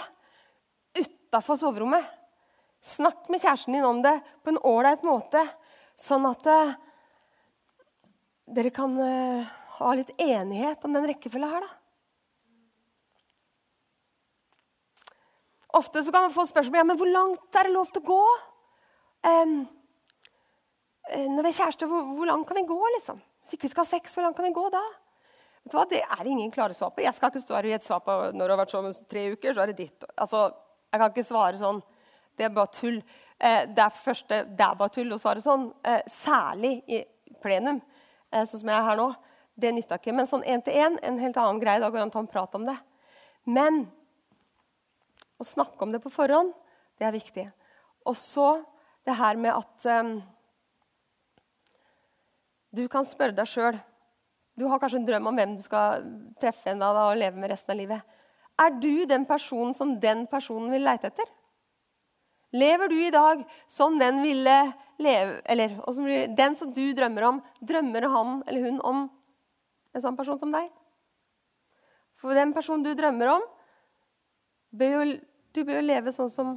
utafor 1.36 1.58
soverommet. 1.60 2.06
Snakk 2.86 3.28
med 3.30 3.42
kjæresten 3.42 3.74
din 3.76 3.84
om 3.84 4.02
det 4.02 4.20
på 4.44 4.54
en 4.54 4.62
ålreit 4.64 5.04
måte, 5.04 5.42
sånn 6.00 6.26
at 6.30 6.48
uh, 6.48 6.76
dere 8.56 8.72
kan 8.72 8.94
uh, 8.96 9.48
ha 9.80 9.94
litt 9.98 10.14
enighet 10.22 10.86
om 10.86 10.96
den 10.96 11.08
rekkefølga 11.10 11.50
her. 11.50 11.66
da. 11.66 11.72
Ofte 15.76 16.06
så 16.06 16.14
kan 16.14 16.28
man 16.28 16.36
få 16.36 16.46
spørsmål 16.48 16.80
ja, 16.80 16.88
men 16.88 17.00
hvor 17.00 17.10
langt 17.12 17.58
er 17.60 17.68
det 17.68 17.76
lov 17.76 17.90
til 17.92 18.06
å 18.06 18.10
gå. 18.14 18.26
Um, 19.28 19.58
når 21.36 21.42
vi 21.42 21.50
er 21.52 21.58
kjærester, 21.58 21.90
hvor, 21.90 22.06
hvor, 22.16 22.30
langt 22.30 22.48
kan 22.48 22.62
vi 22.62 22.70
gå? 22.70 22.78
liksom? 22.96 23.20
Hvis 23.44 23.58
ikke 23.58 23.68
vi 23.68 23.74
skal 23.74 23.84
ha 23.84 23.92
sex, 23.92 24.14
hvor 24.16 24.24
langt 24.24 24.38
kan 24.38 24.48
vi 24.48 24.56
gå 24.56 24.70
da? 24.72 24.84
Vet 25.66 25.74
du 25.74 25.80
hva? 25.80 25.90
Det 25.90 26.00
er 26.00 26.30
ingen 26.30 26.54
klare 26.54 26.78
svar 26.78 26.94
på. 26.94 27.04
Jeg 27.04 27.18
skal 27.18 27.34
ikke 27.34 27.44
stå 27.44 27.58
her 27.58 27.68
og 27.68 27.74
gi 27.74 27.80
et 27.82 27.90
svar 27.90 28.06
på 28.06 28.16
når 28.32 28.46
det 28.46 28.54
har 28.54 28.62
vært 28.62 28.78
sånn 28.78 29.10
tre 29.10 29.26
uker. 29.34 29.52
så 29.52 29.66
er 29.66 29.74
det 29.74 29.82
ditt. 29.82 30.08
Altså, 30.16 30.48
Jeg 30.96 31.02
kan 31.02 31.12
ikke 31.12 31.28
svare 31.28 31.60
sånn. 31.60 31.82
Det 32.40 32.48
er 32.48 32.54
bare 32.56 32.72
tull. 32.72 33.02
Eh, 33.36 33.66
det 33.68 33.84
er 33.84 33.98
første, 34.00 34.38
det 34.48 34.64
er 34.64 34.78
bare 34.80 34.94
tull 34.96 35.12
å 35.12 35.20
svare 35.20 35.44
sånn. 35.44 35.68
Eh, 35.84 36.06
særlig 36.08 36.78
i 36.88 37.02
plenum, 37.44 37.82
eh, 38.32 38.46
sånn 38.48 38.62
som 38.62 38.72
jeg 38.72 38.78
er 38.78 38.88
her 38.88 39.00
nå. 39.02 39.10
Det 39.60 39.74
nytta 39.76 40.00
ikke. 40.00 40.14
Men 40.16 40.30
sånn 40.30 40.46
én 40.48 40.64
til 40.64 40.80
én, 40.80 40.96
en 41.04 41.20
helt 41.20 41.36
annen 41.36 41.60
greie. 41.60 41.82
Da 41.84 41.90
går 41.90 42.00
det 42.00 42.06
an 42.06 42.14
å 42.14 42.16
ta 42.16 42.24
en 42.24 42.32
prat 42.32 42.56
om 42.56 42.64
det. 42.64 42.78
Men 43.46 43.92
å 45.36 45.44
snakke 45.44 45.84
om 45.84 45.92
det 45.92 46.02
på 46.04 46.12
forhånd, 46.12 46.54
det 46.98 47.08
er 47.08 47.12
viktig. 47.12 47.46
Og 48.08 48.16
så 48.16 48.64
det 49.06 49.18
her 49.20 49.36
med 49.36 49.52
at 49.52 49.86
um, 50.02 50.16
du 52.72 52.88
kan 52.92 53.06
spørre 53.06 53.36
deg 53.36 53.48
sjøl 53.48 53.78
Du 54.58 54.66
har 54.72 54.80
kanskje 54.80 55.02
en 55.02 55.08
drøm 55.08 55.28
om 55.30 55.36
hvem 55.36 55.58
du 55.58 55.64
skal 55.64 56.06
treffe 56.40 56.72
en 56.72 56.80
dag 56.80 56.96
og 56.96 57.18
leve 57.20 57.36
med 57.36 57.52
resten 57.52 57.76
av 57.76 57.80
livet. 57.82 58.16
Er 58.62 58.78
du 58.80 59.06
den 59.10 59.26
personen 59.28 59.74
som 59.76 59.98
den 60.00 60.26
personen 60.32 60.72
vil 60.72 60.86
leite 60.88 61.10
etter? 61.12 61.28
Lever 62.56 62.88
du 62.88 62.96
i 63.04 63.12
dag 63.12 63.42
som 63.68 63.98
den 64.00 64.22
ville 64.24 64.56
leve 65.02 65.42
Eller 65.44 65.76
som, 65.92 66.06
den 66.36 66.56
som 66.56 66.72
du 66.74 66.94
drømmer 66.96 67.28
om, 67.28 67.42
drømmer 67.60 68.08
han 68.14 68.38
eller 68.48 68.70
hun 68.70 68.78
om 68.80 69.02
en 69.96 70.04
sånn 70.04 70.16
person 70.16 70.40
som 70.40 70.54
deg? 70.56 70.70
For 72.22 72.36
den 72.38 72.54
personen 72.56 72.86
du 72.86 72.94
drømmer 72.96 73.34
om, 73.34 73.44
bør 74.72 74.96
jo, 74.96 75.18
du 75.52 75.60
bør 75.68 75.82
jo 75.82 75.88
leve 75.90 76.14
sånn 76.16 76.32
som 76.32 76.56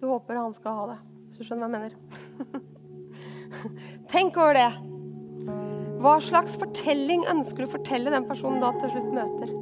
du 0.00 0.08
håper 0.08 0.40
han 0.40 0.56
skal 0.56 0.78
ha 0.78 0.86
det. 0.94 0.98
Hvis 1.28 1.42
du 1.42 1.46
skjønner 1.46 1.68
hva 1.68 1.78
jeg 1.78 1.84
mener. 1.84 2.72
Tenk 4.12 4.40
over 4.40 4.56
det. 4.58 4.70
Hva 6.02 6.16
slags 6.24 6.56
fortelling 6.58 7.28
ønsker 7.30 7.62
du 7.62 7.68
å 7.68 7.74
fortelle 7.76 8.10
den 8.10 8.26
personen 8.26 8.64
da 8.64 8.72
til 8.80 8.96
slutt 8.96 9.12
møter? 9.14 9.52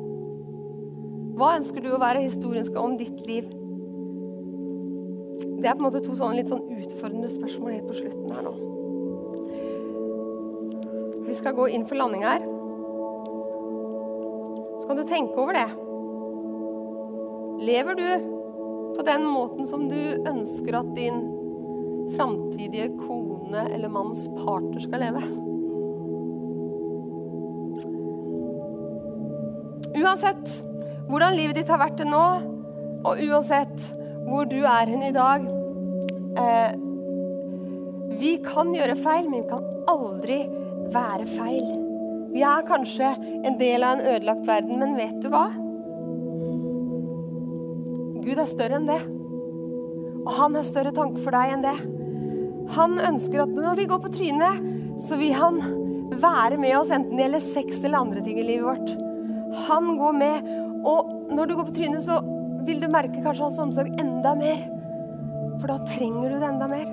Hva 1.41 1.55
ønsker 1.57 1.81
du 1.81 1.89
å 1.95 1.99
være 2.03 2.21
historien 2.21 2.67
skal 2.67 2.85
om 2.85 2.99
ditt 3.01 3.23
liv? 3.25 3.47
Det 5.41 5.71
er 5.71 5.73
på 5.73 5.81
en 5.81 5.87
måte 5.87 6.03
to 6.05 6.13
sånne 6.13 6.37
litt 6.37 6.53
sånn 6.53 6.67
utfordrende 6.75 7.31
spørsmål 7.33 7.79
helt 7.79 7.89
på 7.89 7.97
slutten 7.97 8.35
her 8.35 8.45
nå. 8.45 8.53
Vi 11.25 11.39
skal 11.39 11.57
gå 11.57 11.71
inn 11.73 11.89
for 11.89 11.97
landing 11.97 12.27
her. 12.29 12.45
Så 14.83 14.91
kan 14.91 15.01
du 15.01 15.05
tenke 15.09 15.41
over 15.41 15.57
det. 15.57 15.67
Lever 17.71 17.97
du 17.97 18.09
på 18.99 19.09
den 19.09 19.25
måten 19.25 19.69
som 19.69 19.89
du 19.89 20.01
ønsker 20.29 20.77
at 20.77 20.93
din 20.97 21.23
framtidige 22.19 22.93
kone 23.01 23.65
eller 23.71 23.89
manns 23.89 24.29
partner 24.43 24.85
skal 24.85 25.09
leve? 25.09 25.25
Uansett 29.97 30.69
hvordan 31.11 31.37
livet 31.37 31.59
ditt 31.59 31.71
har 31.73 31.81
vært 31.83 31.99
til 32.01 32.11
nå, 32.11 32.25
og 33.01 33.23
uansett 33.27 33.87
hvor 34.29 34.47
du 34.47 34.61
er 34.63 34.91
hen 34.91 35.03
i 35.03 35.15
dag 35.15 35.47
eh, 36.39 36.75
Vi 38.21 38.35
kan 38.45 38.75
gjøre 38.77 38.99
feil, 39.01 39.31
men 39.31 39.43
vi 39.43 39.49
kan 39.49 39.65
aldri 39.91 40.43
være 40.93 41.27
feil. 41.31 41.71
Vi 42.31 42.45
er 42.47 42.67
kanskje 42.69 43.15
en 43.49 43.57
del 43.59 43.87
av 43.87 43.97
en 43.99 44.13
ødelagt 44.13 44.47
verden, 44.47 44.79
men 44.83 44.99
vet 44.99 45.17
du 45.25 45.31
hva? 45.33 45.49
Gud 48.21 48.39
er 48.39 48.51
større 48.51 48.79
enn 48.79 48.91
det. 48.91 49.01
Og 50.21 50.33
han 50.37 50.59
har 50.59 50.67
større 50.69 50.93
tanker 50.95 51.25
for 51.25 51.35
deg 51.35 51.55
enn 51.57 51.65
det. 51.65 51.77
Han 52.77 52.99
ønsker 53.03 53.47
at 53.47 53.55
når 53.57 53.81
vi 53.81 53.89
går 53.91 54.03
på 54.05 54.13
trynet, 54.15 54.61
så 55.03 55.17
vil 55.19 55.35
han 55.35 55.63
være 56.21 56.59
med 56.61 56.77
oss, 56.77 56.93
enten 56.93 57.17
det 57.17 57.25
gjelder 57.25 57.47
sex 57.47 57.81
eller 57.81 58.03
andre 58.05 58.23
ting 58.27 58.39
i 58.39 58.47
livet 58.47 58.69
vårt. 58.69 58.93
Han 59.67 59.97
går 59.99 60.19
med, 60.21 60.51
og 60.87 61.33
når 61.35 61.47
du 61.47 61.57
går 61.57 61.69
på 61.69 61.77
trynet, 61.77 62.03
så 62.05 62.21
vil 62.67 62.81
du 62.81 62.89
merke 62.91 63.23
kanskje 63.23 63.47
hans 63.47 63.61
omsorg 63.63 63.93
enda 64.01 64.35
mer. 64.39 64.63
For 65.61 65.69
da 65.69 65.79
trenger 65.89 66.33
du 66.33 66.39
det 66.41 66.49
enda 66.49 66.69
mer. 66.71 66.89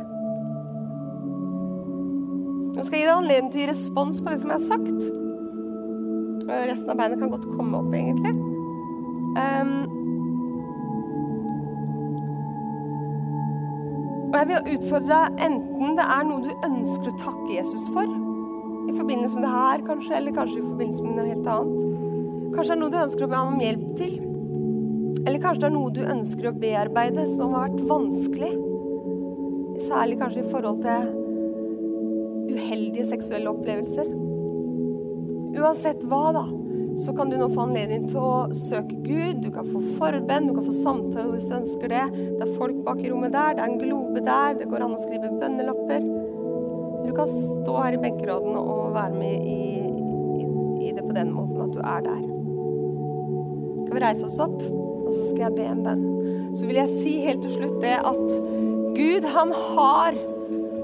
Nå 2.75 2.83
skal 2.85 2.99
jeg 2.99 3.05
gi 3.05 3.09
deg 3.09 3.15
anledning 3.15 3.51
til 3.53 3.61
å 3.61 3.63
gi 3.63 3.71
respons 3.71 4.19
på 4.21 4.31
det 4.31 4.41
som 4.41 4.51
jeg 4.53 4.59
har 4.59 4.67
sagt. 4.67 5.07
Resten 6.47 6.91
av 6.93 6.99
beinet 6.99 7.19
kan 7.19 7.31
godt 7.31 7.47
komme 7.55 7.79
opp, 7.79 7.89
egentlig. 7.95 8.33
Um, 9.37 9.73
og 14.27 14.37
jeg 14.37 14.49
vil 14.51 14.77
utfordre 14.77 15.09
deg 15.11 15.43
enten 15.47 15.97
det 15.97 16.07
er 16.15 16.27
noe 16.27 16.45
du 16.45 16.51
ønsker 16.67 17.11
å 17.11 17.19
takke 17.21 17.49
Jesus 17.55 17.87
for, 17.95 18.07
i 18.87 18.95
forbindelse 18.95 19.39
med 19.39 19.47
det 19.47 19.55
her, 19.55 19.87
kanskje, 19.87 20.13
eller 20.19 20.37
kanskje 20.37 20.61
i 20.61 20.67
forbindelse 20.67 21.03
med 21.03 21.17
noe 21.17 21.31
helt 21.31 21.49
annet. 21.55 22.06
Kanskje 22.57 22.73
det 22.73 22.77
er 22.79 22.81
noe 22.81 22.89
du 22.89 22.97
ønsker 22.97 23.23
å 23.27 23.29
be 23.29 23.39
om 23.45 23.59
hjelp 23.61 23.89
til. 23.99 24.13
Eller 25.27 25.41
kanskje 25.43 25.61
det 25.61 25.67
er 25.67 25.73
noe 25.75 25.91
du 25.93 25.99
ønsker 26.01 26.47
å 26.49 26.51
bearbeide 26.57 27.25
som 27.29 27.51
har 27.53 27.67
vært 27.67 27.83
vanskelig. 27.91 28.53
Særlig 29.85 30.15
kanskje 30.17 30.41
i 30.41 30.47
forhold 30.49 30.79
til 30.81 31.11
uheldige 32.55 33.05
seksuelle 33.05 33.51
opplevelser. 33.51 34.09
Uansett 35.57 36.01
hva, 36.09 36.23
da, 36.33 36.41
så 37.05 37.13
kan 37.13 37.29
du 37.29 37.37
nå 37.37 37.45
få 37.51 37.67
anledning 37.67 38.07
til 38.09 38.23
å 38.25 38.31
søke 38.57 38.97
Gud. 39.03 39.43
Du 39.43 39.51
kan 39.53 39.69
få 39.69 39.83
forbønn, 39.99 40.49
du 40.49 40.55
kan 40.57 40.65
få 40.65 40.73
samtale 40.79 41.35
hvis 41.35 41.51
du 41.51 41.59
ønsker 41.59 41.93
det. 41.93 42.07
Det 42.15 42.47
er 42.47 42.55
folk 42.57 42.79
bak 42.87 43.03
i 43.03 43.11
rommet 43.13 43.35
der, 43.37 43.53
det 43.53 43.67
er 43.67 43.75
en 43.75 43.83
globe 43.83 44.23
der, 44.25 44.57
det 44.57 44.69
går 44.71 44.87
an 44.87 44.97
å 44.97 45.03
skrive 45.03 45.29
bønnelapper. 45.37 46.09
Du 47.05 47.13
kan 47.21 47.29
stå 47.37 47.77
her 47.83 47.99
i 47.99 48.01
benkeradene 48.01 48.65
og 48.65 48.97
være 48.97 49.13
med 49.21 49.45
i, 49.45 49.61
i, 50.41 50.49
i, 50.87 50.91
det 50.97 51.05
på 51.05 51.13
den 51.21 51.37
måten 51.37 51.61
at 51.67 51.77
du 51.77 51.85
er 51.85 52.09
der. 52.09 52.36
Skal 53.97 54.11
reise 54.11 54.27
oss 54.27 54.37
opp, 54.37 54.59
og 54.61 55.07
så 55.09 55.23
skal 55.31 55.39
jeg 55.47 55.53
be 55.55 55.63
en 55.65 55.79
bønn. 55.81 56.01
Så 56.53 56.67
vil 56.69 56.77
jeg 56.77 56.89
si 56.99 57.13
helt 57.23 57.41
til 57.41 57.53
slutt 57.55 57.79
det 57.81 57.95
at 57.97 58.33
Gud, 58.93 59.23
han 59.33 59.53
har 59.57 60.17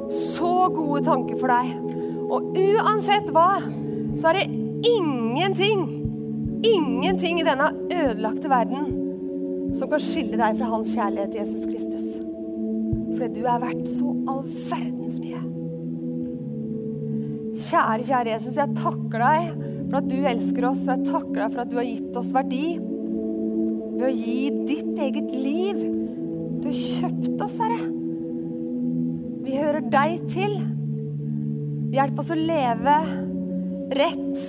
så 0.10 0.54
gode 0.74 1.04
tanker 1.06 1.38
for 1.38 1.54
deg. 1.54 1.76
Og 2.34 2.56
uansett 2.58 3.28
hva, 3.36 3.60
så 4.18 4.32
er 4.32 4.40
det 4.40 4.48
ingenting 4.90 5.84
ingenting 6.66 7.42
i 7.42 7.46
denne 7.46 7.68
ødelagte 7.92 8.50
verden 8.50 8.88
som 9.78 9.92
kan 9.92 10.02
skille 10.02 10.40
deg 10.40 10.58
fra 10.58 10.70
hans 10.72 10.96
kjærlighet 10.96 11.38
Jesus 11.38 11.68
Kristus. 11.68 12.08
Fordi 13.14 13.30
du 13.36 13.46
er 13.46 13.62
verdt 13.62 13.92
så 13.92 14.16
all 14.32 14.42
verdens 14.72 15.20
mye. 15.22 15.44
Kjære, 17.68 18.08
kjære 18.10 18.34
Jesus, 18.34 18.58
jeg 18.58 18.80
takker 18.80 19.22
deg 19.28 19.54
for 19.84 20.00
at 20.02 20.10
du 20.10 20.18
elsker 20.32 20.68
oss, 20.72 20.82
og 20.88 20.96
jeg 20.96 21.12
takker 21.12 21.40
deg 21.44 21.54
for 21.54 21.64
at 21.68 21.70
du 21.70 21.78
har 21.78 21.90
gitt 21.92 22.18
oss 22.18 22.34
verdi 22.34 22.66
ved 24.04 24.12
å 24.12 24.20
gi 24.20 24.50
ditt 24.68 24.98
eget 25.00 25.30
liv. 25.32 25.80
Du 26.60 26.68
har 26.68 26.76
kjøpt 26.76 27.44
oss, 27.46 27.56
Herre. 27.62 27.86
Vi 29.44 29.56
hører 29.56 29.86
deg 29.94 30.26
til. 30.32 30.58
Hjelp 31.94 32.20
oss 32.20 32.32
å 32.34 32.38
leve 32.40 32.96
rett 33.94 34.42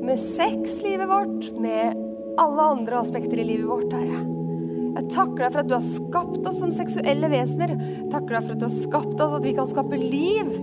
med 0.00 0.20
sexlivet 0.22 1.10
vårt, 1.10 1.50
med 1.60 1.98
alle 2.40 2.68
andre 2.76 3.00
aspekter 3.02 3.42
i 3.42 3.48
livet 3.50 3.68
vårt, 3.68 3.92
Herre. 3.92 4.22
Jeg 4.90 5.10
takker 5.12 5.44
deg 5.44 5.52
for 5.52 5.60
at 5.62 5.68
du 5.70 5.76
har 5.76 5.86
skapt 5.86 6.48
oss 6.48 6.60
som 6.62 6.72
seksuelle 6.74 7.28
vesener. 7.30 7.74
Jeg 7.76 8.10
takker 8.14 8.36
deg 8.36 8.46
for 8.46 8.54
at 8.54 8.62
du 8.62 8.66
har 8.66 8.76
skapt 8.78 9.24
oss, 9.26 9.36
at 9.36 9.44
vi 9.44 9.56
kan 9.58 9.68
skape 9.68 10.00
liv 10.00 10.54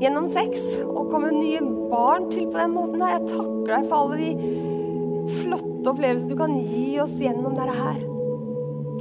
gjennom 0.00 0.30
sex 0.32 0.78
og 0.86 1.10
komme 1.12 1.28
nye 1.34 1.60
barn 1.90 2.30
til 2.32 2.48
på 2.48 2.56
den 2.56 2.72
måten 2.72 3.04
her. 3.04 3.18
Jeg 3.18 3.34
takker 3.34 3.74
deg 3.74 3.90
for 3.90 4.06
alle 4.06 4.16
de 4.22 5.34
flotte 5.42 5.69
opplevelsene 5.88 6.32
du 6.32 6.38
kan 6.38 6.52
gi 6.60 6.98
oss 7.00 7.16
gjennom 7.20 7.56
dette 7.56 7.76
her. 7.76 8.00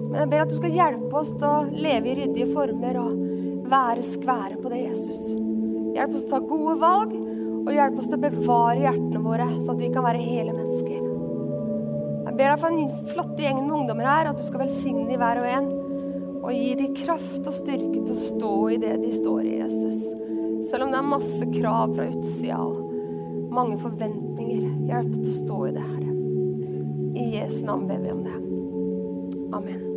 Men 0.09 0.21
jeg 0.23 0.29
ber 0.31 0.43
at 0.43 0.53
du 0.53 0.57
skal 0.57 0.77
hjelpe 0.77 1.19
oss 1.19 1.33
til 1.35 1.47
å 1.49 1.65
leve 1.69 2.09
i 2.09 2.15
ryddige 2.21 2.49
former 2.53 3.01
og 3.01 3.17
være 3.69 4.05
skvære 4.05 4.57
på 4.61 4.71
det, 4.71 4.79
Jesus. 4.87 5.19
Hjelp 5.97 6.15
oss 6.15 6.25
til 6.25 6.31
å 6.31 6.39
ta 6.39 6.49
gode 6.49 6.77
valg 6.81 7.13
og 7.59 7.75
hjelp 7.75 7.99
oss 7.99 8.09
til 8.09 8.17
å 8.17 8.23
bevare 8.23 8.81
hjertene 8.81 9.21
våre, 9.21 9.47
så 9.59 9.75
at 9.75 9.83
vi 9.83 9.91
kan 9.93 10.05
være 10.07 10.23
hele 10.23 10.55
mennesker. 10.55 11.05
Jeg 12.29 12.37
ber 12.37 12.45
deg 12.53 12.61
for 12.61 12.73
den 12.73 13.07
flotte 13.11 13.43
gjengen 13.43 13.67
med 13.67 13.77
ungdommer 13.81 14.09
her, 14.09 14.31
at 14.31 14.39
du 14.39 14.45
skal 14.47 14.63
velsigne 14.63 15.05
de 15.09 15.19
hver 15.19 15.41
og 15.41 15.49
en. 15.49 15.69
Og 16.39 16.53
gi 16.55 16.75
dem 16.79 16.95
kraft 16.95 17.43
og 17.43 17.55
styrke 17.55 17.99
til 17.99 18.13
å 18.15 18.19
stå 18.19 18.53
i 18.73 18.77
det 18.81 18.95
de 19.03 19.11
står 19.13 19.41
i, 19.43 19.57
Jesus. 19.59 20.05
Selv 20.69 20.87
om 20.87 20.93
det 20.93 21.01
er 21.01 21.09
masse 21.09 21.49
krav 21.51 21.95
fra 21.97 22.07
utsida 22.09 22.61
og 22.63 23.49
mange 23.53 23.79
forventninger. 23.81 24.69
Hjelp 24.89 25.17
til 25.17 25.27
å 25.27 25.39
stå 25.41 25.59
i 25.67 25.73
det, 25.75 25.83
Herre. 25.83 26.08
I 27.15 27.29
Jesu 27.35 27.65
navn 27.65 27.87
ber 27.87 27.97
vi 27.97 28.11
om 28.11 28.23
det. 28.23 28.35
Amen. 29.55 29.88